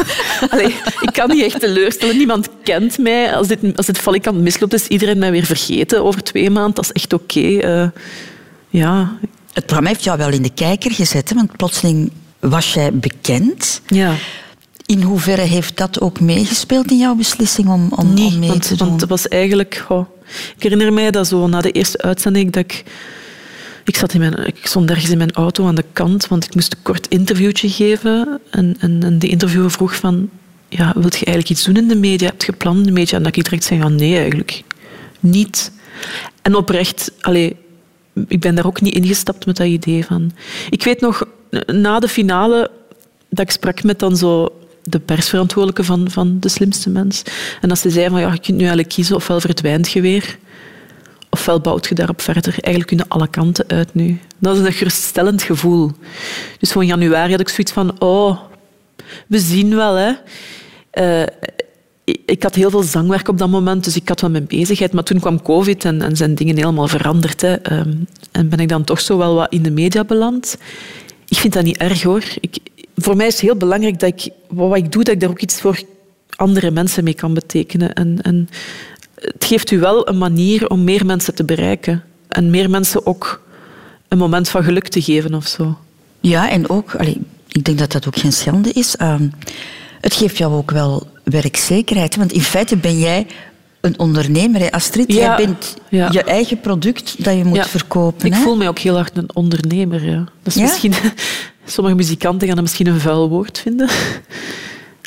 Allee, 0.50 0.76
ik 1.02 1.10
kan 1.12 1.30
niet 1.30 1.43
echt 1.43 1.60
teleurstellen. 1.60 2.17
Niemand 2.17 2.50
kent 2.63 2.98
mij. 2.98 3.36
Als 3.36 3.48
dit, 3.48 3.78
als 3.78 3.86
dit 3.86 3.98
valikant 3.98 4.41
misloopt, 4.41 4.74
is 4.74 4.88
iedereen 4.88 5.17
mij 5.17 5.32
weer 5.32 5.45
vergeten 5.45 6.04
over 6.04 6.24
twee 6.24 6.50
maanden. 6.50 6.74
Dat 6.74 6.84
is 6.84 6.91
echt 6.91 7.13
oké. 7.13 7.39
Okay. 7.39 7.82
Uh, 7.82 7.89
ja. 8.69 9.17
Het 9.54 9.65
programma 9.65 9.89
heeft 9.89 10.04
jou 10.04 10.17
wel 10.17 10.30
in 10.32 10.41
de 10.41 10.54
kijker 10.54 10.91
gezet, 10.91 11.30
hè? 11.30 11.36
want 11.36 11.58
plotseling 11.58 12.12
was 12.39 12.74
jij 12.74 12.93
bekend. 12.93 13.82
Ja. 13.88 14.15
In 14.89 15.02
hoeverre 15.02 15.41
heeft 15.41 15.78
dat 15.78 16.02
ook 16.02 16.19
meegespeeld 16.19 16.91
in 16.91 16.97
jouw 16.97 17.15
beslissing 17.15 17.67
om, 17.67 17.88
om, 17.95 18.17
om 18.17 18.39
mee 18.39 18.49
want, 18.49 18.67
te 18.67 18.75
doen? 18.75 18.88
Want 18.88 19.02
het 19.02 19.10
was 19.10 19.28
eigenlijk... 19.28 19.86
ik 20.56 20.63
herinner 20.63 20.93
mij 20.93 21.12
dat 21.12 21.28
zo 21.28 21.47
na 21.47 21.62
de 21.62 21.71
eerste 21.71 21.97
uitzending 21.97 22.52
dat 22.52 22.63
ik... 22.63 22.84
Ik, 23.84 23.95
zat 23.95 24.13
in 24.13 24.19
mijn, 24.19 24.47
ik 24.47 24.65
stond 24.65 24.89
ergens 24.89 25.10
in 25.10 25.17
mijn 25.17 25.32
auto 25.32 25.67
aan 25.67 25.75
de 25.75 25.86
kant, 25.93 26.28
want 26.28 26.45
ik 26.45 26.56
moest 26.56 26.73
een 26.73 26.82
kort 26.82 27.08
interviewtje 27.08 27.69
geven. 27.69 28.39
En, 28.49 28.75
en, 28.80 29.04
en 29.04 29.19
de 29.19 29.28
interviewer 29.28 29.71
vroeg 29.71 29.95
van... 29.95 30.30
Ja, 30.69 30.93
wilt 30.95 31.17
je 31.17 31.25
eigenlijk 31.25 31.49
iets 31.49 31.63
doen 31.63 31.75
in 31.75 31.88
de 31.88 31.95
media? 31.95 32.28
Heb 32.28 32.43
je 32.43 32.52
plan 32.52 32.78
in 32.78 32.84
de 32.84 32.91
media? 32.91 33.17
En 33.17 33.23
dat 33.23 33.36
ik 33.36 33.43
direct 33.43 33.63
zei, 33.63 33.80
ja, 33.80 33.88
nee, 33.88 34.17
eigenlijk 34.17 34.63
niet. 35.19 35.71
En 36.41 36.56
oprecht, 36.56 37.12
allee, 37.21 37.56
ik 38.28 38.39
ben 38.39 38.56
daar 38.56 38.65
ook 38.65 38.82
niet 38.82 38.95
ingestapt 38.95 39.45
met 39.45 39.58
dat 39.58 39.67
idee 39.67 40.06
van... 40.06 40.32
Ik 40.69 40.84
weet 40.84 41.02
nog, 41.02 41.25
na 41.65 41.99
de 41.99 42.08
finale, 42.08 42.71
dat 43.30 43.45
ik 43.45 43.52
sprak 43.52 43.84
met 43.84 43.99
dan 43.99 44.17
zo 44.17 44.54
de 44.83 44.99
persverantwoordelijke 44.99 45.83
van, 45.83 46.11
van 46.11 46.39
De 46.39 46.49
Slimste 46.49 46.89
Mens. 46.89 47.23
En 47.61 47.69
als 47.69 47.81
ze 47.81 47.89
zei 47.89 48.09
van 48.09 48.19
ja, 48.19 48.33
je 48.33 48.39
kunt 48.39 48.57
nu 48.57 48.59
eigenlijk 48.59 48.89
kiezen, 48.89 49.15
ofwel 49.15 49.39
verdwijnt 49.39 49.91
je 49.91 50.01
weer, 50.01 50.37
ofwel 51.29 51.59
bouwt 51.59 51.87
je 51.87 51.95
daarop 51.95 52.21
verder. 52.21 52.51
Eigenlijk 52.51 52.87
kunnen 52.87 53.07
alle 53.07 53.27
kanten 53.27 53.65
uit 53.67 53.93
nu. 53.93 54.19
Dat 54.37 54.57
is 54.57 54.65
een 54.65 54.73
geruststellend 54.73 55.41
gevoel. 55.41 55.91
Dus 56.59 56.71
van 56.71 56.85
januari 56.85 57.31
had 57.31 57.39
ik 57.39 57.49
zoiets 57.49 57.71
van, 57.71 58.01
oh, 58.01 58.39
we 59.27 59.39
zien 59.39 59.75
wel, 59.75 59.95
hè. 59.95 60.11
Uh, 60.93 61.27
ik 62.25 62.43
had 62.43 62.55
heel 62.55 62.69
veel 62.69 62.83
zangwerk 62.83 63.27
op 63.27 63.37
dat 63.37 63.49
moment, 63.49 63.83
dus 63.83 63.95
ik 63.95 64.09
had 64.09 64.21
wel 64.21 64.29
mijn 64.29 64.45
bezigheid. 64.47 64.93
Maar 64.93 65.03
toen 65.03 65.19
kwam 65.19 65.41
COVID 65.41 65.85
en, 65.85 66.01
en 66.01 66.15
zijn 66.15 66.35
dingen 66.35 66.57
helemaal 66.57 66.87
veranderd. 66.87 67.41
Hè. 67.41 67.77
Um, 67.79 68.07
en 68.31 68.49
ben 68.49 68.59
ik 68.59 68.69
dan 68.69 68.83
toch 68.83 69.01
zo 69.01 69.17
wel 69.17 69.35
wat 69.35 69.51
in 69.53 69.63
de 69.63 69.71
media 69.71 70.03
beland. 70.03 70.57
Ik 71.27 71.37
vind 71.37 71.53
dat 71.53 71.63
niet 71.63 71.77
erg, 71.77 72.03
hoor. 72.03 72.23
Ik, 72.39 72.57
voor 73.01 73.15
mij 73.15 73.27
is 73.27 73.33
het 73.33 73.41
heel 73.41 73.55
belangrijk 73.55 73.99
dat 73.99 74.09
ik 74.09 74.33
wat 74.47 74.77
ik 74.77 74.91
doe, 74.91 75.03
dat 75.03 75.13
ik 75.13 75.19
daar 75.19 75.29
ook 75.29 75.41
iets 75.41 75.62
voor 75.62 75.81
andere 76.35 76.71
mensen 76.71 77.03
mee 77.03 77.13
kan 77.13 77.33
betekenen. 77.33 77.93
En, 77.93 78.21
en 78.21 78.49
het 79.15 79.45
geeft 79.45 79.71
u 79.71 79.79
wel 79.79 80.07
een 80.07 80.17
manier 80.17 80.69
om 80.69 80.83
meer 80.83 81.05
mensen 81.05 81.35
te 81.35 81.43
bereiken. 81.43 82.03
En 82.27 82.49
meer 82.49 82.69
mensen 82.69 83.05
ook 83.05 83.41
een 84.07 84.17
moment 84.17 84.49
van 84.49 84.63
geluk 84.63 84.88
te 84.88 85.01
geven 85.01 85.33
of 85.33 85.47
zo. 85.47 85.77
Ja, 86.19 86.49
en 86.49 86.69
ook, 86.69 86.95
allee, 86.95 87.21
ik 87.47 87.65
denk 87.65 87.77
dat 87.77 87.91
dat 87.91 88.07
ook 88.07 88.17
geen 88.17 88.33
schande 88.33 88.71
is. 88.71 88.95
Uh, 89.01 89.15
het 90.01 90.13
geeft 90.13 90.38
jou 90.38 90.53
ook 90.53 90.71
wel 90.71 91.07
werkzekerheid. 91.23 92.15
Want 92.15 92.31
in 92.31 92.41
feite 92.41 92.77
ben 92.77 92.99
jij 92.99 93.27
een 93.81 93.99
ondernemer, 93.99 94.62
hè, 94.62 94.71
Astrid. 94.71 95.13
Ja, 95.13 95.19
jij 95.19 95.45
bent 95.45 95.75
ja. 95.89 96.09
je 96.12 96.23
eigen 96.23 96.59
product 96.59 97.23
dat 97.23 97.38
je 97.38 97.43
moet 97.45 97.55
Ja. 97.55 97.65
verkopen. 97.65 98.25
Ik 98.25 98.33
hè? 98.33 98.39
voel 98.39 98.55
mij 98.55 98.67
ook 98.67 98.79
heel 98.79 98.95
hard 98.95 99.17
een 99.17 99.35
ondernemer. 99.35 100.05
Ja. 100.05 100.23
Dat 100.43 100.55
is 100.55 100.62
misschien, 100.62 100.93
sommige 101.71 101.95
muzikanten 101.95 102.47
gaan 102.47 102.55
dat 102.55 102.65
misschien 102.65 102.88
een 102.88 102.99
vuil 102.99 103.29
woord 103.29 103.60
vinden. 103.60 103.89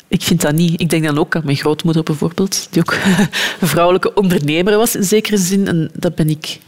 Ik 0.07 0.21
vind 0.21 0.41
dat 0.41 0.53
niet. 0.53 0.81
Ik 0.81 0.89
denk 0.89 1.03
dan 1.03 1.17
ook 1.17 1.35
aan 1.35 1.41
mijn 1.45 1.57
grootmoeder 1.57 2.03
bijvoorbeeld, 2.03 2.67
die 2.71 2.81
ook 2.81 2.93
een 3.61 3.67
vrouwelijke 3.67 4.13
ondernemer 4.13 4.77
was 4.77 4.95
in 4.95 5.03
zekere 5.03 5.37
zin. 5.37 5.67
En 5.67 5.91
dat 5.93 6.15
ben 6.15 6.29
ik, 6.29 6.59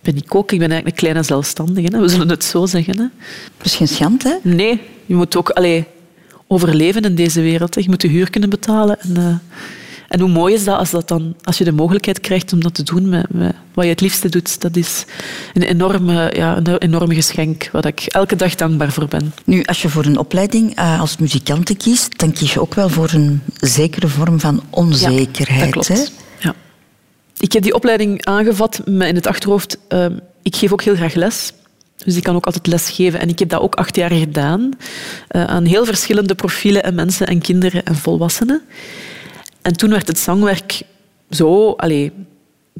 ben 0.00 0.16
ik 0.16 0.34
ook. 0.34 0.52
Ik 0.52 0.58
ben 0.58 0.70
eigenlijk 0.70 0.86
een 0.86 1.02
kleine 1.02 1.22
zelfstandige. 1.22 1.88
Hè. 1.92 2.00
We 2.00 2.08
zullen 2.08 2.28
het 2.28 2.44
zo 2.44 2.66
zeggen. 2.66 2.98
Hè. 2.98 3.06
Dat 3.56 3.66
is 3.66 3.74
geen 3.74 3.88
schande, 3.88 4.40
hè? 4.42 4.50
Nee, 4.50 4.80
je 5.06 5.14
moet 5.14 5.36
ook 5.36 5.50
allee, 5.50 5.84
overleven 6.46 7.02
in 7.02 7.14
deze 7.14 7.40
wereld. 7.40 7.74
Hè. 7.74 7.80
Je 7.80 7.88
moet 7.88 8.02
je 8.02 8.08
huur 8.08 8.30
kunnen 8.30 8.50
betalen. 8.50 9.00
En, 9.00 9.16
eh, 9.16 9.34
en 10.08 10.20
hoe 10.20 10.28
mooi 10.28 10.54
is 10.54 10.64
dat 10.64 10.78
als, 10.78 10.90
dat 10.90 11.08
dan, 11.08 11.34
als 11.42 11.58
je 11.58 11.64
de 11.64 11.72
mogelijkheid 11.72 12.20
krijgt 12.20 12.52
om 12.52 12.60
dat 12.62 12.74
te 12.74 12.82
doen 12.82 13.08
met, 13.08 13.26
met 13.32 13.54
wat 13.74 13.84
je 13.84 13.90
het 13.90 14.00
liefste 14.00 14.28
doet. 14.28 14.60
Dat 14.60 14.76
is 14.76 15.04
een 15.54 15.62
enorme, 15.62 16.32
ja, 16.36 16.56
een 16.56 16.76
enorm 16.78 17.12
geschenk 17.12 17.68
waar 17.72 17.86
ik 17.86 18.00
elke 18.00 18.36
dag 18.36 18.54
dankbaar 18.54 18.92
voor 18.92 19.08
ben. 19.08 19.34
Nu, 19.44 19.62
als 19.62 19.82
je 19.82 19.88
voor 19.88 20.04
een 20.04 20.18
opleiding 20.18 20.74
eh, 20.74 21.00
als 21.00 21.16
muzikant 21.16 21.76
kiest, 21.76 22.18
dan 22.18 22.32
kies 22.32 22.52
je 22.52 22.60
ook 22.60 22.74
wel 22.74 22.88
voor 22.88 23.10
een 23.12 23.42
zekere 23.60 24.08
vorm 24.08 24.40
van 24.40 24.62
onzekerheid. 24.70 25.60
dat 25.60 25.70
klopt. 25.70 25.88
Hè? 25.88 26.04
Ja. 26.38 26.54
Ik 27.38 27.52
heb 27.52 27.62
die 27.62 27.74
opleiding 27.74 28.24
aangevat 28.24 28.80
met 28.84 29.08
in 29.08 29.14
het 29.14 29.26
achterhoofd. 29.26 29.78
eh, 29.88 30.06
ik 30.42 30.56
geef 30.56 30.72
ook 30.72 30.82
heel 30.82 30.94
graag 30.96 31.14
les. 31.14 31.52
Dus 32.04 32.16
ik 32.16 32.22
kan 32.22 32.34
ook 32.34 32.46
altijd 32.46 32.66
les 32.66 32.88
geven. 32.90 33.20
En 33.20 33.28
ik 33.28 33.38
heb 33.38 33.48
dat 33.48 33.60
ook 33.60 33.74
acht 33.74 33.96
jaar 33.96 34.10
gedaan. 34.10 34.70
eh, 35.28 35.44
aan 35.44 35.64
heel 35.64 35.84
verschillende 35.84 36.34
profielen 36.34 36.82
en 36.84 36.94
mensen 36.94 37.26
en 37.26 37.38
kinderen 37.40 37.84
en 37.84 37.94
volwassenen. 37.96 38.62
En 39.64 39.76
toen 39.76 39.90
werd 39.90 40.08
het 40.08 40.18
zangwerk 40.18 40.82
zo 41.30 41.70
allee, 41.70 42.12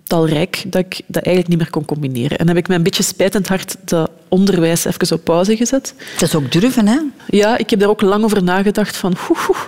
talrijk 0.03 0.65
dat 0.67 0.85
ik 0.85 1.01
dat 1.07 1.23
eigenlijk 1.23 1.49
niet 1.49 1.59
meer 1.59 1.71
kon 1.71 1.85
combineren. 1.85 2.39
En 2.39 2.49
heb 2.49 2.57
ik 2.57 2.69
met 2.69 2.77
een 2.77 2.83
beetje 2.83 3.03
spijtend 3.03 3.49
hart 3.49 3.77
dat 3.85 4.11
onderwijs 4.29 4.85
even 4.85 5.17
op 5.17 5.25
pauze 5.25 5.57
gezet. 5.57 5.95
Dat 6.19 6.29
is 6.29 6.35
ook 6.35 6.53
durven, 6.53 6.87
hè? 6.87 6.99
Ja, 7.27 7.59
ik 7.59 7.71
heb 7.71 7.81
daar 7.81 7.89
ook 7.89 8.01
lang 8.01 8.25
over 8.25 8.43
nagedacht. 8.43 8.97
Van, 8.97 9.17
oeh, 9.31 9.49
oeh. 9.49 9.59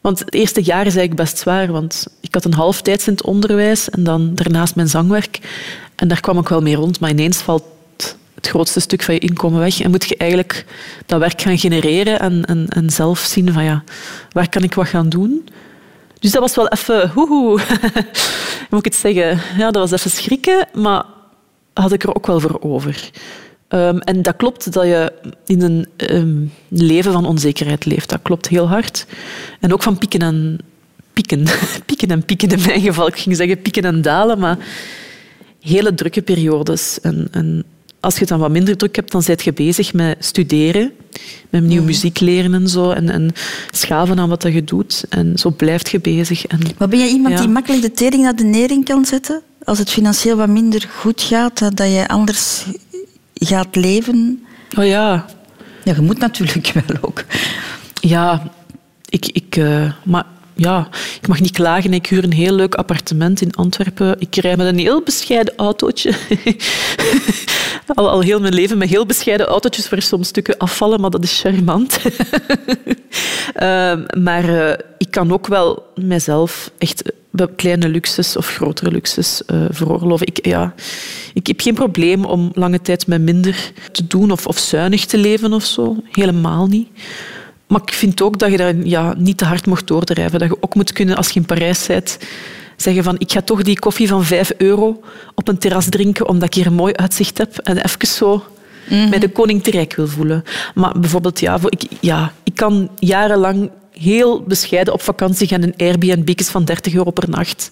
Want 0.00 0.18
het 0.18 0.34
eerste 0.34 0.62
jaar 0.62 0.86
is 0.86 0.96
eigenlijk 0.96 1.20
best 1.20 1.38
zwaar. 1.38 1.72
Want 1.72 2.06
ik 2.20 2.34
had 2.34 2.44
een 2.44 2.54
halftijds 2.54 3.06
in 3.06 3.12
het 3.12 3.24
onderwijs 3.24 3.90
en 3.90 4.04
dan 4.04 4.34
daarnaast 4.34 4.74
mijn 4.74 4.88
zangwerk. 4.88 5.38
En 5.94 6.08
daar 6.08 6.20
kwam 6.20 6.38
ik 6.38 6.48
wel 6.48 6.62
mee 6.62 6.74
rond. 6.74 7.00
Maar 7.00 7.10
ineens 7.10 7.38
valt 7.38 7.64
het 8.34 8.48
grootste 8.48 8.80
stuk 8.80 9.02
van 9.02 9.14
je 9.14 9.20
inkomen 9.20 9.60
weg. 9.60 9.80
En 9.80 9.90
moet 9.90 10.08
je 10.08 10.16
eigenlijk 10.16 10.64
dat 11.06 11.20
werk 11.20 11.40
gaan 11.40 11.58
genereren 11.58 12.20
en, 12.20 12.44
en, 12.44 12.66
en 12.68 12.90
zelf 12.90 13.18
zien 13.18 13.52
van 13.52 13.64
ja, 13.64 13.84
waar 14.32 14.48
kan 14.48 14.62
ik 14.62 14.74
wat 14.74 14.88
gaan 14.88 15.08
doen. 15.08 15.48
Dus 16.18 16.30
dat 16.30 16.40
was 16.40 16.54
wel 16.54 16.68
even... 16.68 17.10
Hoehoe. 17.10 17.60
Hoe 17.60 17.60
moet 18.70 18.86
ik 18.86 18.92
het 18.92 18.94
zeggen? 18.94 19.40
Ja, 19.58 19.70
dat 19.70 19.90
was 19.90 19.92
even 19.92 20.10
schrikken, 20.10 20.68
maar 20.74 21.04
had 21.72 21.92
ik 21.92 22.02
er 22.02 22.14
ook 22.14 22.26
wel 22.26 22.40
voor 22.40 22.60
over. 22.60 23.10
Ehm, 23.68 23.98
en 23.98 24.22
dat 24.22 24.36
klopt 24.36 24.72
dat 24.72 24.84
je 24.84 25.12
in 25.46 25.62
een 25.62 25.86
ehm, 25.96 26.44
leven 26.68 27.12
van 27.12 27.26
onzekerheid 27.26 27.84
leeft. 27.84 28.08
Dat 28.08 28.22
klopt 28.22 28.48
heel 28.48 28.68
hard. 28.68 29.06
En 29.60 29.72
ook 29.72 29.82
van 29.82 29.98
pieken 29.98 30.20
en, 30.20 30.58
pieken. 31.12 31.44
pieken 31.86 32.08
en 32.08 32.24
pieken 32.24 32.48
in 32.48 32.62
mijn 32.66 32.80
geval. 32.80 33.06
Ik 33.06 33.18
ging 33.18 33.36
zeggen 33.36 33.62
pieken 33.62 33.84
en 33.84 34.02
dalen, 34.02 34.38
maar 34.38 34.58
hele 35.60 35.94
drukke 35.94 36.22
periodes. 36.22 37.00
En, 37.00 37.28
en 37.30 37.64
als 38.06 38.18
je 38.18 38.26
dan 38.26 38.38
wat 38.38 38.50
minder 38.50 38.76
druk 38.76 38.96
hebt, 38.96 39.12
dan 39.12 39.22
zit 39.22 39.42
je 39.42 39.52
bezig 39.52 39.92
met 39.92 40.16
studeren, 40.24 40.92
met 41.50 41.60
nieuwe 41.62 41.76
Mhm. 41.76 41.84
muziek 41.86 42.20
leren 42.20 42.54
en 42.54 42.68
zo. 42.68 42.90
En, 42.90 43.10
en 43.10 43.32
schaven 43.70 44.18
aan 44.18 44.28
wat 44.28 44.42
dat 44.42 44.52
je 44.52 44.64
doet. 44.64 45.04
En 45.08 45.38
zo 45.38 45.50
blijft 45.50 45.90
je 45.90 46.00
bezig. 46.00 46.46
En, 46.46 46.58
Maar 46.78 46.88
ben 46.88 46.98
jij 46.98 47.08
iemand 47.08 47.34
Ja. 47.34 47.40
die 47.40 47.48
makkelijk 47.50 47.82
de 47.82 47.92
tering 47.92 48.22
naar 48.22 48.36
de 48.36 48.44
nering 48.44 48.84
kan 48.84 49.04
zetten? 49.04 49.42
Als 49.64 49.78
het 49.78 49.90
financieel 49.90 50.36
wat 50.36 50.48
minder 50.48 50.88
goed 50.98 51.22
gaat, 51.22 51.58
dat 51.58 51.76
dat 51.76 51.86
je 51.92 52.08
anders 52.08 52.64
gaat 53.34 53.76
leven? 53.76 54.44
oh 54.78 54.86
ja, 54.86 55.26
Ja, 55.84 55.94
je 55.94 56.00
moet 56.00 56.18
natuurlijk 56.18 56.72
wel 56.86 56.96
ook. 57.00 57.24
Ja, 58.00 58.52
ik, 59.08 59.26
ik, 59.26 59.56
eh, 59.56 59.92
maar 60.04 60.24
ja, 60.58 60.88
ik 61.20 61.28
mag 61.28 61.40
niet 61.40 61.52
klagen. 61.52 61.92
Ik 61.92 62.06
huur 62.06 62.24
een 62.24 62.32
heel 62.32 62.54
leuk 62.54 62.74
appartement 62.74 63.40
in 63.40 63.54
Antwerpen. 63.54 64.16
Ik 64.18 64.36
rij 64.36 64.56
met 64.56 64.66
een 64.66 64.78
heel 64.78 65.02
bescheiden 65.02 65.54
autootje. 65.56 66.14
al, 67.94 68.10
al 68.10 68.20
heel 68.20 68.40
mijn 68.40 68.54
leven 68.54 68.78
met 68.78 68.88
heel 68.88 69.06
bescheiden 69.06 69.46
autootjes 69.46 69.88
waar 69.88 70.02
soms 70.02 70.28
stukken 70.28 70.56
afvallen, 70.56 71.00
maar 71.00 71.10
dat 71.10 71.24
is 71.24 71.40
charmant. 71.40 71.98
Ehm, 73.54 74.04
maar 74.22 74.68
eh, 74.68 74.78
ik 74.98 75.10
kan 75.10 75.32
ook 75.32 75.46
wel 75.46 75.86
mezelf 75.94 76.70
echt 76.78 77.12
eh, 77.34 77.46
kleine 77.56 77.88
luxes 77.88 78.36
of 78.36 78.46
grotere 78.46 78.90
luxes 78.90 79.44
eh, 79.44 79.64
veroorloven. 79.70 80.26
Ik, 80.26 80.46
ja, 80.46 80.74
ik 81.34 81.46
heb 81.46 81.60
geen 81.60 81.74
probleem 81.74 82.24
om 82.24 82.50
lange 82.54 82.80
tijd 82.80 83.06
met 83.06 83.20
minder 83.20 83.72
te 83.92 84.06
doen 84.06 84.30
of, 84.30 84.46
of 84.46 84.58
zuinig 84.58 85.04
te 85.04 85.18
leven 85.18 85.52
of 85.52 85.64
zo. 85.64 85.96
Helemaal 86.10 86.66
niet. 86.66 86.88
Maar 87.66 87.80
ik 87.82 87.92
vind 87.92 88.22
ook 88.22 88.38
dat 88.38 88.50
je 88.50 88.56
daar 88.56 88.76
ja, 88.76 89.14
niet 89.18 89.38
te 89.38 89.44
hard 89.44 89.66
mocht 89.66 89.86
doordrijven. 89.86 90.38
Dat 90.38 90.48
je 90.48 90.56
ook 90.60 90.74
moet 90.74 90.92
kunnen, 90.92 91.16
als 91.16 91.28
je 91.28 91.40
in 91.40 91.46
Parijs 91.46 91.86
bent, 91.86 92.18
zeggen 92.76 93.04
van 93.04 93.14
ik 93.18 93.32
ga 93.32 93.42
toch 93.42 93.62
die 93.62 93.78
koffie 93.78 94.08
van 94.08 94.24
5 94.24 94.52
euro 94.56 95.00
op 95.34 95.48
een 95.48 95.58
terras 95.58 95.88
drinken 95.88 96.28
omdat 96.28 96.48
ik 96.48 96.54
hier 96.54 96.66
een 96.66 96.74
mooi 96.74 96.94
uitzicht 96.94 97.38
heb 97.38 97.58
en 97.58 97.76
even 97.76 98.06
zo 98.06 98.44
bij 98.88 99.18
de 99.18 99.28
koning 99.28 99.62
te 99.62 99.70
rijk 99.70 99.94
wil 99.94 100.08
voelen. 100.08 100.44
Maar 100.74 101.00
bijvoorbeeld, 101.00 101.40
ja, 101.40 101.58
ik, 101.68 101.82
ja, 102.00 102.32
ik 102.42 102.54
kan 102.54 102.90
jarenlang 102.98 103.70
heel 103.98 104.42
bescheiden 104.42 104.92
op 104.92 105.02
vakantie 105.02 105.48
gaan 105.48 105.62
in 105.62 105.74
Airbnb's 105.76 106.48
van 106.48 106.64
30 106.64 106.94
euro 106.94 107.10
per 107.10 107.28
nacht. 107.30 107.70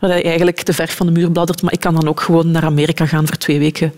Waar 0.00 0.16
je 0.16 0.22
eigenlijk 0.22 0.60
te 0.60 0.72
ver 0.72 0.88
van 0.88 1.06
de 1.06 1.12
muur 1.12 1.30
bladdert. 1.30 1.62
Maar 1.62 1.72
ik 1.72 1.80
kan 1.80 1.94
dan 1.94 2.08
ook 2.08 2.20
gewoon 2.20 2.50
naar 2.50 2.64
Amerika 2.64 3.06
gaan 3.06 3.26
voor 3.26 3.36
twee 3.36 3.58
weken 3.58 3.92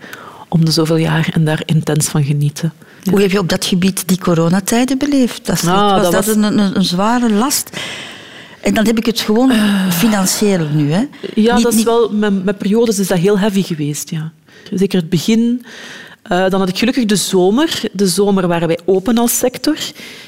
om 0.47 0.65
de 0.65 0.71
zoveel 0.71 0.95
jaar 0.95 1.29
en 1.33 1.45
daar 1.45 1.61
intens 1.65 2.07
van 2.07 2.23
genieten. 2.23 2.73
Hoe 3.09 3.21
heb 3.21 3.31
je 3.31 3.39
op 3.39 3.49
dat 3.49 3.65
gebied 3.65 4.07
die 4.07 4.17
coronatijden 4.17 4.97
beleefd? 4.97 5.49
Astrid? 5.49 5.73
Ah, 5.73 5.91
was 5.91 6.01
dat 6.03 6.11
dat, 6.11 6.25
was- 6.25 6.35
Een, 6.35 6.43
een, 6.43 6.75
een 6.75 6.83
zware 6.83 7.29
last? 7.33 7.69
En 8.61 8.73
dan 8.73 8.85
heb 8.85 8.97
ik 8.97 9.05
het 9.05 9.19
gewoon 9.19 9.51
financieel 9.91 10.67
nu. 10.73 10.91
Hè? 10.91 11.03
Ja, 11.35 11.55
Niet- 11.55 11.63
dat 11.63 11.73
is 11.73 11.83
wel, 11.83 12.09
met, 12.13 12.43
met 12.43 12.57
periodes 12.57 12.99
is 12.99 13.07
dat 13.07 13.17
heel 13.17 13.39
heavy 13.39 13.63
geweest. 13.63 14.09
Ja. 14.09 14.31
Zeker 14.73 14.99
het 14.99 15.09
begin. 15.09 15.65
Eh, 16.29 16.49
dan 16.49 16.59
had 16.59 16.69
ik 16.69 16.77
gelukkig 16.77 17.05
de 17.05 17.15
zomer. 17.15 17.81
De 17.91 18.07
zomer 18.07 18.47
waren 18.47 18.67
wij 18.67 18.79
open 18.85 19.17
als 19.17 19.37
sector. 19.37 19.77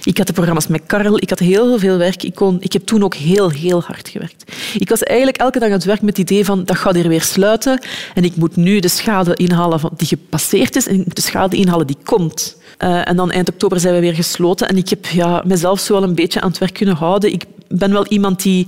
Ik 0.03 0.17
had 0.17 0.27
de 0.27 0.33
programma's 0.33 0.67
met 0.67 0.81
Karel. 0.85 1.17
Ik 1.17 1.29
had 1.29 1.39
heel 1.39 1.79
veel 1.79 1.97
werk. 1.97 2.23
Ik, 2.23 2.35
kon, 2.35 2.57
ik 2.59 2.73
heb 2.73 2.85
toen 2.85 3.03
ook 3.03 3.15
heel, 3.15 3.49
heel 3.49 3.81
hard 3.81 4.09
gewerkt. 4.09 4.51
Ik 4.79 4.89
was 4.89 5.03
eigenlijk 5.03 5.37
elke 5.37 5.59
dag 5.59 5.67
aan 5.67 5.73
het 5.73 5.83
werk 5.83 6.01
met 6.01 6.17
het 6.17 6.29
idee 6.29 6.45
van 6.45 6.63
dat 6.63 6.77
gaat 6.77 6.95
hier 6.95 7.07
weer 7.07 7.21
sluiten. 7.21 7.81
En 8.13 8.23
ik 8.23 8.35
moet 8.35 8.55
nu 8.55 8.79
de 8.79 8.87
schade 8.87 9.35
inhalen 9.35 9.79
van, 9.79 9.91
die 9.97 10.07
gepasseerd 10.07 10.75
is 10.75 10.87
en 10.87 10.99
ik 10.99 11.05
moet 11.05 11.15
de 11.15 11.21
schade 11.21 11.57
inhalen 11.57 11.87
die 11.87 11.97
komt. 12.03 12.57
Eh, 12.77 13.07
en 13.07 13.15
dan 13.15 13.31
eind 13.31 13.49
oktober 13.49 13.79
zijn 13.79 13.93
we 13.93 13.99
weer 13.99 14.15
gesloten. 14.15 14.67
En 14.67 14.77
ik 14.77 14.89
heb 14.89 15.05
ja, 15.05 15.43
mezelf 15.45 15.79
zo 15.79 15.93
wel 15.93 16.03
een 16.03 16.15
beetje 16.15 16.41
aan 16.41 16.49
het 16.49 16.59
werk 16.59 16.73
kunnen 16.73 16.95
houden. 16.95 17.33
Ik 17.33 17.45
ben 17.67 17.91
wel 17.91 18.07
iemand 18.07 18.41
die 18.41 18.67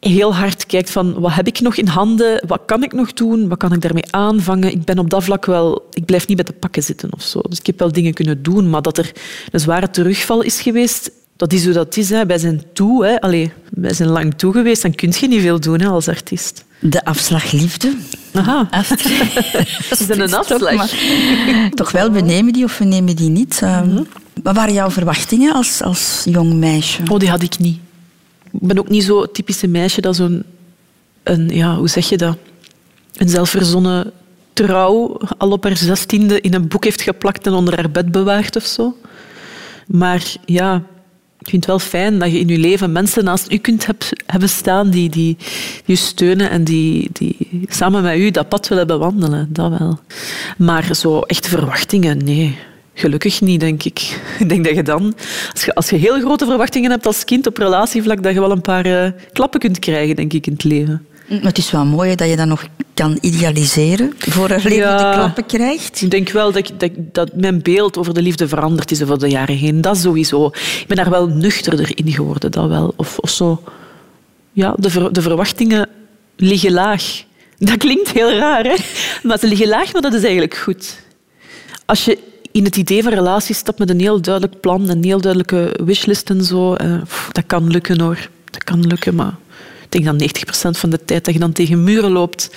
heel 0.00 0.34
hard 0.34 0.66
kijkt 0.66 0.90
van 0.90 1.20
wat 1.20 1.32
heb 1.34 1.46
ik 1.46 1.60
nog 1.60 1.76
in 1.76 1.86
handen, 1.86 2.42
wat 2.46 2.60
kan 2.66 2.82
ik 2.82 2.92
nog 2.92 3.12
doen, 3.12 3.48
wat 3.48 3.58
kan 3.58 3.72
ik 3.72 3.80
daarmee 3.80 4.04
aanvangen. 4.12 4.72
Ik 4.72 4.84
ben 4.84 4.98
op 4.98 5.10
dat 5.10 5.24
vlak 5.24 5.46
wel... 5.46 5.86
Ik 5.92 6.04
blijf 6.04 6.26
niet 6.26 6.36
bij 6.36 6.44
de 6.46 6.52
pakken 6.52 6.82
zitten 6.82 7.08
of 7.12 7.22
zo. 7.22 7.40
Dus 7.48 7.58
ik 7.58 7.66
heb 7.66 7.78
wel 7.78 7.92
dingen 7.92 8.12
kunnen 8.14 8.42
doen, 8.42 8.70
maar 8.70 8.82
dat 8.82 8.98
er 8.98 9.12
een 9.50 9.60
zware 9.60 9.90
terugval 9.90 10.42
is 10.42 10.60
geweest, 10.60 11.10
dat 11.36 11.52
is 11.52 11.64
hoe 11.64 11.72
dat 11.72 11.96
is. 11.96 12.10
Hè. 12.10 12.26
Wij 12.26 12.38
zijn 12.38 12.62
toe, 12.72 13.06
hè. 13.06 13.20
Allee, 13.20 13.52
wij 13.70 13.92
zijn 13.94 14.08
lang 14.08 14.34
toe 14.34 14.52
geweest, 14.52 14.82
dan 14.82 14.94
kun 14.94 15.12
je 15.20 15.28
niet 15.28 15.40
veel 15.40 15.60
doen 15.60 15.80
hè, 15.80 15.86
als 15.88 16.08
artiest. 16.08 16.64
De 16.80 17.04
afslag 17.04 17.52
liefde. 17.52 17.92
Aha. 18.32 18.66
Astrid. 18.70 19.12
Is 19.98 20.06
dat 20.06 20.18
een 20.18 20.34
afslag? 20.34 20.74
maar- 20.74 21.70
Toch 21.74 21.90
wel, 21.90 22.10
we 22.10 22.20
nemen 22.20 22.52
die 22.52 22.64
of 22.64 22.78
we 22.78 22.84
nemen 22.84 23.16
die 23.16 23.28
niet. 23.30 23.60
Um, 23.64 24.06
Wat 24.42 24.54
waren 24.54 24.74
jouw 24.74 24.90
verwachtingen 24.90 25.52
als, 25.54 25.82
als 25.82 26.22
jong 26.24 26.52
meisje? 26.54 27.02
Oh, 27.10 27.18
die 27.18 27.28
had 27.30 27.42
ik 27.42 27.58
niet. 27.58 27.78
Ik 28.52 28.60
ben 28.60 28.78
ook 28.78 28.88
niet 28.88 29.04
zo 29.04 29.26
typische 29.26 29.66
meisje 29.66 30.00
dat 30.00 30.16
zo'n... 30.16 30.42
Een, 31.22 31.48
ja, 31.48 31.76
hoe 31.76 31.88
zeg 31.88 32.08
je 32.08 32.16
dat? 32.16 32.36
Een 33.16 33.28
zelfverzonnen 33.28 34.12
trouw 34.52 35.20
al 35.38 35.50
op 35.50 35.64
haar 35.64 35.76
zestiende 35.76 36.40
in 36.40 36.54
een 36.54 36.68
boek 36.68 36.84
heeft 36.84 37.02
geplakt 37.02 37.46
en 37.46 37.52
onder 37.52 37.74
haar 37.74 37.90
bed 37.90 38.10
bewaart 38.10 38.56
of 38.56 38.64
zo. 38.64 38.96
Maar 39.86 40.34
ja, 40.44 40.82
ik 41.38 41.48
vind 41.48 41.64
het 41.64 41.66
wel 41.66 41.78
fijn 41.78 42.18
dat 42.18 42.32
je 42.32 42.38
in 42.38 42.48
je 42.48 42.58
leven 42.58 42.92
mensen 42.92 43.24
naast 43.24 43.52
u 43.52 43.56
kunt 43.56 43.86
heb, 43.86 44.02
hebben 44.26 44.48
staan 44.48 44.90
die, 44.90 45.10
die, 45.10 45.36
je 45.84 45.96
steunen 45.96 46.50
en 46.50 46.64
die, 46.64 47.08
die 47.12 47.36
samen 47.66 48.02
met 48.02 48.18
u 48.18 48.30
dat 48.30 48.48
pad 48.48 48.68
willen 48.68 48.86
bewandelen. 48.86 49.48
Dat 49.52 49.78
wel. 49.78 49.98
Maar 50.58 50.94
zo 50.94 51.20
echte 51.20 51.48
verwachtingen, 51.48 52.24
nee. 52.24 52.58
Gelukkig 52.98 53.40
niet, 53.40 53.60
denk 53.60 53.82
ik. 53.82 54.20
Ik 54.38 54.48
denk 54.48 54.64
dat 54.64 54.74
je 54.74 54.82
dan, 54.82 55.14
als 55.52 55.64
je, 55.64 55.74
als 55.74 55.90
je 55.90 55.96
heel 55.96 56.20
grote 56.20 56.44
verwachtingen 56.46 56.90
hebt 56.90 57.06
als 57.06 57.24
kind 57.24 57.46
op 57.46 57.56
relatievlak, 57.56 58.22
dat 58.22 58.34
je 58.34 58.40
wel 58.40 58.50
een 58.50 58.60
paar 58.60 58.86
eh, 58.86 59.10
klappen 59.32 59.60
kunt 59.60 59.78
krijgen, 59.78 60.16
denk 60.16 60.32
ik, 60.32 60.46
in 60.46 60.52
het 60.52 60.64
leven. 60.64 61.06
Maar 61.28 61.40
het 61.42 61.58
is 61.58 61.70
wel 61.70 61.84
mooi 61.84 62.14
dat 62.14 62.28
je 62.28 62.36
dat 62.36 62.46
nog 62.46 62.66
kan 62.94 63.18
idealiseren 63.20 64.12
voor 64.18 64.50
een 64.50 64.60
leven 64.62 64.76
Ja. 64.76 65.10
de 65.10 65.16
klappen 65.16 65.46
krijgt. 65.46 66.02
Ik 66.02 66.10
denk 66.10 66.30
wel 66.30 66.52
dat, 66.52 66.72
dat, 66.78 66.90
dat 67.12 67.34
mijn 67.34 67.62
beeld 67.62 67.96
over 67.98 68.14
de 68.14 68.22
liefde 68.22 68.48
veranderd 68.48 68.90
is 68.90 69.02
over 69.02 69.18
de 69.18 69.28
jaren 69.28 69.56
heen. 69.56 69.80
Dat 69.80 69.96
sowieso. 69.98 70.46
Ik 70.46 70.84
ben 70.86 70.96
daar 70.96 71.10
wel 71.10 71.26
nuchterder 71.26 71.90
in 71.94 72.12
geworden, 72.12 72.50
dat 72.50 72.68
wel. 72.68 72.92
Of, 72.96 73.18
of 73.18 73.30
zo. 73.30 73.62
Ja, 74.52 74.74
de, 74.78 74.90
ver- 74.90 75.12
de 75.12 75.22
verwachtingen 75.22 75.88
liggen 76.36 76.72
laag. 76.72 77.22
Dat 77.58 77.76
klinkt 77.76 78.10
heel 78.12 78.32
raar, 78.32 78.64
hè? 78.64 78.74
Maar 79.22 79.38
ze 79.38 79.46
liggen 79.46 79.68
laag, 79.68 79.92
maar 79.92 80.02
dat 80.02 80.12
is 80.14 80.22
eigenlijk 80.22 80.56
goed. 80.56 80.98
Als 81.86 82.04
je 82.04 82.18
in 82.52 82.64
het 82.64 82.76
idee 82.76 83.02
van 83.02 83.12
relatie 83.12 83.54
stapt 83.54 83.78
met 83.78 83.90
een 83.90 84.00
heel 84.00 84.20
duidelijk 84.20 84.60
plan, 84.60 84.88
een 84.88 85.04
heel 85.04 85.20
duidelijke 85.20 85.80
wishlist 85.84 86.30
en 86.30 86.44
zo, 86.44 86.74
eh, 86.74 87.02
pff, 87.02 87.28
dat 87.32 87.44
kan 87.46 87.70
lukken 87.70 88.00
hoor. 88.00 88.28
Dat 88.50 88.64
kan 88.64 88.86
lukken, 88.86 89.14
maar 89.14 89.36
ik 89.82 89.86
denk 89.92 90.04
dan 90.04 90.16
90% 90.16 90.78
van 90.78 90.90
de 90.90 91.04
tijd 91.04 91.24
dat 91.24 91.34
je 91.34 91.40
dan 91.40 91.52
tegen 91.52 91.84
muren 91.84 92.10
loopt. 92.10 92.50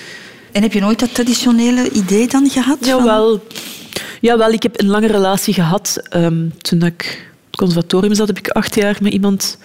En 0.52 0.62
heb 0.62 0.74
je 0.74 0.80
nooit 0.80 1.00
dat 1.00 1.14
traditionele 1.14 1.89
idee 1.89 2.28
dan 2.28 2.50
gehad? 2.50 2.78
van- 2.80 2.88
Jawel. 2.88 3.44
Jawel, 4.22 4.52
ik 4.52 4.64
heb 4.64 4.80
een 4.80 4.88
lange 4.88 5.08
relatie 5.08 5.54
gehad. 5.54 5.98
Ehm, 6.10 6.50
toen 6.58 6.82
ik 6.84 7.28
het 7.46 7.56
conservatorium 7.56 8.14
zat, 8.14 8.28
heb 8.28 8.38
ik 8.38 8.50
acht 8.50 8.76
jaar 8.76 8.98
met 9.02 9.14
iemand, 9.14 9.58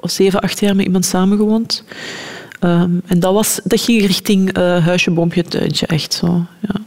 of 0.00 0.10
zeven, 0.10 0.40
acht 0.40 0.60
jaar 0.60 0.76
met 0.76 0.86
iemand 0.86 1.04
samengewoond. 1.04 1.84
Ehm, 2.60 2.90
en 3.06 3.20
dat, 3.20 3.32
was, 3.32 3.60
dat 3.64 3.80
ging 3.80 4.06
richting 4.06 4.52
eh, 4.52 4.84
huisje, 4.84 5.10
boompje, 5.10 5.42
tuintje, 5.42 5.86
echt 5.86 6.12
zo. 6.14 6.46
Ja. 6.60 6.80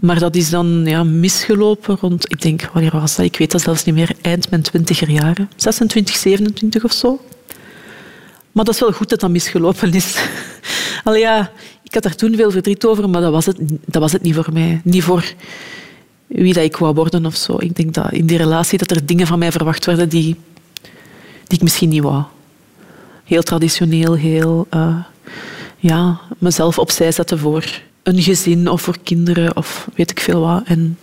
Maar 0.00 0.18
dat 0.18 0.36
is 0.36 0.50
dan 0.50 0.82
ja, 0.84 1.04
misgelopen 1.04 1.96
rond, 2.00 2.32
ik 2.32 2.42
denk, 2.42 2.70
wanneer 2.72 2.92
was 2.92 3.16
dat? 3.16 3.24
Ik 3.24 3.36
weet 3.38 3.50
dat 3.50 3.60
zelfs 3.60 3.84
niet 3.84 3.94
meer, 3.94 4.12
eind 4.20 4.50
mijn 4.50 4.62
twintiger 4.62 5.10
jaren. 5.10 5.50
26, 5.56 6.16
27 6.16 6.84
of 6.84 6.92
zo. 6.92 7.20
Maar 8.52 8.64
dat 8.64 8.74
is 8.74 8.80
wel 8.80 8.92
goed 8.92 9.08
dat 9.08 9.20
dat 9.20 9.30
misgelopen 9.30 9.92
is. 9.92 10.16
Allee, 11.04 11.20
ja, 11.20 11.52
ik 11.82 11.94
had 11.94 12.02
daar 12.02 12.14
toen 12.14 12.36
veel 12.36 12.50
verdriet 12.50 12.84
over, 12.84 13.10
maar 13.10 13.20
dat 13.20 13.32
was, 13.32 13.46
het, 13.46 13.56
dat 13.84 14.02
was 14.02 14.12
het 14.12 14.22
niet 14.22 14.34
voor 14.34 14.52
mij. 14.52 14.80
Niet 14.84 15.02
voor 15.02 15.34
wie 16.26 16.52
dat 16.52 16.64
ik 16.64 16.76
wou 16.76 16.94
worden 16.94 17.26
of 17.26 17.36
zo. 17.36 17.56
Ik 17.58 17.76
denk 17.76 17.94
dat 17.94 18.12
in 18.12 18.26
die 18.26 18.36
relatie 18.36 18.78
dat 18.78 18.90
er 18.90 19.06
dingen 19.06 19.26
van 19.26 19.38
mij 19.38 19.52
verwacht 19.52 19.86
werden 19.86 20.08
die, 20.08 20.36
die 21.46 21.58
ik 21.58 21.62
misschien 21.62 21.88
niet 21.88 22.02
wou. 22.02 22.22
Heel 23.24 23.42
traditioneel, 23.42 24.14
heel... 24.14 24.66
eh, 24.70 24.96
ja, 25.84 26.20
mezelf 26.38 26.78
opzij 26.78 27.12
zetten 27.12 27.38
voor 27.38 27.64
een 28.04 28.22
gezin 28.22 28.68
of 28.68 28.82
voor 28.82 28.96
kinderen 29.02 29.56
of 29.56 29.88
weet 29.94 30.10
ik 30.10 30.20
veel 30.20 30.40
wat. 30.40 30.62
En 30.64 30.98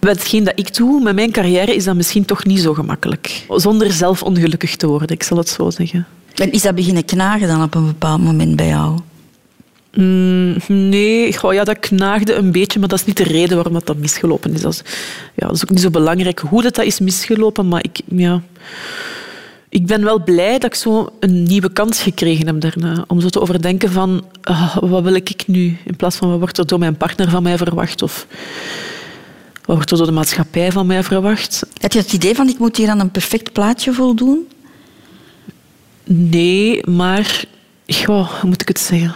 met 0.00 0.18
hetgeen 0.18 0.44
dat 0.44 0.58
ik 0.58 0.74
doe, 0.74 1.02
met 1.02 1.14
mijn 1.14 1.30
carrière, 1.30 1.74
is 1.74 1.84
dat 1.84 1.96
misschien 1.96 2.24
toch 2.24 2.44
niet 2.44 2.60
zo 2.60 2.74
gemakkelijk. 2.74 3.44
Zonder 3.48 3.92
zelf 3.92 4.22
ongelukkig 4.22 4.76
te 4.76 4.86
worden, 4.86 5.08
ik 5.08 5.22
zal 5.22 5.36
het 5.36 5.48
zo 5.48 5.70
zeggen. 5.70 6.06
En 6.34 6.52
is 6.52 6.62
dat 6.62 6.74
beginnen 6.74 7.04
knagen 7.04 7.48
dan 7.48 7.62
op 7.62 7.74
een 7.74 7.86
bepaald 7.86 8.22
moment 8.22 8.56
bij 8.56 8.68
jou? 8.68 8.98
Mm, 9.94 10.56
nee, 10.66 11.36
goh, 11.36 11.52
ja, 11.52 11.64
dat 11.64 11.78
knaagde 11.78 12.34
een 12.34 12.52
beetje, 12.52 12.78
maar 12.78 12.88
dat 12.88 12.98
is 12.98 13.04
niet 13.04 13.16
de 13.16 13.22
reden 13.22 13.54
waarom 13.54 13.72
dat, 13.72 13.86
dat 13.86 13.96
misgelopen 13.96 14.54
is. 14.54 14.60
Dat 14.60 14.72
is, 14.72 14.82
ja, 15.34 15.46
dat 15.46 15.56
is 15.56 15.62
ook 15.62 15.70
niet 15.70 15.80
zo 15.80 15.90
belangrijk 15.90 16.38
hoe 16.38 16.62
dat, 16.62 16.74
dat 16.74 16.84
is 16.84 17.00
misgelopen, 17.00 17.68
maar 17.68 17.84
ik, 17.84 18.00
ja, 18.08 18.42
ik 19.68 19.86
ben 19.86 20.04
wel 20.04 20.22
blij 20.22 20.58
dat 20.58 20.64
ik 20.64 20.74
zo 20.74 21.12
een 21.20 21.42
nieuwe 21.42 21.72
kans 21.72 22.00
gekregen 22.00 22.46
heb 22.46 22.60
daarna. 22.60 23.04
Om 23.06 23.20
zo 23.20 23.28
te 23.28 23.40
overdenken 23.40 23.92
van, 23.92 24.24
ah, 24.42 24.76
wat 24.76 25.02
wil 25.02 25.14
ik 25.14 25.46
nu? 25.46 25.76
In 25.84 25.96
plaats 25.96 26.16
van, 26.16 26.30
wat 26.30 26.38
wordt 26.38 26.58
er 26.58 26.66
door 26.66 26.78
mijn 26.78 26.96
partner 26.96 27.30
van 27.30 27.42
mij 27.42 27.56
verwacht? 27.56 28.02
Of 28.02 28.26
wat 29.64 29.76
wordt 29.76 29.90
er 29.90 29.96
door 29.96 30.06
de 30.06 30.12
maatschappij 30.12 30.72
van 30.72 30.86
mij 30.86 31.02
verwacht? 31.02 31.66
Had 31.80 31.92
je 31.92 31.98
het 31.98 32.12
idee 32.12 32.34
van, 32.34 32.48
ik 32.48 32.58
moet 32.58 32.76
hier 32.76 32.88
aan 32.88 33.00
een 33.00 33.10
perfect 33.10 33.52
plaatje 33.52 33.92
voldoen? 33.92 34.48
Nee, 36.04 36.86
maar... 36.86 37.44
Goh, 37.86 38.30
hoe 38.40 38.48
moet 38.48 38.60
ik 38.60 38.68
het 38.68 38.80
zeggen? 38.80 39.14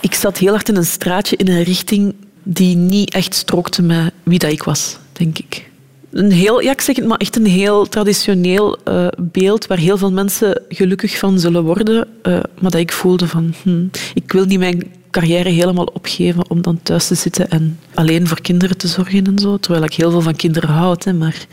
Ik 0.00 0.14
zat 0.14 0.38
heel 0.38 0.52
hard 0.52 0.68
in 0.68 0.76
een 0.76 0.84
straatje 0.84 1.36
in 1.36 1.48
een 1.48 1.62
richting 1.62 2.14
die 2.42 2.76
niet 2.76 3.14
echt 3.14 3.34
strookte 3.34 3.82
met 3.82 4.12
wie 4.22 4.38
dat 4.38 4.52
ik 4.52 4.62
was, 4.62 4.96
denk 5.12 5.38
ik. 5.38 5.70
Een 6.16 6.32
heel, 6.32 6.60
ja, 6.60 6.70
ik 6.72 6.80
zeg 6.80 6.96
het 6.96 7.06
maar, 7.06 7.18
echt 7.18 7.36
een 7.36 7.46
heel 7.46 7.88
traditioneel 7.88 8.78
eh, 8.84 9.06
beeld 9.18 9.66
waar 9.66 9.78
heel 9.78 9.98
veel 9.98 10.12
mensen 10.12 10.62
gelukkig 10.68 11.18
van 11.18 11.38
zullen 11.38 11.64
worden. 11.64 12.08
eh, 12.22 12.32
maar 12.32 12.70
dat 12.70 12.80
ik 12.80 12.92
voelde 12.92 13.28
van, 13.28 13.54
hm, 13.62 13.86
ik 14.14 14.32
wil 14.32 14.44
niet 14.44 14.58
mijn 14.58 14.92
carrière 15.10 15.48
helemaal 15.48 15.84
opgeven 15.84 16.50
om 16.50 16.62
dan 16.62 16.82
thuis 16.82 17.06
te 17.06 17.14
zitten 17.14 17.50
en 17.50 17.78
alleen 17.94 18.26
voor 18.26 18.40
kinderen 18.40 18.76
te 18.76 18.88
zorgen 18.88 19.26
en 19.26 19.38
zo. 19.38 19.56
Terwijl 19.56 19.84
ik 19.84 19.94
heel 19.94 20.10
veel 20.10 20.20
van 20.20 20.36
kinderen 20.36 20.70
houd, 20.70 21.04
hè, 21.04 21.12
maar 21.12 21.46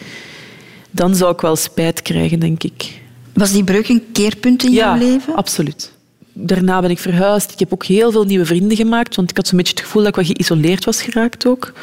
dan 0.91 1.16
zou 1.16 1.34
ik 1.34 1.41
wel 1.41 1.55
spijt 1.55 2.01
krijgen, 2.01 2.39
denk 2.39 2.64
ik. 2.64 3.01
Was 3.34 3.51
die 3.51 3.64
breuk 3.64 3.89
een 3.89 4.03
keerpunt 4.11 4.64
in 4.64 4.72
ja, 4.72 4.78
jouw 4.78 5.07
leven? 5.07 5.36
absoluut. 5.36 5.91
Daarna 6.34 6.82
ben 6.82 6.89
ik 6.89 6.99
verhuisd. 6.99 7.51
Ik 7.51 7.59
heb 7.59 7.74
ook 7.74 7.86
heel 7.86 8.11
veel 8.11 8.24
nieuwe 8.24 8.45
vrienden 8.45 8.78
gemaakt, 8.78 9.16
want 9.16 9.30
ik 9.30 9.38
had 9.38 9.47
zo'n 9.47 9.57
beetje 9.57 9.74
het 9.74 9.84
gevoel 9.84 10.03
dat 10.03 10.18
ik 10.18 10.26
wat 10.26 10.36
geïsoleerd 10.36 10.86
was 10.86 11.01
geraakt 11.01 11.45
ook. 11.45 11.74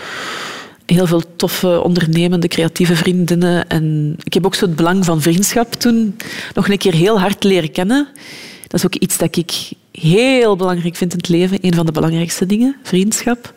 Heel 0.93 1.07
veel 1.07 1.23
toffe, 1.37 1.81
ondernemende, 1.83 2.49
creatieve 2.49 2.97
vriendinnen. 2.97 3.69
En 3.69 4.17
ik 4.23 4.35
heb 4.35 4.47
ook 4.47 4.55
zo 4.55 4.65
het 4.65 4.77
belang 4.77 5.05
van 5.05 5.21
vriendschap 5.21 5.73
toen 5.73 6.17
nog 6.55 6.69
een 6.69 6.79
keer 6.79 6.95
heel 6.95 7.21
hard 7.21 7.45
leren 7.45 7.73
kennen. 7.73 8.09
Dat 8.63 8.81
is 8.81 8.87
ook 8.87 8.95
iets 8.95 9.19
dat 9.19 9.37
ik 9.37 9.53
heel 9.93 10.57
belangrijk 10.57 10.97
vind 10.97 11.13
in 11.13 11.19
het 11.19 11.29
leven. 11.29 11.59
Een 11.61 11.75
van 11.75 11.87
de 11.87 11.93
belangrijkste 11.93 12.47
dingen, 12.47 12.77
vriendschap. 12.83 13.55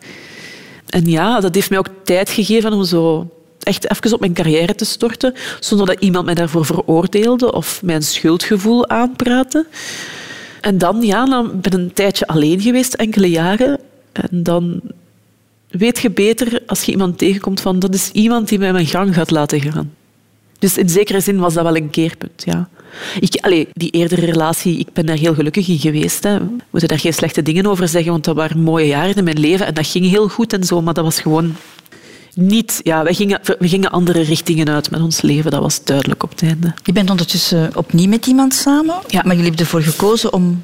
En 0.86 1.04
ja, 1.04 1.40
dat 1.40 1.54
heeft 1.54 1.70
mij 1.70 1.78
ook 1.78 1.88
tijd 2.04 2.30
gegeven 2.30 2.72
om 2.72 2.84
zo 2.84 3.30
echt 3.60 3.90
even 3.90 4.12
op 4.12 4.20
mijn 4.20 4.34
carrière 4.34 4.74
te 4.74 4.84
storten, 4.84 5.34
zonder 5.60 5.86
dat 5.86 6.00
iemand 6.00 6.24
mij 6.24 6.34
daarvoor 6.34 6.64
veroordeelde 6.64 7.52
of 7.52 7.82
mijn 7.82 8.02
schuldgevoel 8.02 8.88
aanpraatte. 8.88 9.66
En 10.60 10.78
dan, 10.78 11.02
ja, 11.02 11.24
dan 11.24 11.60
ben 11.60 11.72
ik 11.72 11.78
een 11.78 11.92
tijdje 11.92 12.26
alleen 12.26 12.60
geweest, 12.60 12.94
enkele 12.94 13.30
jaren. 13.30 13.80
En 14.12 14.42
dan 14.42 14.80
weet 15.78 15.98
je 15.98 16.10
beter 16.10 16.62
als 16.66 16.82
je 16.82 16.92
iemand 16.92 17.18
tegenkomt 17.18 17.60
van 17.60 17.78
dat 17.78 17.94
is 17.94 18.10
iemand 18.10 18.48
die 18.48 18.58
mij 18.58 18.72
mijn 18.72 18.86
gang 18.86 19.14
gaat 19.14 19.30
laten 19.30 19.60
gaan. 19.60 19.92
Dus 20.58 20.78
in 20.78 20.88
zekere 20.88 21.20
zin 21.20 21.38
was 21.38 21.54
dat 21.54 21.64
wel 21.64 21.76
een 21.76 21.90
keerpunt, 21.90 22.42
ja. 22.44 22.68
Ik, 23.20 23.36
allee, 23.40 23.68
die 23.72 23.90
eerdere 23.90 24.24
relatie, 24.26 24.78
ik 24.78 24.92
ben 24.92 25.06
daar 25.06 25.16
heel 25.16 25.34
gelukkig 25.34 25.68
in 25.68 25.78
geweest. 25.78 26.22
Hè. 26.24 26.38
We 26.38 26.44
moeten 26.70 26.88
daar 26.88 26.98
geen 26.98 27.14
slechte 27.14 27.42
dingen 27.42 27.66
over 27.66 27.88
zeggen, 27.88 28.12
want 28.12 28.24
dat 28.24 28.36
waren 28.36 28.58
mooie 28.60 28.86
jaren 28.86 29.14
in 29.14 29.24
mijn 29.24 29.40
leven 29.40 29.66
en 29.66 29.74
dat 29.74 29.86
ging 29.86 30.06
heel 30.10 30.28
goed 30.28 30.52
en 30.52 30.64
zo, 30.64 30.82
maar 30.82 30.94
dat 30.94 31.04
was 31.04 31.20
gewoon 31.20 31.56
niet... 32.34 32.80
Ja, 32.82 33.02
we 33.04 33.14
gingen, 33.14 33.40
we 33.58 33.68
gingen 33.68 33.90
andere 33.90 34.20
richtingen 34.20 34.68
uit 34.68 34.90
met 34.90 35.00
ons 35.00 35.20
leven, 35.20 35.50
dat 35.50 35.60
was 35.62 35.84
duidelijk 35.84 36.22
op 36.22 36.30
het 36.30 36.42
einde. 36.42 36.74
Je 36.84 36.92
bent 36.92 37.10
ondertussen 37.10 37.76
opnieuw 37.76 38.08
met 38.08 38.26
iemand 38.26 38.54
samen, 38.54 38.94
Ja. 39.08 39.20
maar 39.24 39.34
jullie 39.36 39.42
hebben 39.50 39.60
ervoor 39.60 39.82
gekozen 39.82 40.32
om 40.32 40.62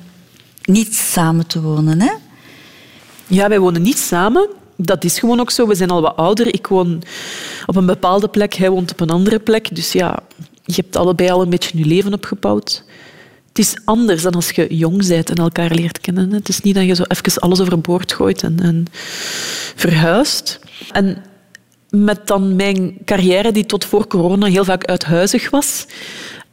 niet 0.64 0.94
samen 0.94 1.46
te 1.46 1.60
wonen, 1.60 2.00
hè? 2.00 2.12
Ja, 3.26 3.48
wij 3.48 3.58
wonen 3.60 3.82
niet 3.82 3.98
samen. 3.98 4.48
Dat 4.82 5.04
is 5.04 5.18
gewoon 5.18 5.40
ook 5.40 5.50
zo. 5.50 5.66
We 5.66 5.74
zijn 5.74 5.90
al 5.90 6.00
wat 6.00 6.16
ouder. 6.16 6.54
Ik 6.54 6.66
woon 6.66 7.02
op 7.66 7.76
een 7.76 7.86
bepaalde 7.86 8.28
plek, 8.28 8.54
hij 8.54 8.70
woont 8.70 8.92
op 8.92 9.00
een 9.00 9.10
andere 9.10 9.38
plek. 9.38 9.76
Dus 9.76 9.92
ja, 9.92 10.18
je 10.64 10.74
hebt 10.74 10.96
allebei 10.96 11.30
al 11.30 11.42
een 11.42 11.50
beetje 11.50 11.78
je 11.78 11.84
leven 11.84 12.14
opgebouwd. 12.14 12.84
Het 13.48 13.58
is 13.58 13.76
anders 13.84 14.22
dan 14.22 14.32
als 14.32 14.50
je 14.50 14.76
jong 14.76 15.06
bent 15.06 15.30
en 15.30 15.36
elkaar 15.36 15.70
leert 15.74 16.00
kennen. 16.00 16.32
Het 16.32 16.48
is 16.48 16.60
niet 16.60 16.74
dat 16.74 16.84
je 16.84 16.94
zo 16.94 17.02
even 17.02 17.40
alles 17.40 17.60
overboord 17.60 18.12
gooit 18.12 18.42
en, 18.42 18.60
en 18.60 18.84
verhuist. 19.74 20.60
En 20.92 21.22
met 21.90 22.26
dan 22.26 22.56
mijn 22.56 22.96
carrière, 23.04 23.52
die 23.52 23.66
tot 23.66 23.84
voor 23.84 24.06
corona 24.06 24.46
heel 24.46 24.64
vaak 24.64 24.84
uithuizig 24.84 25.50
was, 25.50 25.86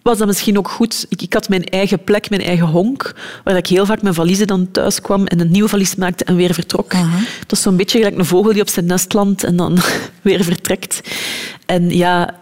was 0.08 0.18
dat 0.18 0.28
misschien 0.28 0.58
ook 0.58 0.70
goed. 0.70 1.06
Ik, 1.10 1.22
ik 1.22 1.34
had 1.34 1.50
mijn 1.50 1.64
eigen 1.64 2.04
plek, 2.04 2.30
mijn 2.30 2.42
eigen 2.42 2.68
honk, 2.68 3.16
waar 3.44 3.58
ik 3.58 3.68
heel 3.68 3.86
vaak 3.86 4.02
mijn 4.02 4.14
valiezen 4.14 4.48
dan 4.48 4.72
thuis 4.72 5.02
kwam 5.02 5.26
en 5.26 5.40
een 5.40 5.52
nieuwe 5.52 5.70
valies 5.70 5.96
maakte 5.96 6.24
en 6.24 6.36
weer 6.36 6.54
vertrok. 6.54 6.92
Dat 7.40 7.52
is 7.52 7.62
zo'n 7.62 7.78
beetje 7.78 7.98
gelijk 7.98 8.18
een 8.18 8.26
vogel 8.26 8.54
die 8.54 8.62
op 8.62 8.70
zijn 8.70 8.86
nest 8.86 9.14
landt 9.14 9.44
en 9.44 9.56
dan 9.56 9.78
weer 10.22 10.44
vertrekt. 10.44 11.02
En 11.66 11.90
ja, 11.90 12.36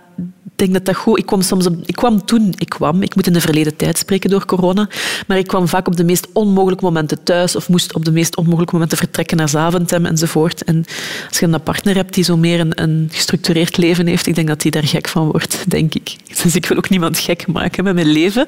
denk 0.56 0.74
dat 0.74 0.86
dat 0.86 0.96
goed... 0.96 1.18
Ik 1.18 1.26
kwam, 1.26 1.42
soms 1.42 1.66
op, 1.66 1.76
ik 1.86 1.96
kwam 1.96 2.26
toen... 2.26 2.54
Ik 2.58 2.70
kwam, 2.70 3.02
ik 3.02 3.16
moet 3.16 3.28
in 3.28 3.34
de 3.34 3.42
verleden 3.42 3.76
tijd 3.76 3.98
spreken 3.98 4.30
door 4.30 4.46
corona, 4.46 4.90
maar 5.28 5.38
ik 5.38 5.48
kwam 5.48 5.68
vaak 5.68 5.88
op 5.88 5.96
de 5.96 6.04
meest 6.04 6.28
onmogelijke 6.34 6.84
momenten 6.84 7.24
thuis 7.24 7.56
of 7.56 7.70
moest 7.70 7.94
op 7.94 8.06
de 8.06 8.12
meest 8.12 8.38
onmogelijke 8.38 8.74
momenten 8.74 8.98
vertrekken 8.98 9.38
naar 9.38 9.50
Zaventem 9.50 10.06
enzovoort. 10.06 10.64
En 10.64 10.86
als 11.30 11.40
je 11.40 11.46
een 11.46 11.62
partner 11.62 11.96
hebt 11.96 12.14
die 12.14 12.24
zo 12.24 12.38
meer 12.38 12.60
een, 12.60 12.82
een 12.82 13.10
gestructureerd 13.12 13.78
leven 13.78 14.08
heeft, 14.08 14.28
ik 14.28 14.36
denk 14.36 14.48
dat 14.48 14.62
die 14.62 14.72
daar 14.72 14.88
gek 14.88 15.08
van 15.08 15.32
wordt, 15.32 15.64
denk 15.68 15.94
ik. 15.96 16.16
Dus 16.44 16.56
ik 16.56 16.66
wil 16.66 16.78
ook 16.78 16.90
niemand 16.90 17.20
gek 17.20 17.48
maken 17.48 17.84
met 17.84 17.94
mijn 17.94 18.08
leven. 18.08 18.48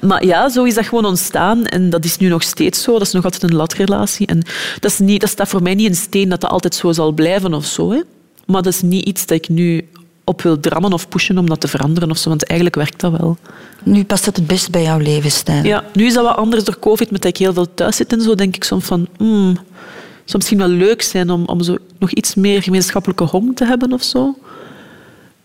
Maar 0.00 0.24
ja, 0.24 0.48
zo 0.48 0.64
is 0.64 0.74
dat 0.74 0.86
gewoon 0.86 1.04
ontstaan 1.04 1.66
en 1.66 1.90
dat 1.90 2.04
is 2.04 2.16
nu 2.16 2.28
nog 2.28 2.42
steeds 2.42 2.82
zo. 2.82 2.92
Dat 2.92 3.06
is 3.06 3.12
nog 3.12 3.24
altijd 3.24 3.42
een 3.42 3.54
latrelatie. 3.54 4.26
En 4.26 4.42
dat, 4.80 4.90
is 4.90 4.98
niet, 4.98 5.20
dat 5.20 5.30
staat 5.30 5.48
voor 5.48 5.62
mij 5.62 5.74
niet 5.74 5.88
in 5.88 5.94
steen 5.94 6.28
dat 6.28 6.40
dat 6.40 6.50
altijd 6.50 6.74
zo 6.74 6.92
zal 6.92 7.12
blijven 7.12 7.54
of 7.54 7.64
zo. 7.64 7.90
Hè. 7.90 8.00
Maar 8.46 8.62
dat 8.62 8.72
is 8.72 8.82
niet 8.82 9.04
iets 9.04 9.26
dat 9.26 9.38
ik 9.38 9.48
nu 9.48 9.88
op 10.24 10.42
wil 10.42 10.60
drammen 10.60 10.92
of 10.92 11.08
pushen 11.08 11.38
om 11.38 11.48
dat 11.48 11.60
te 11.60 11.68
veranderen 11.68 12.10
of 12.10 12.18
zo, 12.18 12.28
want 12.28 12.44
eigenlijk 12.44 12.78
werkt 12.78 13.00
dat 13.00 13.12
wel. 13.18 13.36
Nu 13.82 14.04
past 14.04 14.24
dat 14.24 14.36
het 14.36 14.46
best 14.46 14.70
bij 14.70 14.82
jouw 14.82 14.98
levensstijl. 14.98 15.64
Ja, 15.64 15.84
nu 15.92 16.06
is 16.06 16.14
dat 16.14 16.24
wat 16.24 16.36
anders 16.36 16.64
door 16.64 16.78
COVID, 16.78 17.10
met 17.10 17.22
dat 17.22 17.30
ik 17.30 17.36
heel 17.36 17.52
veel 17.52 17.74
thuis 17.74 17.96
zit 17.96 18.12
en 18.12 18.20
zo, 18.20 18.34
denk 18.34 18.56
ik 18.56 18.64
soms 18.64 18.84
van, 18.84 19.00
het 19.00 20.30
zou 20.30 20.36
misschien 20.36 20.58
wel 20.58 20.68
leuk 20.68 21.02
zijn 21.02 21.30
om, 21.30 21.44
om 21.46 21.62
zo 21.62 21.76
nog 21.98 22.10
iets 22.10 22.34
meer 22.34 22.62
gemeenschappelijke 22.62 23.24
hong 23.24 23.56
te 23.56 23.64
hebben 23.64 23.92
of 23.92 24.02
zo. 24.02 24.36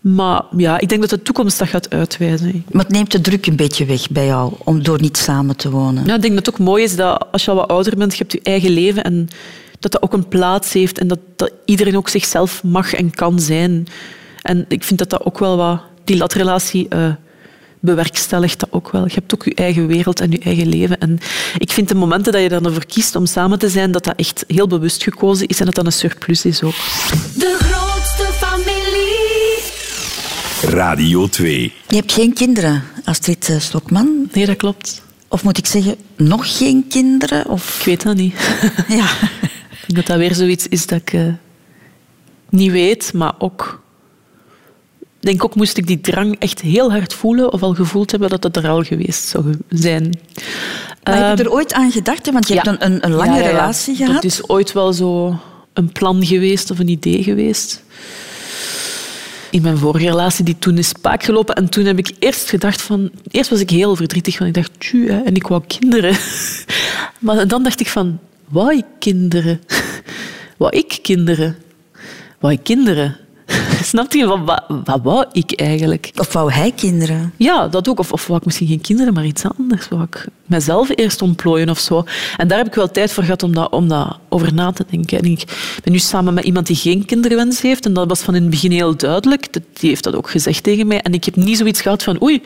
Maar 0.00 0.42
ja, 0.56 0.78
ik 0.78 0.88
denk 0.88 1.00
dat 1.00 1.10
de 1.10 1.22
toekomst 1.22 1.58
dat 1.58 1.68
gaat 1.68 1.90
uitwijzen. 1.90 2.64
Maar 2.70 2.82
het 2.84 2.92
neemt 2.92 3.12
de 3.12 3.20
druk 3.20 3.46
een 3.46 3.56
beetje 3.56 3.84
weg 3.84 4.10
bij 4.10 4.26
jou 4.26 4.52
om 4.64 4.82
door 4.82 5.00
niet 5.00 5.16
samen 5.16 5.56
te 5.56 5.70
wonen. 5.70 6.04
Ja, 6.06 6.14
ik 6.14 6.22
denk 6.22 6.34
dat 6.34 6.46
het 6.46 6.54
ook 6.54 6.66
mooi 6.66 6.84
is 6.84 6.96
dat 6.96 7.26
als 7.32 7.44
je 7.44 7.50
al 7.50 7.56
wat 7.56 7.68
ouder 7.68 7.96
bent, 7.96 8.12
je 8.12 8.18
hebt 8.18 8.32
je 8.32 8.40
eigen 8.42 8.70
leven 8.70 9.04
en 9.04 9.28
dat 9.80 9.92
dat 9.92 10.02
ook 10.02 10.12
een 10.12 10.28
plaats 10.28 10.72
heeft 10.72 10.98
en 10.98 11.08
dat, 11.08 11.18
dat 11.36 11.52
iedereen 11.64 11.96
ook 11.96 12.08
zichzelf 12.08 12.62
mag 12.64 12.94
en 12.94 13.10
kan 13.10 13.40
zijn. 13.40 13.86
En 14.48 14.64
ik 14.68 14.84
vind 14.84 14.98
dat 14.98 15.10
dat 15.10 15.24
ook 15.24 15.38
wel 15.38 15.56
wat... 15.56 15.80
Die 16.04 16.16
latrelatie 16.16 16.88
eh 16.88 17.12
bewerkstelligt 17.80 18.60
dat 18.60 18.68
ook 18.72 18.90
wel. 18.90 19.04
Je 19.04 19.14
hebt 19.14 19.34
ook 19.34 19.44
je 19.44 19.54
eigen 19.54 19.86
wereld 19.86 20.20
en 20.20 20.30
je 20.30 20.38
eigen 20.38 20.68
leven. 20.68 20.98
En 20.98 21.18
ik 21.58 21.72
vind 21.72 21.88
de 21.88 21.94
momenten 21.94 22.32
dat 22.32 22.42
je 22.42 22.48
dan 22.48 22.64
ervoor 22.64 22.86
kiest 22.86 23.16
om 23.16 23.26
samen 23.26 23.58
te 23.58 23.68
zijn, 23.68 23.92
dat 23.92 24.04
dat 24.04 24.16
echt 24.16 24.44
heel 24.46 24.66
bewust 24.66 25.02
gekozen 25.02 25.46
is 25.46 25.58
en 25.58 25.64
dat 25.64 25.74
dat 25.74 25.86
een 25.86 25.92
surplus 25.92 26.44
is 26.44 26.62
ook. 26.62 26.74
De 27.34 27.56
grootste 27.58 28.24
familie. 28.32 29.16
Radio 30.76 31.28
2. 31.28 31.72
Je 31.88 31.96
hebt 31.96 32.12
geen 32.12 32.32
kinderen, 32.32 32.82
Astrid 33.04 33.48
eh, 33.48 33.58
Stokman. 33.58 34.28
Nee, 34.32 34.46
dat 34.46 34.56
klopt. 34.56 35.02
Of 35.28 35.44
moet 35.44 35.58
ik 35.58 35.66
zeggen, 35.66 35.96
nog 36.16 36.56
geen 36.56 36.84
kinderen? 36.88 37.48
Of... 37.48 37.78
Ik 37.78 37.84
weet 37.84 38.02
dat 38.02 38.16
niet. 38.16 38.34
Ja. 38.88 39.06
Ik 39.70 39.94
denk 39.94 40.06
dat 40.06 40.06
dat 40.06 40.16
weer 40.16 40.34
zoiets 40.34 40.68
is 40.68 40.86
dat 40.86 41.00
ik 41.00 41.12
eh, 41.12 41.22
niet 42.48 42.70
weet, 42.70 43.12
maar 43.12 43.34
ook... 43.38 43.80
Ik 45.20 45.26
denk 45.26 45.44
ook, 45.44 45.54
moest 45.54 45.76
ik 45.76 45.86
die 45.86 46.00
drang 46.00 46.36
echt 46.38 46.60
heel 46.60 46.90
hard 46.90 47.14
voelen 47.14 47.52
of 47.52 47.62
al 47.62 47.74
gevoeld 47.74 48.10
hebben 48.10 48.28
dat 48.28 48.42
het 48.42 48.56
er 48.56 48.68
al 48.68 48.82
geweest 48.82 49.24
zou 49.28 49.44
zijn. 49.68 50.02
Maar 51.04 51.14
heb 51.14 51.24
je 51.24 51.30
Ehm, 51.30 51.38
er 51.38 51.52
ooit 51.52 51.72
aan 51.72 51.90
gedacht? 51.92 52.26
hè? 52.26 52.32
Want 52.32 52.48
je 52.48 52.54
ja. 52.54 52.62
hebt 52.62 52.82
een, 52.82 53.04
een, 53.04 53.12
lange 53.12 53.30
Ja, 53.30 53.36
ja, 53.36 53.42
ja. 53.44 53.50
relatie 53.50 53.94
gehad. 53.96 54.14
Dat 54.14 54.24
is 54.24 54.48
ooit 54.48 54.72
wel 54.72 54.92
zo 54.92 55.38
een 55.72 55.92
plan 55.92 56.26
geweest 56.26 56.70
of 56.70 56.78
een 56.78 56.88
idee 56.88 57.22
geweest. 57.22 57.82
In 59.50 59.62
mijn 59.62 59.78
vorige 59.78 60.06
relatie, 60.06 60.44
die 60.44 60.58
toen 60.58 60.78
is 60.78 60.88
spaak 60.88 61.22
gelopen. 61.22 61.54
En 61.54 61.68
toen 61.68 61.84
heb 61.84 61.98
ik 61.98 62.12
eerst 62.18 62.48
gedacht 62.48 62.82
van... 62.82 63.10
Eerst 63.30 63.50
was 63.50 63.60
ik 63.60 63.70
heel 63.70 63.96
verdrietig, 63.96 64.38
want 64.38 64.56
ik 64.56 64.62
dacht, 64.62 64.80
tju, 64.80 65.08
hè, 65.10 65.20
en 65.22 65.34
ik 65.34 65.46
wou 65.46 65.62
kinderen. 65.66 66.16
Maar 67.18 67.48
dan 67.48 67.62
dacht 67.62 67.80
ik 67.80 67.88
van, 67.88 68.18
wou 68.48 68.76
ik 68.76 68.84
kinderen? 68.98 69.60
Wou 70.56 70.76
ik 70.76 70.98
kinderen? 71.02 71.56
Wou 72.38 72.52
ik 72.52 72.60
kinderen? 72.62 73.16
Snap 73.88 74.12
je? 74.12 74.26
Wat, 74.26 74.38
wat, 74.44 74.64
wat 74.84 75.00
wou 75.02 75.24
ik 75.32 75.52
eigenlijk? 75.52 76.10
Of 76.16 76.32
wou 76.32 76.52
hij 76.52 76.72
kinderen? 76.72 77.32
Ja, 77.36 77.68
dat 77.68 77.88
ook. 77.88 77.98
Of, 77.98 78.12
of 78.12 78.26
wou 78.26 78.38
ik 78.38 78.44
misschien 78.44 78.66
geen 78.66 78.80
kinderen, 78.80 79.14
maar 79.14 79.24
iets 79.24 79.44
anders. 79.58 79.88
Wou 79.88 80.02
ik 80.02 80.26
mezelf 80.46 80.88
eerst 80.94 81.22
ontplooien 81.22 81.68
of 81.70 81.78
zo. 81.78 82.04
En 82.36 82.48
daar 82.48 82.58
heb 82.58 82.66
ik 82.66 82.74
wel 82.74 82.90
tijd 82.90 83.12
voor 83.12 83.22
gehad 83.22 83.42
om, 83.42 83.52
dat, 83.54 83.72
om 83.72 83.88
dat 83.88 84.18
over 84.28 84.54
na 84.54 84.72
te 84.72 84.84
denken. 84.90 85.18
En 85.18 85.24
ik 85.24 85.44
ben 85.84 85.92
nu 85.92 85.98
samen 85.98 86.34
met 86.34 86.44
iemand 86.44 86.66
die 86.66 86.76
geen 86.76 87.04
kinderwens 87.04 87.60
heeft. 87.60 87.86
En 87.86 87.92
dat 87.92 88.08
was 88.08 88.20
van 88.20 88.34
in 88.34 88.40
het 88.42 88.50
begin 88.50 88.70
heel 88.70 88.96
duidelijk. 88.96 89.52
Die 89.52 89.88
heeft 89.88 90.04
dat 90.04 90.14
ook 90.14 90.30
gezegd 90.30 90.62
tegen 90.62 90.86
mij. 90.86 91.00
En 91.00 91.12
ik 91.12 91.24
heb 91.24 91.36
niet 91.36 91.56
zoiets 91.56 91.80
gehad 91.80 92.02
van... 92.02 92.22
Oei, 92.22 92.42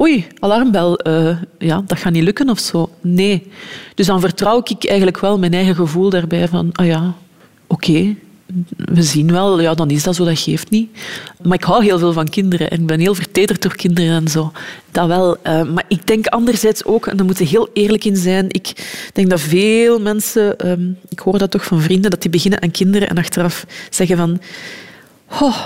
oei 0.00 0.26
alarmbel. 0.38 0.98
eh, 0.98 1.36
ja, 1.58 1.82
dat 1.86 1.98
gaat 1.98 2.12
niet 2.12 2.22
lukken 2.22 2.50
of 2.50 2.58
zo. 2.58 2.90
Nee. 3.00 3.46
Dus 3.94 4.06
dan 4.06 4.20
vertrouw 4.20 4.58
ik 4.64 4.84
eigenlijk 4.84 5.20
wel 5.20 5.38
mijn 5.38 5.52
eigen 5.54 5.74
gevoel 5.74 6.10
daarbij 6.10 6.48
van... 6.48 6.70
Ah 6.72 6.86
ja, 6.86 7.14
oké 7.66 8.14
we 8.76 9.02
zien 9.02 9.32
wel, 9.32 9.60
ja, 9.60 9.74
dan 9.74 9.90
is 9.90 10.02
dat 10.02 10.14
zo, 10.14 10.24
dat 10.24 10.38
geeft 10.38 10.70
niet. 10.70 10.90
Maar 11.42 11.58
ik 11.58 11.64
hou 11.64 11.84
heel 11.84 11.98
veel 11.98 12.12
van 12.12 12.28
kinderen 12.28 12.70
en 12.70 12.80
ik 12.80 12.86
ben 12.86 13.00
heel 13.00 13.14
vertederd 13.14 13.62
door 13.62 13.76
kinderen 13.76 14.10
en 14.10 14.28
zo. 14.28 14.52
Dat 14.90 15.06
wel. 15.06 15.36
Eh, 15.42 15.62
maar 15.62 15.84
ik 15.88 16.06
denk 16.06 16.26
anderzijds 16.26 16.84
ook, 16.84 17.06
en 17.06 17.16
daar 17.16 17.26
moeten 17.26 17.44
we 17.44 17.50
heel 17.50 17.68
eerlijk 17.72 18.04
in 18.04 18.16
zijn, 18.16 18.46
ik 18.48 18.72
denk 19.12 19.30
dat 19.30 19.40
veel 19.40 20.00
mensen, 20.00 20.58
ehm, 20.58 20.90
ik 21.08 21.18
hoor 21.18 21.38
dat 21.38 21.50
toch 21.50 21.64
van 21.64 21.80
vrienden, 21.80 22.10
dat 22.10 22.22
die 22.22 22.30
beginnen 22.30 22.62
aan 22.62 22.70
kinderen 22.70 23.08
en 23.08 23.18
achteraf 23.18 23.66
zeggen 23.90 24.16
van... 24.16 24.40
Oh, 25.40 25.64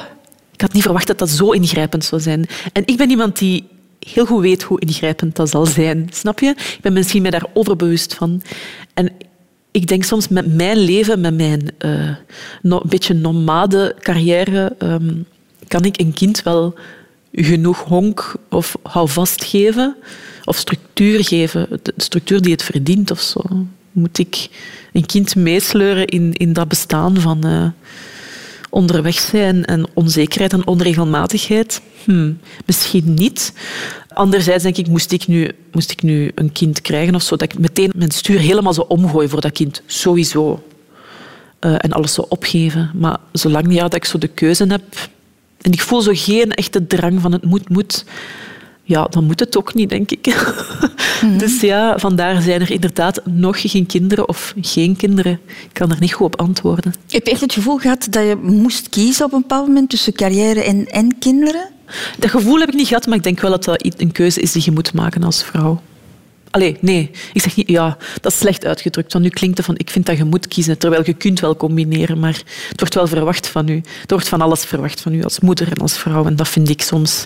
ik 0.52 0.60
had 0.60 0.72
niet 0.72 0.82
verwacht 0.82 1.06
dat 1.06 1.18
dat 1.18 1.28
zo 1.28 1.50
ingrijpend 1.50 2.04
zou 2.04 2.20
zijn. 2.20 2.46
En 2.72 2.82
ik 2.86 2.96
ben 2.96 3.10
iemand 3.10 3.38
die 3.38 3.68
heel 3.98 4.26
goed 4.26 4.40
weet 4.40 4.62
hoe 4.62 4.80
ingrijpend 4.80 5.36
dat 5.36 5.50
zal 5.50 5.66
zijn. 5.66 6.08
Snap 6.12 6.40
je? 6.40 6.48
Ik 6.48 6.78
ben 6.80 6.92
misschien 6.92 7.22
mij 7.22 7.30
daar 7.30 7.46
overbewust 7.52 8.14
van. 8.14 8.42
En 8.94 9.12
ik 9.70 9.86
denk 9.86 10.04
soms 10.04 10.28
met 10.28 10.54
mijn 10.54 10.78
leven, 10.78 11.20
met 11.20 11.34
mijn 11.34 11.70
uh, 12.62 12.80
beetje 12.82 13.14
nomade 13.14 13.96
carrière, 13.98 14.76
um, 14.78 15.26
kan 15.68 15.84
ik 15.84 16.00
een 16.00 16.12
kind 16.12 16.42
wel 16.42 16.74
genoeg 17.32 17.78
honk 17.78 18.36
of 18.48 18.76
houvast 18.82 19.44
geven 19.44 19.96
of 20.44 20.56
structuur 20.56 21.24
geven, 21.24 21.66
de 21.82 21.92
structuur 21.96 22.42
die 22.42 22.52
het 22.52 22.62
verdient 22.62 23.10
of 23.10 23.20
zo. 23.20 23.40
Moet 23.92 24.18
ik 24.18 24.48
een 24.92 25.06
kind 25.06 25.36
meesleuren 25.36 26.06
in, 26.06 26.32
in 26.32 26.52
dat 26.52 26.68
bestaan 26.68 27.20
van 27.20 27.46
uh, 27.46 27.68
onderweg 28.70 29.18
zijn 29.18 29.64
en 29.64 29.86
onzekerheid 29.94 30.52
en 30.52 30.66
onregelmatigheid? 30.66 31.80
Hm, 32.04 32.32
misschien 32.66 33.14
niet. 33.14 33.52
Anderzijds 34.08 34.62
denk 34.62 34.76
ik, 34.76 34.88
moest 34.88 35.12
ik, 35.12 35.26
nu, 35.26 35.50
moest 35.72 35.90
ik 35.90 36.02
nu 36.02 36.30
een 36.34 36.52
kind 36.52 36.80
krijgen 36.80 37.14
of 37.14 37.22
zo, 37.22 37.36
dat 37.36 37.52
ik 37.52 37.58
meteen 37.58 37.92
mijn 37.96 38.10
stuur 38.10 38.38
helemaal 38.38 38.74
zo 38.74 38.80
omgooi 38.80 39.28
voor 39.28 39.40
dat 39.40 39.52
kind. 39.52 39.82
Sowieso. 39.86 40.62
Uh, 41.60 41.74
en 41.78 41.92
alles 41.92 42.14
zo 42.14 42.26
opgeven. 42.28 42.90
Maar 42.94 43.18
zolang 43.32 43.74
ja, 43.74 43.82
dat 43.82 43.94
ik 43.94 44.04
zo 44.04 44.18
de 44.18 44.28
keuze 44.28 44.64
heb... 44.64 44.82
En 45.60 45.72
ik 45.72 45.80
voel 45.80 46.00
zo 46.00 46.12
geen 46.14 46.52
echte 46.52 46.86
drang 46.86 47.20
van 47.20 47.32
het 47.32 47.44
moet, 47.44 47.68
moet 47.68 48.04
ja, 48.82 49.04
dan 49.04 49.24
moet 49.24 49.40
het 49.40 49.56
ook 49.56 49.74
niet, 49.74 49.88
denk 49.88 50.10
ik. 50.10 50.26
Mm. 51.20 51.38
Dus 51.38 51.60
ja, 51.60 51.98
vandaar 51.98 52.42
zijn 52.42 52.60
er 52.60 52.70
inderdaad 52.70 53.20
nog 53.24 53.60
geen 53.60 53.86
kinderen 53.86 54.28
of 54.28 54.54
geen 54.60 54.96
kinderen. 54.96 55.32
Ik 55.46 55.70
kan 55.72 55.90
er 55.90 55.96
niet 56.00 56.12
goed 56.12 56.26
op 56.26 56.40
antwoorden. 56.40 56.94
Heb 57.08 57.26
je 57.26 57.32
echt 57.32 57.40
het 57.40 57.52
gevoel 57.52 57.76
gehad 57.76 58.06
dat 58.10 58.22
je 58.22 58.36
moest 58.42 58.88
kiezen 58.88 59.24
op 59.24 59.32
een 59.32 59.40
bepaald 59.40 59.66
moment 59.66 59.90
tussen 59.90 60.12
carrière 60.12 60.62
en, 60.62 60.86
en 60.86 61.18
kinderen? 61.18 61.68
Dat 62.18 62.30
gevoel 62.30 62.58
heb 62.58 62.68
ik 62.68 62.74
niet 62.74 62.86
gehad, 62.86 63.06
maar 63.06 63.16
ik 63.16 63.22
denk 63.22 63.40
wel 63.40 63.50
dat 63.50 63.64
dat 63.64 63.94
een 63.98 64.12
keuze 64.12 64.40
is 64.40 64.52
die 64.52 64.62
je 64.64 64.70
moet 64.70 64.92
maken 64.92 65.22
als 65.22 65.44
vrouw. 65.44 65.80
Allee, 66.50 66.76
nee. 66.80 67.10
Ik 67.32 67.40
zeg 67.42 67.56
niet, 67.56 67.68
ja, 67.68 67.96
dat 68.20 68.32
is 68.32 68.38
slecht 68.38 68.64
uitgedrukt. 68.64 69.12
Want 69.12 69.24
nu 69.24 69.30
klinkt 69.30 69.56
het 69.56 69.66
van, 69.66 69.78
ik 69.78 69.90
vind 69.90 70.06
dat 70.06 70.16
je 70.16 70.24
moet 70.24 70.48
kiezen, 70.48 70.78
terwijl 70.78 71.02
je 71.04 71.12
kunt 71.12 71.40
wel 71.40 71.56
combineren, 71.56 72.18
maar 72.18 72.42
het 72.68 72.80
wordt 72.80 72.94
wel 72.94 73.06
verwacht 73.06 73.48
van 73.48 73.68
u. 73.68 73.76
Er 73.76 73.82
wordt 74.06 74.28
van 74.28 74.40
alles 74.40 74.64
verwacht 74.64 75.00
van 75.00 75.14
u 75.14 75.22
als 75.22 75.40
moeder 75.40 75.68
en 75.70 75.78
als 75.78 75.98
vrouw. 75.98 76.24
En 76.24 76.36
dat 76.36 76.48
vind 76.48 76.68
ik 76.68 76.82
soms 76.82 77.24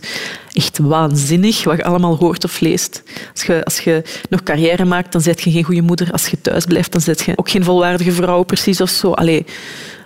echt 0.53 0.79
waanzinnig, 0.79 1.65
wat 1.65 1.77
je 1.77 1.85
allemaal 1.85 2.17
hoort 2.17 2.45
of 2.45 2.61
leest. 2.61 3.03
Als 3.33 3.43
je, 3.43 3.65
als 3.65 3.81
je 3.81 4.03
nog 4.29 4.43
carrière 4.43 4.85
maakt, 4.85 5.13
dan 5.13 5.21
zet 5.21 5.43
je 5.43 5.51
geen 5.51 5.65
goede 5.65 5.83
moeder. 5.83 6.13
Als 6.13 6.27
je 6.27 6.41
thuis 6.41 6.65
blijft, 6.65 6.93
dan 6.93 7.01
zet 7.01 7.23
je 7.23 7.33
ook 7.37 7.51
geen 7.51 7.65
volwaardige 7.65 8.13
vrouw, 8.13 8.43
precies 8.43 8.81
of 8.81 8.91
zo. 8.91 9.13
Allee, 9.13 9.45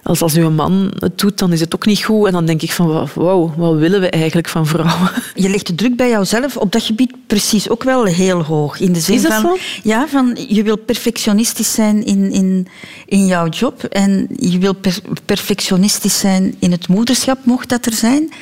als, 0.02 0.22
als 0.22 0.34
uw 0.34 0.50
man 0.50 0.92
het 0.98 1.18
doet, 1.18 1.38
dan 1.38 1.52
is 1.52 1.60
het 1.60 1.74
ook 1.74 1.86
niet 1.86 2.04
goed. 2.04 2.26
En 2.26 2.32
dan 2.32 2.44
denk 2.44 2.62
ik 2.62 2.72
van, 2.72 3.08
wauw, 3.14 3.54
wat 3.56 3.76
willen 3.76 4.00
we 4.00 4.10
eigenlijk 4.10 4.48
van 4.48 4.66
vrouwen? 4.66 5.10
Je 5.34 5.48
legt 5.48 5.66
de 5.66 5.74
druk 5.74 5.96
bij 5.96 6.08
jouzelf 6.08 6.56
op 6.56 6.72
dat 6.72 6.82
gebied 6.82 7.12
precies 7.26 7.68
ook 7.68 7.82
wel 7.82 8.04
heel 8.04 8.42
hoog. 8.42 8.80
In 8.80 8.92
de 8.92 9.00
zin 9.00 9.14
is 9.14 9.22
dat 9.22 9.32
van, 9.32 9.42
zo? 9.42 9.56
Ja, 9.82 10.08
van 10.08 10.36
je 10.48 10.62
wil 10.62 10.76
perfectionistisch 10.76 11.72
zijn 11.72 12.04
in, 12.04 12.32
in, 12.32 12.66
in 13.06 13.26
jouw 13.26 13.48
job. 13.48 13.84
En 13.84 14.28
je 14.36 14.58
wil 14.58 14.74
per, 14.74 14.98
perfectionistisch 15.24 16.18
zijn 16.18 16.54
in 16.58 16.70
het 16.70 16.88
moederschap, 16.88 17.38
mocht 17.44 17.68
dat 17.68 17.86
er 17.86 17.92
zijn. 17.92 18.32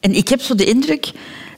En 0.00 0.14
ik 0.14 0.28
heb 0.28 0.40
zo 0.40 0.54
de 0.54 0.64
indruk 0.64 1.12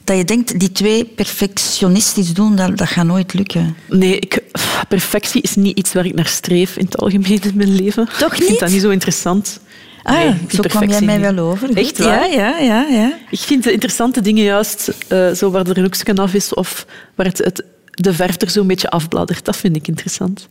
dat 0.05 0.17
je 0.17 0.25
denkt, 0.25 0.59
die 0.59 0.71
twee 0.71 1.05
perfectionistisch 1.05 2.33
doen, 2.33 2.55
dat, 2.55 2.77
dat 2.77 2.87
gaat 2.87 3.05
nooit 3.05 3.33
lukken. 3.33 3.75
Nee, 3.89 4.19
ik, 4.19 4.43
perfectie 4.87 5.41
is 5.41 5.55
niet 5.55 5.77
iets 5.77 5.93
waar 5.93 6.05
ik 6.05 6.13
naar 6.13 6.27
streef 6.27 6.77
in 6.77 6.85
het 6.85 6.97
algemeen 6.97 7.41
in 7.43 7.51
mijn 7.55 7.75
leven. 7.75 8.07
Toch 8.17 8.31
Ik 8.31 8.37
vind 8.37 8.49
niet? 8.49 8.59
dat 8.59 8.69
niet 8.69 8.81
zo 8.81 8.89
interessant. 8.89 9.59
Ah, 10.03 10.17
Nee, 10.17 10.33
zo 10.49 10.61
kwam 10.61 10.89
jij 10.89 11.01
mij 11.01 11.17
niet. 11.17 11.25
wel 11.35 11.45
over. 11.45 11.67
Goed, 11.67 11.77
Echt 11.77 11.97
waar? 11.97 12.07
Ja, 12.07 12.25
ja, 12.25 12.57
ja. 12.59 12.85
ja. 12.89 13.13
Ik 13.29 13.39
vind 13.39 13.63
de 13.63 13.71
interessante 13.71 14.21
dingen 14.21 14.43
juist 14.43 14.91
eh, 15.07 15.31
zo 15.31 15.51
waar 15.51 15.67
er 15.67 15.77
een 15.77 15.83
hoekje 15.83 16.15
af 16.15 16.33
is 16.33 16.53
of 16.53 16.85
waar 17.15 17.25
het, 17.25 17.37
het, 17.37 17.63
de 17.91 18.13
verf 18.13 18.41
er 18.41 18.49
zo'n 18.49 18.67
beetje 18.67 18.89
afbladdert. 18.89 19.45
Dat 19.45 19.57
vind 19.57 19.75
ik 19.75 19.87
interessant. 19.87 20.47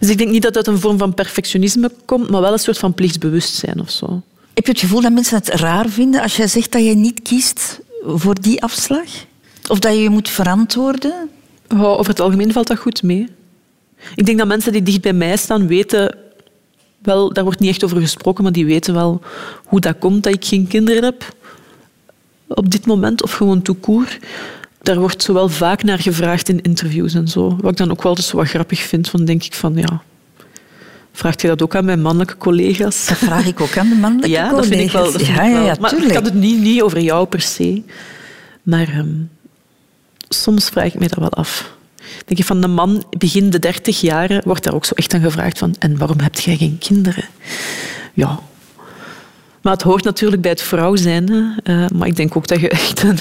Dus 0.00 0.08
ik 0.08 0.18
denk 0.18 0.30
niet 0.30 0.42
dat 0.42 0.54
het 0.54 0.66
uit 0.66 0.76
een 0.76 0.82
vorm 0.82 0.98
van 0.98 1.14
perfectionisme 1.14 1.90
komt, 2.04 2.30
maar 2.30 2.40
wel 2.40 2.52
een 2.52 2.58
soort 2.58 2.78
van 2.78 2.94
plichtsbewustzijn 2.94 3.80
of 3.80 3.90
zo. 3.90 4.22
Heb 4.54 4.64
je 4.66 4.72
het 4.72 4.80
gevoel 4.80 5.00
dat 5.00 5.12
mensen 5.12 5.36
het 5.36 5.48
raar 5.48 5.88
vinden 5.88 6.22
als 6.22 6.36
jij 6.36 6.46
zegt 6.48 6.72
dat 6.72 6.84
je 6.84 6.94
niet 6.94 7.22
kiest 7.22 7.80
voor 8.04 8.40
die 8.40 8.62
afslag? 8.62 9.08
Of 9.68 9.78
dat 9.78 9.92
je 9.92 10.02
je 10.02 10.10
moet 10.10 10.28
verantwoorden? 10.28 11.30
Oh, 11.68 11.82
over 11.82 12.08
het 12.08 12.20
algemeen 12.20 12.52
valt 12.52 12.66
dat 12.66 12.78
goed 12.78 13.02
mee. 13.02 13.28
Ik 14.14 14.26
denk 14.26 14.38
dat 14.38 14.46
mensen 14.46 14.72
die 14.72 14.82
dicht 14.82 15.00
bij 15.00 15.12
mij 15.12 15.36
staan 15.36 15.66
weten 15.66 16.16
wel, 17.02 17.32
daar 17.32 17.44
wordt 17.44 17.60
niet 17.60 17.70
echt 17.70 17.84
over 17.84 18.00
gesproken, 18.00 18.42
maar 18.42 18.52
die 18.52 18.66
weten 18.66 18.94
wel 18.94 19.20
hoe 19.64 19.80
dat 19.80 19.98
komt 19.98 20.22
dat 20.22 20.34
ik 20.34 20.44
geen 20.44 20.66
kinderen 20.66 21.04
heb 21.04 21.34
op 22.48 22.70
dit 22.70 22.86
moment, 22.86 23.22
of 23.22 23.32
gewoon 23.32 23.62
court. 23.80 24.18
Daar 24.82 24.98
wordt 24.98 25.22
zo 25.22 25.32
wel 25.32 25.48
vaak 25.48 25.82
naar 25.82 25.98
gevraagd 25.98 26.48
in 26.48 26.62
interviews 26.62 27.14
en 27.14 27.28
zo. 27.28 27.56
Wat 27.60 27.70
ik 27.70 27.76
dan 27.76 27.90
ook 27.90 28.02
wel 28.02 28.16
eens 28.16 28.32
wat 28.32 28.48
grappig 28.48 28.80
vind, 28.80 29.08
van 29.08 29.24
denk 29.24 29.44
ik 29.44 29.54
van 29.54 29.74
ja, 29.74 30.02
vraagt 31.12 31.40
je 31.40 31.48
dat 31.48 31.62
ook 31.62 31.74
aan 31.74 31.84
mijn 31.84 32.02
mannelijke 32.02 32.36
collega's? 32.36 33.06
Dat 33.06 33.16
vraag 33.16 33.46
ik 33.46 33.60
ook 33.60 33.76
aan 33.76 33.88
de 33.88 33.94
mannelijke 33.94 34.30
Ja, 34.30 34.50
dat 34.50 34.66
vind 34.66 34.80
ik 34.80 34.90
wel. 34.90 35.04
Dat 35.04 35.22
vind 35.22 35.26
ja, 35.26 35.42
ik 35.42 35.50
ja, 35.50 35.52
wel. 35.52 35.64
ja, 35.64 35.76
maar 35.80 36.04
ik 36.04 36.14
had 36.14 36.24
het 36.24 36.34
niet, 36.34 36.60
niet 36.60 36.82
over 36.82 37.00
jou 37.00 37.26
per 37.26 37.40
se. 37.40 37.82
Maar 38.62 38.88
ehm, 38.88 39.14
soms 40.28 40.68
vraag 40.68 40.86
ik 40.86 40.98
me 40.98 41.08
dat 41.08 41.18
wel 41.18 41.30
af. 41.30 41.70
Denk 42.24 42.38
je 42.38 42.44
van 42.44 42.60
de 42.60 42.66
man 42.66 43.04
begin 43.18 43.50
de 43.50 43.58
dertig 43.58 44.00
jaren 44.00 44.42
wordt 44.44 44.64
daar 44.64 44.74
ook 44.74 44.84
zo 44.84 44.94
echt 44.94 45.14
aan 45.14 45.20
gevraagd 45.20 45.58
van 45.58 45.74
en 45.78 45.98
waarom 45.98 46.20
heb 46.20 46.38
jij 46.38 46.56
geen 46.56 46.78
kinderen? 46.78 47.24
Ja. 48.14 48.40
Maar 49.62 49.72
het 49.72 49.82
hoort 49.82 50.04
natuurlijk 50.04 50.42
bij 50.42 50.50
het 50.50 50.62
vrouw 50.62 50.96
zijn. 50.96 51.54
Eh, 51.64 51.86
maar 51.94 52.08
ik 52.08 52.16
denk 52.16 52.36
ook 52.36 52.46
dat 52.46 52.60
je 52.60 52.68
echt 52.68 53.02
een 53.02 53.18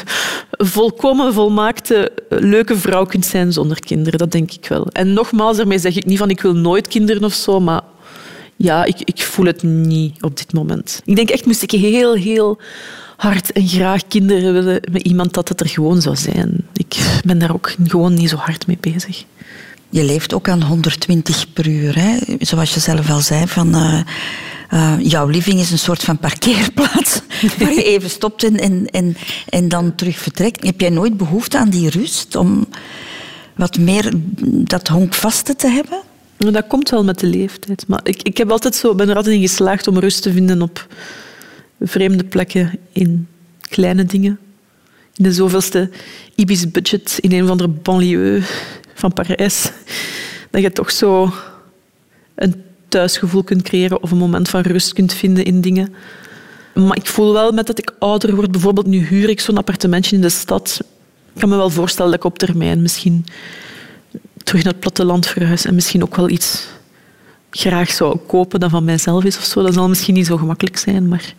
volkomen 0.52 1.34
volmaakte, 1.34 2.12
leuke 2.30 2.78
vrouw 2.78 3.06
kunt 3.06 3.26
zijn 3.26 3.54
zonder 3.54 3.80
kinderen. 3.80 4.20
Dat 4.20 4.32
denk 4.32 4.52
ik 4.52 4.68
wel. 4.68 4.88
En 4.88 5.14
nogmaals, 5.14 5.58
daarmee 5.58 5.80
zeg 5.80 5.96
ik 5.96 6.06
niet 6.06 6.18
van 6.18 6.30
ik 6.30 6.42
wil 6.42 6.54
nooit 6.54 6.88
kinderen 6.88 7.24
of 7.24 7.34
zo, 7.34 7.60
maar 7.60 7.82
ja, 8.56 8.84
ik, 8.84 9.02
ik 9.04 9.22
voel 9.22 9.46
het 9.46 9.64
niet 9.64 10.24
op 10.24 10.38
dit 10.38 10.54
moment. 10.54 11.02
Ik 11.06 11.16
denk 11.16 11.30
echt, 11.30 11.46
moest 11.46 11.62
ik 11.62 11.72
heel, 11.72 12.14
heel 12.14 12.60
hard 13.18 13.52
en 13.52 13.68
graag 13.68 14.08
kinderen 14.08 14.54
willen 14.54 14.82
met 14.92 15.02
iemand 15.02 15.34
dat 15.34 15.50
het 15.50 15.60
er 15.60 15.70
gewoon 15.70 16.02
zou 16.02 16.16
zijn. 16.16 16.68
Ik 16.74 17.22
ben 17.26 17.39
daar 17.39 17.54
ook 17.54 17.76
gewoon 17.88 18.14
niet 18.14 18.30
zo 18.30 18.36
hard 18.36 18.68
mee 18.68 18.78
bezig. 18.80 19.24
Je 19.89 20.04
leeft 20.04 20.34
ook 20.34 20.50
aan 20.50 20.64
120 20.64 21.54
per 21.54 21.68
uur. 21.68 21.96
Hè? 22.00 22.18
Zoals 22.39 22.74
je 22.74 22.80
zelf 22.80 23.10
al 23.10 23.20
zei, 23.20 23.48
van, 23.48 23.76
eh, 23.76 24.00
eh, 24.72 24.95
jouw 25.01 25.28
living 25.28 25.59
is 25.59 25.72
een 25.72 25.80
soort 25.80 26.03
van 26.03 26.17
parkeerplaats 26.17 27.22
waar 27.59 27.74
je 27.74 27.84
even 27.84 28.09
stopt 28.09 28.43
en, 28.43 28.57
en, 28.57 28.88
en, 28.89 29.17
en 29.49 29.69
dan 29.69 29.95
terug 29.95 30.17
vertrekt. 30.17 30.65
Heb 30.65 30.82
jij 30.82 30.89
nooit 30.89 31.17
behoefte 31.17 31.57
aan 31.57 31.69
die 31.69 31.89
rust 31.89 32.36
om 32.36 32.67
wat 33.55 33.78
meer 33.78 34.11
dat 34.45 34.88
honkvaste 34.88 35.55
te 35.55 35.67
hebben? 35.67 36.01
Maar 36.38 36.51
dat 36.51 36.67
komt 36.67 36.89
wel 36.89 37.03
met 37.03 37.19
de 37.19 37.28
leeftijd. 37.28 37.88
Maar 37.88 37.99
ik, 38.03 38.22
ik 38.22 38.38
heb 38.38 38.51
altijd 38.51 38.76
zo, 38.76 38.95
ben 38.95 39.09
er 39.09 39.15
altijd 39.15 39.36
in 39.36 39.41
geslaagd 39.41 39.88
om 39.88 39.99
rust 39.99 40.22
te 40.22 40.32
vinden 40.32 40.61
op 40.61 40.88
vreemde 41.80 42.24
plekken 42.24 42.80
in 42.91 43.28
kleine 43.59 44.03
dingen. 44.03 44.39
In 45.15 45.24
de 45.24 45.34
zoveelste 45.34 45.89
Ibis 46.36 46.72
budget 46.72 47.17
in 47.22 47.32
een 47.32 47.43
of 47.43 47.49
andere 47.49 47.69
banlieue 47.69 48.41
van 48.93 49.13
Parijs. 49.13 49.72
Dat 50.49 50.61
je 50.61 50.72
toch 50.72 50.91
zo 50.91 51.34
een 52.36 52.69
thuisgevoel 52.92 53.44
kunt 53.44 53.62
creëren 53.62 54.04
of 54.04 54.12
een 54.12 54.18
moment 54.18 54.50
van 54.50 54.62
rust 54.62 54.94
kunt 54.94 55.14
vinden 55.14 55.46
in 55.46 55.62
dingen. 55.62 55.94
Maar 56.74 56.98
ik 56.98 57.08
voel 57.08 57.34
wel 57.34 57.52
met 57.52 57.68
dat 57.68 57.78
ik 57.78 57.94
ouder 58.00 58.36
word, 58.36 58.52
bijvoorbeeld 58.52 58.86
nu 58.86 59.06
huur 59.06 59.30
ik 59.30 59.39
zo'n 59.39 59.58
appartementje 59.58 60.16
in 60.16 60.22
de 60.22 60.30
stad. 60.30 60.80
Ik 61.34 61.39
kan 61.39 61.50
me 61.50 61.56
wel 61.56 61.70
voorstellen 61.70 62.12
dat 62.12 62.20
ik 62.20 62.26
op 62.26 62.38
termijn 62.38 62.82
misschien 62.82 63.26
terug 64.44 64.64
naar 64.64 64.72
het 64.72 64.82
platteland 64.82 65.28
verhuis 65.28 65.66
en 65.66 65.76
misschien 65.76 66.04
ook 66.04 66.16
wel 66.16 66.30
iets 66.30 66.68
graag 67.50 67.92
zou 67.92 68.18
kopen 68.18 68.60
dat 68.60 68.70
van 68.70 68.84
mijzelf 68.84 69.24
is 69.24 69.38
of 69.38 69.44
zo. 69.44 69.62
Dat 69.62 69.74
zal 69.74 69.89
misschien 69.89 70.14
niet 70.14 70.26
zo 70.26 70.38
gemakkelijk 70.38 70.78
zijn, 70.78 71.08
maar 71.08 71.34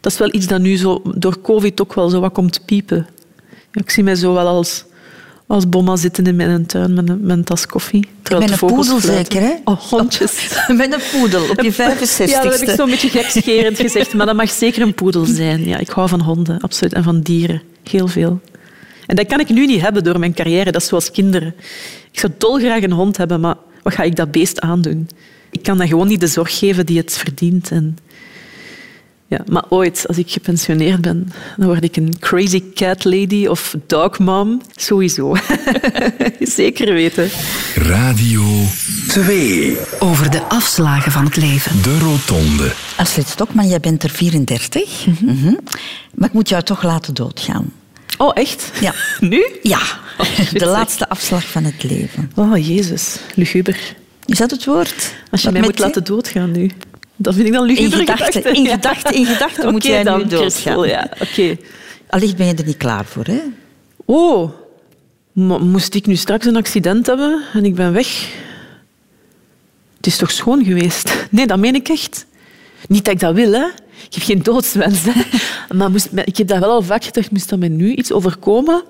dat 0.00 0.12
is 0.12 0.18
wel 0.18 0.34
iets 0.34 0.46
dat 0.46 0.60
nu 0.60 0.76
zo 0.76 1.02
door 1.14 1.40
covid 1.40 1.80
ook 1.80 1.94
wel 1.94 2.08
zo 2.08 2.20
wat 2.20 2.32
komt 2.32 2.64
piepen. 2.64 3.06
Ik 3.72 3.90
zie 3.90 4.02
mij 4.02 4.14
zo 4.14 4.34
wel 4.34 4.46
als, 4.46 4.84
als 5.50 5.68
bomma 5.68 5.96
zitten 5.96 6.26
in 6.26 6.36
mijn 6.36 6.66
tuin 6.66 6.94
met 6.94 7.08
een, 7.08 7.18
met 7.20 7.36
een 7.36 7.44
tas 7.44 7.66
koffie. 7.66 8.08
terwijl 8.22 8.50
Met 8.50 8.62
een 8.62 8.68
poedel 8.68 9.00
zeker, 9.00 9.40
hè? 9.40 9.52
Oh, 9.64 9.80
hondjes. 9.80 10.48
Met 10.76 10.92
een 10.92 11.20
poedel 11.20 11.50
op 11.50 11.60
je 11.60 11.72
65ste. 11.72 12.24
Ja, 12.24 12.42
dat 12.42 12.60
heb 12.60 12.68
ik 12.68 12.74
zo'n 12.76 12.90
beetje 12.90 13.08
gekscherend 13.08 13.78
gezegd. 13.86 14.14
Maar 14.14 14.26
dat 14.26 14.36
mag 14.36 14.50
zeker 14.50 14.82
een 14.82 14.94
poedel 14.94 15.24
zijn. 15.24 15.66
Ja, 15.66 15.78
ik 15.78 15.88
hou 15.88 16.08
van 16.08 16.20
honden, 16.20 16.60
absoluut. 16.60 16.92
En 16.92 17.02
van 17.02 17.20
dieren. 17.20 17.62
Heel 17.90 18.08
veel. 18.08 18.40
En 19.06 19.16
dat 19.16 19.26
kan 19.26 19.40
ik 19.40 19.48
nu 19.48 19.66
niet 19.66 19.80
hebben 19.80 20.04
door 20.04 20.18
mijn 20.18 20.34
carrière. 20.34 20.72
Dat 20.72 20.82
is 20.82 20.88
zoals 20.88 21.10
kinderen. 21.10 21.54
Ik 22.12 22.18
zou 22.18 22.32
dolgraag 22.38 22.82
een 22.82 22.92
hond 22.92 23.16
hebben, 23.16 23.40
maar 23.40 23.56
wat 23.82 23.94
ga 23.94 24.02
ik 24.02 24.16
dat 24.16 24.30
beest 24.30 24.60
aandoen? 24.60 25.08
Ik 25.50 25.62
kan 25.62 25.78
dat 25.78 25.88
gewoon 25.88 26.08
niet 26.08 26.20
de 26.20 26.26
zorg 26.26 26.58
geven 26.58 26.86
die 26.86 26.98
het 26.98 27.16
verdient. 27.16 27.70
En 27.70 27.96
ja, 29.30 29.40
maar 29.46 29.64
ooit, 29.68 30.04
als 30.08 30.18
ik 30.18 30.30
gepensioneerd 30.30 31.00
ben, 31.00 31.32
dan 31.56 31.66
word 31.66 31.84
ik 31.84 31.96
een 31.96 32.18
crazy 32.18 32.62
cat 32.74 33.04
lady 33.04 33.46
of 33.46 33.74
dog 33.86 34.18
mom. 34.18 34.60
Sowieso. 34.74 35.36
Zeker 36.40 36.92
weten. 36.92 37.30
Radio 37.74 38.42
2. 39.08 39.76
Over 39.98 40.30
de 40.30 40.42
afslagen 40.42 41.12
van 41.12 41.24
het 41.24 41.36
leven. 41.36 41.82
De 41.82 41.98
Rotonde. 41.98 42.72
Astrid 42.96 43.28
Stokman, 43.28 43.68
jij 43.68 43.80
bent 43.80 44.02
er 44.02 44.10
34. 44.10 45.06
Mhm. 45.06 45.54
Maar 46.14 46.28
ik 46.28 46.34
moet 46.34 46.48
jou 46.48 46.62
toch 46.62 46.82
laten 46.82 47.14
doodgaan. 47.14 47.72
Oh, 48.18 48.30
echt? 48.34 48.70
Ja. 48.80 48.94
Nu? 49.20 49.46
Ja, 49.62 49.80
shit, 50.22 50.58
de 50.58 50.66
laatste 50.66 51.08
afslag 51.08 51.48
van 51.48 51.64
het 51.64 51.82
leven. 51.82 52.30
Oh, 52.34 52.66
jezus. 52.66 53.16
Luguber. 53.34 53.78
Is 54.24 54.38
dat 54.38 54.50
het 54.50 54.64
woord? 54.64 55.14
Als 55.30 55.40
je 55.40 55.46
Wat 55.46 55.56
mij 55.56 55.62
moet 55.62 55.78
laten 55.78 56.04
doodgaan 56.04 56.50
nu. 56.50 56.70
Dat 57.22 57.34
vind 57.34 57.46
ik 57.46 57.52
dan 57.52 57.68
In 57.68 57.92
gedachten, 58.06 58.54
in 58.54 58.66
gedachten, 58.66 59.14
in 59.14 59.26
gedachten 59.26 59.70
moet 59.70 59.84
jij 59.84 60.02
dan, 60.02 60.18
nu 60.18 60.26
doodgaan. 60.26 60.88
Ja. 60.88 61.10
Oké. 61.20 61.56
Allicht 62.08 62.36
ben 62.36 62.46
je 62.46 62.54
er 62.54 62.64
niet 62.64 62.76
klaar 62.76 63.04
voor, 63.04 63.24
hè? 63.24 63.40
Oh, 64.04 64.50
moest 65.60 65.94
ik 65.94 66.06
nu 66.06 66.16
straks 66.16 66.46
een 66.46 66.56
accident 66.56 67.06
hebben 67.06 67.42
en 67.52 67.64
ik 67.64 67.74
ben 67.74 67.92
weg? 67.92 68.28
Het 69.96 70.06
is 70.06 70.16
toch 70.16 70.30
schoon 70.30 70.64
geweest? 70.64 71.12
Nee, 71.30 71.46
dat 71.46 71.58
meen 71.58 71.74
ik 71.74 71.88
echt. 71.88 72.26
Niet 72.88 73.04
dat 73.04 73.14
ik 73.14 73.20
dat 73.20 73.34
wil, 73.34 73.52
hè. 73.52 73.64
Ik 74.06 74.14
heb 74.14 74.22
geen 74.22 74.42
doodswens, 74.42 74.98
hè. 75.02 75.22
Maar 75.76 75.90
moest, 75.90 76.08
ik 76.24 76.36
heb 76.36 76.46
dat 76.46 76.58
wel 76.58 76.70
al 76.70 76.82
vaak 76.82 77.04
gedacht, 77.04 77.30
moest 77.30 77.48
dat 77.48 77.58
mij 77.58 77.68
nu 77.68 77.94
iets 77.94 78.12
overkomen? 78.12 78.82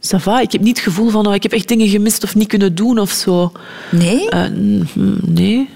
Ça 0.00 0.18
va, 0.18 0.40
ik 0.40 0.52
heb 0.52 0.60
niet 0.60 0.76
het 0.76 0.84
gevoel 0.84 1.10
van, 1.10 1.26
oh, 1.26 1.34
ik 1.34 1.42
heb 1.42 1.52
echt 1.52 1.68
dingen 1.68 1.88
gemist 1.88 2.24
of 2.24 2.34
niet 2.34 2.48
kunnen 2.48 2.74
doen 2.74 2.98
of 2.98 3.10
zo. 3.10 3.52
Nee? 3.90 4.28
Eh, 4.28 4.44
nee. 5.20 5.68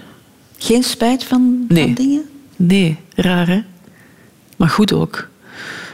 Geen 0.63 0.83
spijt 0.83 1.23
van, 1.23 1.65
Nee. 1.67 1.83
van 1.83 1.93
dingen? 1.93 2.29
Nee, 2.55 2.97
raar 3.15 3.47
hè. 3.47 3.61
Maar 4.57 4.69
goed 4.69 4.93
ook. 4.93 5.27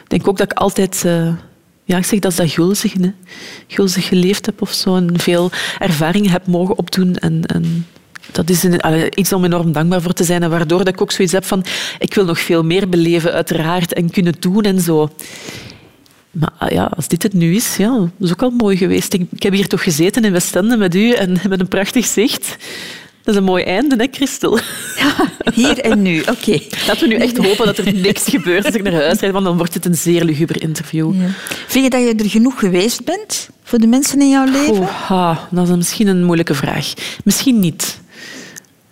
Ik 0.03 0.09
denk 0.09 0.27
ook 0.27 0.37
dat 0.37 0.51
ik 0.51 0.57
altijd... 0.57 1.03
eh, 1.05 1.33
ja, 1.83 1.97
ik 1.97 2.05
zeg 2.05 2.19
dat 2.19 2.31
is 2.31 2.37
dat 2.37 2.49
gulzig, 2.51 2.93
hè. 2.93 3.11
Gulzig 3.67 4.07
geleefd 4.07 4.45
heb 4.45 4.61
of 4.61 4.73
zo. 4.73 4.95
En 4.95 5.19
veel 5.19 5.51
ervaringen 5.79 6.29
heb 6.31 6.47
mogen 6.47 6.77
opdoen. 6.77 7.15
En, 7.15 7.45
en 7.45 7.85
dat 8.31 8.49
is 8.49 8.63
een, 8.63 8.81
allee, 8.81 9.09
iets 9.15 9.33
om 9.33 9.45
enorm 9.45 9.71
dankbaar 9.71 10.01
voor 10.01 10.13
te 10.13 10.23
zijn. 10.23 10.43
En 10.43 10.49
waardoor 10.49 10.77
dat 10.77 10.87
ik 10.87 11.01
ook 11.01 11.11
zoiets 11.11 11.33
heb 11.33 11.45
van... 11.45 11.65
Ik 11.99 12.13
wil 12.13 12.25
nog 12.25 12.39
veel 12.39 12.63
meer 12.63 12.89
beleven, 12.89 13.33
uiteraard. 13.33 13.93
En 13.93 14.09
kunnen 14.09 14.33
doen 14.39 14.63
en 14.63 14.79
zo. 14.81 15.09
Maar 16.31 16.51
ah, 16.57 16.71
ja, 16.71 16.91
als 16.95 17.07
dit 17.07 17.23
het 17.23 17.33
nu 17.33 17.55
is, 17.55 17.77
ja, 17.77 17.97
dat 17.97 18.09
is 18.19 18.31
ook 18.31 18.41
al 18.43 18.49
mooi 18.49 18.77
geweest. 18.77 19.13
Ik, 19.13 19.27
ik 19.31 19.43
heb 19.43 19.53
hier 19.53 19.67
toch 19.67 19.83
gezeten 19.83 20.23
in 20.25 20.31
Westende 20.31 20.77
met 20.77 20.95
u 20.95 21.11
en 21.11 21.37
met 21.49 21.59
een 21.59 21.67
prachtig 21.67 22.05
zicht. 22.05 22.55
Dat 23.27 23.35
is 23.35 23.41
een 23.41 23.47
mooi 23.47 23.63
einde, 23.63 23.95
hè, 23.95 24.07
Christel? 24.11 24.59
Hier 25.53 25.79
en 25.79 26.01
nu, 26.01 26.21
oké. 26.21 26.59
Laten 26.87 26.99
we 26.99 27.07
nu 27.07 27.15
echt 27.15 27.37
hopen 27.37 27.65
dat 27.65 27.77
er 27.77 27.93
niks 27.93 28.23
gebeurt 28.35 28.65
als 28.65 28.75
ik 28.75 28.83
naar 28.83 28.93
huis 28.93 29.19
rijd, 29.19 29.33
want 29.33 29.45
dan 29.45 29.57
wordt 29.57 29.73
het 29.73 29.85
een 29.85 29.95
zeer 29.95 30.23
luguber 30.23 30.61
interview. 30.61 31.13
Ja. 31.21 31.27
Vind 31.67 31.83
je 31.83 31.89
dat 31.89 32.01
je 32.01 32.23
er 32.23 32.29
genoeg 32.29 32.59
geweest 32.59 33.03
bent 33.03 33.49
voor 33.63 33.79
de 33.79 33.87
mensen 33.87 34.21
in 34.21 34.29
jouw 34.29 34.45
leven? 34.45 34.87
Ah, 35.07 35.37
dat 35.51 35.69
is 35.69 35.75
misschien 35.75 36.07
een 36.07 36.23
moeilijke 36.23 36.53
vraag. 36.53 36.93
Misschien 37.23 37.59
niet. 37.59 37.99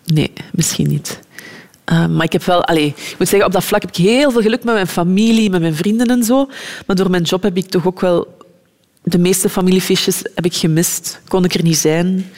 Nee, 0.05 0.31
misschien 0.51 0.87
niet. 0.87 1.19
Eh, 1.85 2.07
maar 2.07 2.25
ik 2.25 2.33
heb 2.33 2.43
wel, 2.43 2.65
allee, 2.65 2.87
ik 2.87 3.15
moet 3.17 3.27
zeggen, 3.27 3.47
op 3.47 3.53
dat 3.53 3.63
vlak 3.63 3.81
heb 3.81 3.89
ik 3.89 4.03
heel 4.03 4.31
veel 4.31 4.41
geluk 4.41 4.63
met 4.63 4.73
mijn 4.73 4.87
familie, 4.87 5.49
met 5.49 5.61
mijn 5.61 5.75
vrienden 5.75 6.07
en 6.07 6.23
zo. 6.23 6.49
Maar 6.85 6.95
door 6.95 7.09
mijn 7.09 7.23
job 7.23 7.43
heb 7.43 7.57
ik 7.57 7.69
toch 7.69 7.85
ook 7.85 7.99
wel 7.99 8.37
de 9.03 9.19
meeste 9.19 9.49
familiefeestjes 9.49 10.21
heb 10.35 10.45
ik 10.45 10.55
gemist. 10.55 11.21
Kon 11.27 11.43
ik 11.43 11.53
er 11.53 11.63
niet 11.63 11.77
zijn. 11.77 12.31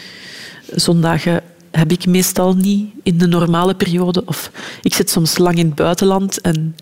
Zondagen 0.75 1.41
heb 1.71 1.91
ik 1.91 2.05
meestal 2.05 2.53
niet 2.53 2.89
in 3.03 3.17
de 3.17 3.27
normale 3.27 3.75
periode. 3.75 4.21
Of 4.25 4.51
ik 4.81 4.93
zit 4.93 5.09
soms 5.09 5.37
lang 5.37 5.57
in 5.57 5.65
het 5.65 5.75
buitenland 5.75 6.41
en 6.41 6.75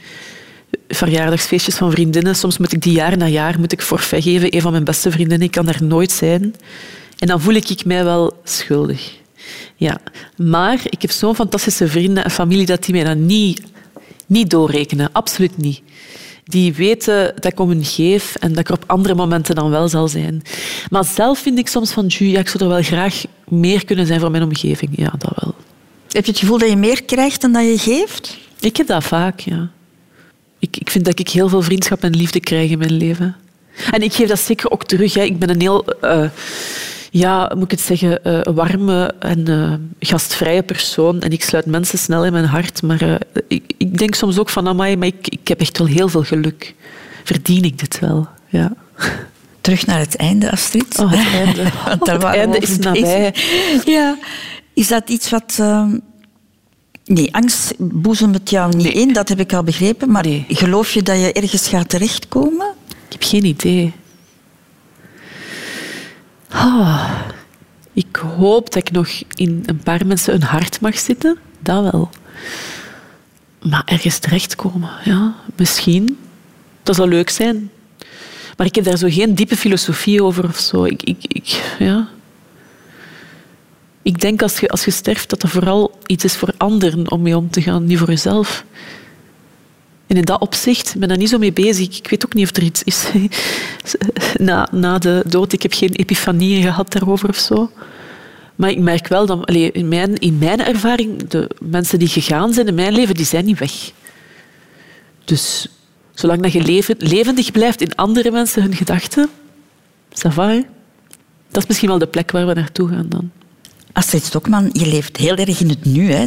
verjaardagsfeestjes 0.87 1.75
van 1.75 1.91
vriendinnen. 1.91 2.35
Soms 2.35 2.57
moet 2.57 2.71
ik 2.71 2.81
die 2.81 2.93
jaar 2.93 3.17
na 3.17 3.27
jaar 3.27 3.59
moet 3.59 3.71
ik 3.71 3.81
forfait 3.81 4.23
geven. 4.23 4.55
Een 4.55 4.61
van 4.61 4.71
mijn 4.71 4.83
beste 4.83 5.11
vriendinnen, 5.11 5.47
ik 5.47 5.53
kan 5.53 5.65
daar 5.65 5.83
nooit 5.83 6.11
zijn. 6.11 6.55
En 7.17 7.27
dan 7.27 7.41
voel 7.41 7.53
ik 7.53 7.69
ik 7.69 7.85
mij 7.85 8.03
wel 8.03 8.39
schuldig. 8.43 9.13
Ja. 9.75 9.97
Maar 10.37 10.79
ik 10.89 11.01
heb 11.01 11.11
zo'n 11.11 11.35
fantastische 11.35 11.87
vrienden 11.87 12.23
en 12.23 12.31
familie 12.31 12.65
dat 12.65 12.83
die 12.83 12.93
mij 12.93 13.03
dat 13.03 13.17
niet, 13.17 13.61
niet 14.25 14.49
doorrekenen. 14.49 15.09
Absoluut 15.11 15.57
niet. 15.57 15.81
Die 16.45 16.73
weten 16.73 17.33
dat 17.35 17.51
ik 17.51 17.59
om 17.59 17.69
hen 17.69 17.83
geef 17.83 18.35
en 18.35 18.49
dat 18.49 18.59
ik 18.59 18.67
er 18.67 18.73
op 18.73 18.83
andere 18.87 19.15
momenten 19.15 19.55
dan 19.55 19.69
wel 19.69 19.87
zal 19.87 20.07
zijn. 20.07 20.41
Maar 20.89 21.05
zelf 21.05 21.39
vind 21.39 21.59
ik 21.59 21.67
soms 21.67 21.91
van, 21.91 22.07
"Tju, 22.07 22.25
ja, 22.25 22.39
ik 22.39 22.47
zou 22.47 22.63
er 22.63 22.69
wel 22.69 22.81
graag 22.81 23.23
meer 23.47 23.85
kunnen 23.85 24.05
zijn 24.05 24.19
voor 24.19 24.31
mijn 24.31 24.43
omgeving. 24.43 24.91
Ja, 24.95 25.13
dat 25.17 25.31
wel. 25.41 25.55
Heb 26.09 26.25
je 26.25 26.31
het 26.31 26.39
gevoel 26.39 26.57
dat 26.57 26.69
je 26.69 26.75
meer 26.75 27.03
krijgt 27.03 27.41
dan 27.41 27.51
dat 27.51 27.63
je 27.63 27.77
geeft? 27.77 28.37
Ik 28.59 28.77
heb 28.77 28.87
dat 28.87 29.03
vaak, 29.03 29.39
ja. 29.39 29.69
Ik, 30.59 30.77
ik 30.77 30.89
vind 30.89 31.05
dat 31.05 31.19
ik 31.19 31.29
heel 31.29 31.49
veel 31.49 31.61
vriendschap 31.61 32.03
en 32.03 32.15
liefde 32.15 32.39
krijg 32.39 32.71
in 32.71 32.77
mijn 32.77 32.97
leven. 32.97 33.35
En 33.91 34.01
ik 34.01 34.13
geef 34.13 34.27
dat 34.27 34.39
zeker 34.39 34.71
ook 34.71 34.85
terug. 34.85 35.13
Hè. 35.13 35.21
Ik 35.21 35.39
ben 35.39 35.49
een 35.49 35.61
heel, 35.61 35.85
eh, 35.85 36.29
ja, 37.17 37.51
moet 37.53 37.63
ik 37.63 37.71
het 37.71 37.81
zeggen, 37.81 38.23
eh, 38.23 38.53
warme 38.53 39.13
en 39.19 39.47
eh, 39.47 39.73
gastvrije 40.09 40.63
persoon. 40.63 41.21
En 41.21 41.31
ik 41.31 41.43
sluit 41.43 41.65
mensen 41.65 41.97
snel 41.97 42.25
in 42.25 42.31
mijn 42.31 42.45
hart. 42.45 42.81
Maar 42.81 43.01
eh, 43.01 43.15
ik, 43.47 43.73
ik 43.77 43.97
denk 43.97 44.15
soms 44.15 44.39
ook 44.39 44.49
van, 44.49 44.67
amai, 44.67 44.97
maar 44.97 45.07
ik, 45.07 45.27
ik 45.27 45.47
heb 45.47 45.59
echt 45.59 45.77
wel 45.77 45.87
heel 45.87 46.09
veel 46.09 46.23
geluk. 46.23 46.75
Verdien 47.23 47.63
ik 47.63 47.79
dit 47.79 47.99
wel, 47.99 48.27
ja. 48.49 48.73
Terug 49.61 49.85
naar 49.85 49.99
het 49.99 50.15
einde, 50.15 50.51
Astrid. 50.51 50.99
Oh, 50.99 51.11
het 51.11 51.33
einde. 51.33 51.63
Want 51.85 52.05
daar 52.05 52.15
Het 52.15 52.23
einde 52.23 52.57
is 52.57 52.77
nabij. 52.77 53.33
Ja. 53.85 54.17
Is 54.73 54.87
dat 54.87 55.09
iets 55.09 55.29
wat... 55.29 55.57
ehm, 55.59 55.97
Nee, 57.05 57.35
angst 57.35 57.73
boezemt 57.77 58.35
het 58.35 58.49
jou 58.49 58.75
niet 58.75 58.93
in, 58.93 59.13
dat 59.13 59.29
heb 59.29 59.39
ik 59.39 59.53
al 59.53 59.63
begrepen. 59.63 60.11
Maar 60.11 60.23
Nee. 60.25 60.45
geloof 60.47 60.91
je 60.91 61.01
dat 61.01 61.19
je 61.19 61.33
ergens 61.33 61.67
gaat 61.67 61.89
terechtkomen? 61.89 62.73
Ik 62.87 63.11
heb 63.11 63.23
geen 63.23 63.45
idee. 63.45 63.93
Ah, 66.55 67.11
ik 67.93 68.15
hoop 68.15 68.73
dat 68.73 68.87
ik 68.87 68.91
nog 68.91 69.07
in 69.33 69.63
een 69.65 69.79
paar 69.79 70.05
mensen 70.05 70.33
een 70.33 70.43
hart 70.43 70.81
mag 70.81 70.97
zitten. 70.97 71.37
Dat 71.59 71.91
wel. 71.91 72.09
Maar 73.61 73.81
ergens 73.85 74.19
terechtkomen, 74.19 74.89
ja, 75.03 75.35
misschien. 75.55 76.17
Dat 76.83 76.95
zou 76.95 77.09
leuk 77.09 77.29
zijn. 77.29 77.69
Maar 78.57 78.67
ik 78.67 78.75
heb 78.75 78.83
daar 78.83 78.97
zo 78.97 79.07
geen 79.09 79.35
diepe 79.35 79.57
filosofie 79.57 80.23
over 80.23 80.43
of 80.43 80.57
zo. 80.57 80.83
Ik, 80.83 81.03
ik, 81.03 81.17
ik, 81.27 81.75
ja. 81.79 82.07
ik 84.01 84.21
denk 84.21 84.41
als 84.41 84.59
je, 84.59 84.69
als 84.69 84.85
je 84.85 84.91
sterft 84.91 85.29
dat 85.29 85.41
dat 85.41 85.51
vooral 85.51 85.99
iets 86.05 86.23
is 86.23 86.35
voor 86.35 86.53
anderen 86.57 87.11
om 87.11 87.21
mee 87.21 87.37
om 87.37 87.49
te 87.49 87.61
gaan, 87.61 87.85
niet 87.85 87.97
voor 87.97 88.09
jezelf. 88.09 88.65
In 90.15 90.25
dat 90.25 90.41
opzicht 90.41 90.95
ben 90.97 91.09
ik 91.09 91.17
niet 91.17 91.29
zo 91.29 91.37
mee 91.37 91.53
bezig. 91.53 91.97
Ik 91.97 92.09
weet 92.09 92.25
ook 92.25 92.33
niet 92.33 92.49
of 92.49 92.55
er 92.55 92.63
iets 92.63 92.83
is 92.83 93.05
na, 94.47 94.67
na 94.71 94.97
de 94.97 95.23
dood. 95.27 95.53
Ik 95.53 95.61
heb 95.61 95.73
geen 95.73 95.91
epifanieën 95.91 96.61
gehad 96.61 96.91
daarover 96.91 97.29
of 97.29 97.37
zo. 97.37 97.71
Maar 98.55 98.69
ik 98.69 98.79
merk 98.79 99.07
wel 99.07 99.25
dat 99.25 99.45
allee, 99.45 99.71
in, 99.71 99.87
mijn, 99.87 100.15
in 100.15 100.37
mijn 100.37 100.65
ervaring, 100.65 101.27
de 101.27 101.49
mensen 101.59 101.99
die 101.99 102.07
gegaan 102.07 102.53
zijn 102.53 102.67
in 102.67 102.75
mijn 102.75 102.93
leven, 102.93 103.15
die 103.15 103.25
zijn 103.25 103.45
niet 103.45 103.59
weg. 103.59 103.91
Dus 105.25 105.67
zolang 106.13 106.41
dat 106.41 106.51
je 106.51 106.61
leven, 106.61 106.95
levendig 106.99 107.51
blijft 107.51 107.81
in 107.81 107.95
andere 107.95 108.31
mensen 108.31 108.61
hun 108.61 108.75
gedachten, 108.75 109.29
ça 110.09 110.35
dat 111.49 111.63
is 111.63 111.67
misschien 111.67 111.89
wel 111.89 111.97
de 111.97 112.07
plek 112.07 112.31
waar 112.31 112.47
we 112.47 112.53
naartoe 112.53 112.89
gaan 112.89 113.05
dan. 113.09 113.31
Astrid 113.93 114.23
Stokman, 114.23 114.69
je 114.73 114.87
leeft 114.87 115.17
heel 115.17 115.35
erg 115.35 115.59
in 115.59 115.69
het 115.69 115.85
nu. 115.85 116.11
Hè? 116.11 116.25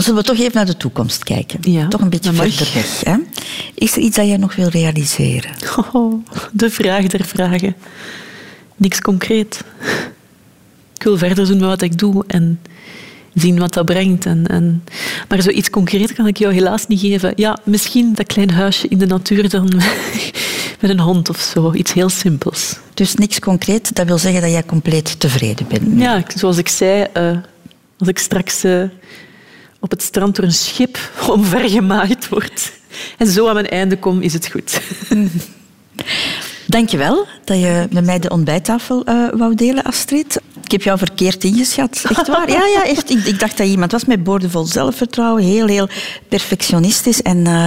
Maar 0.00 0.08
zullen 0.08 0.24
we 0.24 0.30
toch 0.30 0.40
even 0.40 0.56
naar 0.56 0.66
de 0.66 0.76
toekomst 0.76 1.24
kijken? 1.24 1.72
Ja, 1.72 1.88
toch 1.88 2.00
een 2.00 2.08
beetje 2.08 2.32
verder 2.32 2.70
weg. 2.74 3.00
Hè? 3.00 3.16
Is 3.74 3.96
er 3.96 4.02
iets 4.02 4.16
dat 4.16 4.26
jij 4.26 4.36
nog 4.36 4.54
wil 4.54 4.68
realiseren? 4.68 5.50
Oh, 5.92 6.24
de 6.52 6.70
vraag 6.70 7.06
der 7.06 7.24
vragen. 7.24 7.76
Niks 8.76 9.00
concreet. 9.00 9.64
Ik 10.94 11.02
wil 11.02 11.18
verder 11.18 11.46
doen 11.46 11.58
met 11.58 11.68
wat 11.68 11.82
ik 11.82 11.98
doe 11.98 12.24
en 12.26 12.60
zien 13.34 13.58
wat 13.58 13.72
dat 13.74 13.84
brengt. 13.84 14.26
En, 14.26 14.46
en... 14.46 14.84
Maar 15.28 15.42
zoiets 15.42 15.70
concreet 15.70 16.12
kan 16.12 16.26
ik 16.26 16.36
jou 16.36 16.52
helaas 16.52 16.86
niet 16.86 17.00
geven. 17.00 17.32
Ja, 17.36 17.58
misschien 17.64 18.14
dat 18.14 18.26
klein 18.26 18.50
huisje 18.50 18.88
in 18.88 18.98
de 18.98 19.06
natuur 19.06 19.48
dan 19.48 19.68
met 20.80 20.90
een 20.90 21.00
hond 21.00 21.28
of 21.28 21.40
zo. 21.40 21.72
Iets 21.72 21.92
heel 21.92 22.08
simpels. 22.08 22.76
Dus 22.94 23.14
niks 23.14 23.38
concreet, 23.38 23.96
dat 23.96 24.06
wil 24.06 24.18
zeggen 24.18 24.40
dat 24.40 24.50
jij 24.50 24.64
compleet 24.64 25.20
tevreden 25.20 25.66
bent. 25.68 25.86
nu. 25.86 26.00
Ja, 26.00 26.24
zoals 26.34 26.56
ik 26.56 26.68
zei, 26.68 27.06
eh, 27.12 27.36
als 27.98 28.08
ik 28.08 28.18
straks 28.18 28.64
eh, 28.64 28.82
op 29.80 29.90
het 29.90 30.02
strand 30.02 30.36
door 30.36 30.44
een 30.44 30.52
schip 30.52 30.98
omvergemaaid 31.30 32.28
word 32.28 32.72
en 33.18 33.26
zo 33.26 33.48
aan 33.48 33.54
mijn 33.54 33.68
einde 33.68 33.98
kom, 33.98 34.20
is 34.20 34.32
het 34.32 34.50
goed. 34.50 34.80
Dank 36.66 36.88
je 36.88 36.96
wel 36.96 37.26
dat 37.44 37.58
je 37.58 37.86
met 37.90 38.04
mij 38.04 38.18
de 38.18 38.30
ontbijttafel 38.30 39.04
eh, 39.04 39.28
wou 39.32 39.54
delen, 39.54 39.84
Astrid. 39.84 40.40
Ik 40.64 40.70
heb 40.70 40.82
jou 40.82 40.98
verkeerd 40.98 41.44
ingeschat. 41.44 42.04
Echt 42.08 42.26
waar? 42.26 42.50
Ja, 42.50 42.66
ja, 42.66 42.86
echt. 42.86 43.10
Ik, 43.10 43.24
ik 43.24 43.38
dacht 43.38 43.56
dat 43.56 43.66
je 43.66 43.72
iemand 43.72 43.92
was 43.92 44.04
met 44.04 44.24
boordevol 44.24 44.64
zelfvertrouwen. 44.64 45.42
Heel, 45.42 45.66
heel 45.66 45.88
perfectionistisch. 46.28 47.22
En 47.22 47.46
eh, 47.46 47.66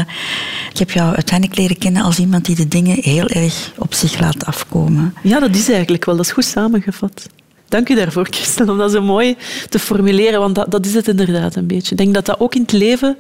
ik 0.72 0.78
heb 0.78 0.92
jou 0.92 1.16
uiteindelijk 1.16 1.60
leren 1.60 1.78
kennen 1.78 2.04
als 2.04 2.20
iemand 2.20 2.46
die 2.46 2.56
de 2.56 2.68
dingen 2.68 2.98
heel 3.02 3.28
erg 3.28 3.72
op 3.78 3.94
zich 3.94 4.20
laat 4.20 4.46
afkomen. 4.46 5.14
Ja, 5.24 5.40
dat 5.40 5.56
is 5.56 5.70
eigenlijk 5.70 6.06
wel. 6.06 6.16
Dat 6.16 6.26
is 6.26 6.32
goed 6.32 6.46
samengevat. 6.46 7.28
Dank 7.68 7.90
u 7.90 7.96
daarvoor, 7.96 8.28
Christel, 8.30 8.70
om 8.70 8.78
dat 8.78 8.92
zo 8.92 9.02
mooi 9.02 9.38
te 9.70 9.80
formuleren, 9.80 10.40
want 10.40 10.56
dat, 10.56 10.72
dat 10.72 10.86
is 10.86 10.94
het 10.94 11.08
inderdaad 11.08 11.56
een 11.56 11.68
beetje. 11.68 11.92
Ik 11.92 11.98
denk 11.98 12.14
dat 12.14 12.26
dat 12.26 12.40
ook 12.40 12.56
in 12.56 12.62
het 12.62 12.72
leven... 12.72 13.18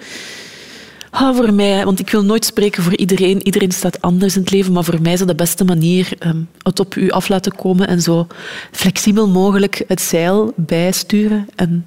Ah, 1.10 1.36
voor 1.36 1.54
mij, 1.54 1.86
want 1.86 2.00
ik 2.00 2.10
wil 2.10 2.24
nooit 2.24 2.46
spreken 2.46 2.84
voor 2.84 2.96
iedereen. 2.96 3.46
Iedereen 3.46 3.72
staat 3.72 4.02
anders 4.02 4.36
in 4.36 4.42
het 4.42 4.52
leven, 4.52 4.74
maar 4.74 4.84
voor 4.84 5.02
mij 5.02 5.14
is 5.14 5.20
dat 5.20 5.28
de 5.28 5.36
beste 5.36 5.64
manier 5.64 6.14
ehm, 6.20 6.38
het 6.62 6.80
op 6.80 6.96
u 6.96 7.10
af 7.10 7.28
laten 7.28 7.56
komen 7.56 7.88
en 7.88 8.02
zo 8.02 8.28
flexibel 8.72 9.28
mogelijk 9.28 9.84
het 9.88 10.02
zeil 10.02 10.54
bijsturen 10.56 11.48
en 11.56 11.86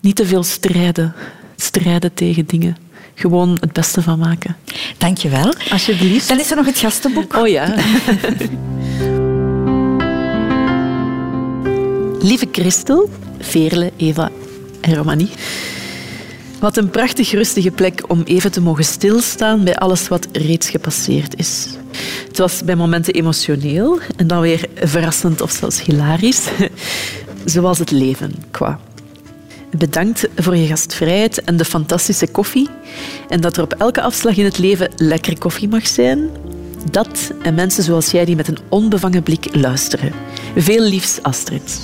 niet 0.00 0.16
te 0.16 0.26
veel 0.26 0.42
strijden. 0.42 1.14
Strijden 1.56 2.14
tegen 2.14 2.46
dingen. 2.46 2.76
gewoon 3.14 3.56
het 3.60 3.72
beste 3.72 4.02
van 4.02 4.18
maken. 4.18 4.56
Dankjewel. 4.98 5.54
Alsjeblieft. 5.70 6.28
Dan 6.28 6.38
is 6.38 6.50
er 6.50 6.56
nog 6.56 6.66
het 6.66 6.78
gastenboek. 6.78 7.36
Oh 7.36 7.48
ja. 7.48 7.74
Lieve 12.22 12.48
Christel, 12.52 13.10
Veerle, 13.38 13.92
Eva 13.96 14.30
en 14.80 14.94
Romanie. 14.94 15.30
Wat 16.60 16.76
een 16.76 16.90
prachtig 16.90 17.30
rustige 17.30 17.70
plek 17.70 18.02
om 18.10 18.22
even 18.22 18.52
te 18.52 18.60
mogen 18.60 18.84
stilstaan 18.84 19.64
bij 19.64 19.76
alles 19.76 20.08
wat 20.08 20.28
reeds 20.32 20.70
gepasseerd 20.70 21.38
is. 21.38 21.66
Het 22.28 22.38
was 22.38 22.64
bij 22.64 22.76
momenten 22.76 23.14
emotioneel 23.14 23.98
en 24.16 24.26
dan 24.26 24.40
weer 24.40 24.68
verrassend 24.74 25.40
of 25.40 25.50
zelfs 25.50 25.82
hilarisch. 25.82 26.48
Zoals 27.44 27.78
het 27.78 27.90
leven, 27.90 28.34
qua. 28.50 28.80
Bedankt 29.70 30.28
voor 30.36 30.56
je 30.56 30.66
gastvrijheid 30.66 31.44
en 31.44 31.56
de 31.56 31.64
fantastische 31.64 32.26
koffie. 32.26 32.68
En 33.28 33.40
dat 33.40 33.56
er 33.56 33.62
op 33.62 33.72
elke 33.72 34.02
afslag 34.02 34.36
in 34.36 34.44
het 34.44 34.58
leven 34.58 34.90
lekker 34.96 35.38
koffie 35.38 35.68
mag 35.68 35.86
zijn. 35.86 36.30
Dat 36.90 37.32
en 37.42 37.54
mensen 37.54 37.82
zoals 37.82 38.10
jij 38.10 38.24
die 38.24 38.36
met 38.36 38.48
een 38.48 38.58
onbevangen 38.68 39.22
blik 39.22 39.54
luisteren. 39.54 40.12
Veel 40.58 40.80
liefs, 40.82 41.22
Astrid. 41.22 41.80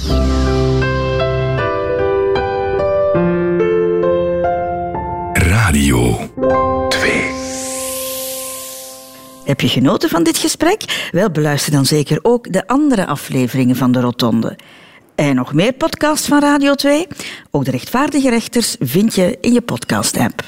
Radio 5.33 6.31
2. 6.89 7.13
Heb 9.45 9.61
je 9.61 9.69
genoten 9.69 10.09
van 10.09 10.23
dit 10.23 10.39
gesprek? 10.39 11.09
Wel, 11.11 11.31
beluister 11.31 11.73
dan 11.73 11.87
zeker 11.87 12.19
ook 12.23 12.53
de 12.53 12.67
andere 12.67 13.07
afleveringen 13.07 13.77
van 13.77 13.93
de 13.93 14.01
Rotonde. 14.01 14.57
En 15.15 15.35
nog 15.35 15.53
meer 15.53 15.73
podcasts 15.73 16.27
van 16.27 16.41
Radio 16.41 16.75
2? 16.75 17.07
Ook 17.51 17.65
de 17.65 17.71
rechtvaardige 17.71 18.31
rechters 18.31 18.77
vind 18.79 19.15
je 19.15 19.39
in 19.41 19.53
je 19.53 19.61
podcast-app. 19.61 20.41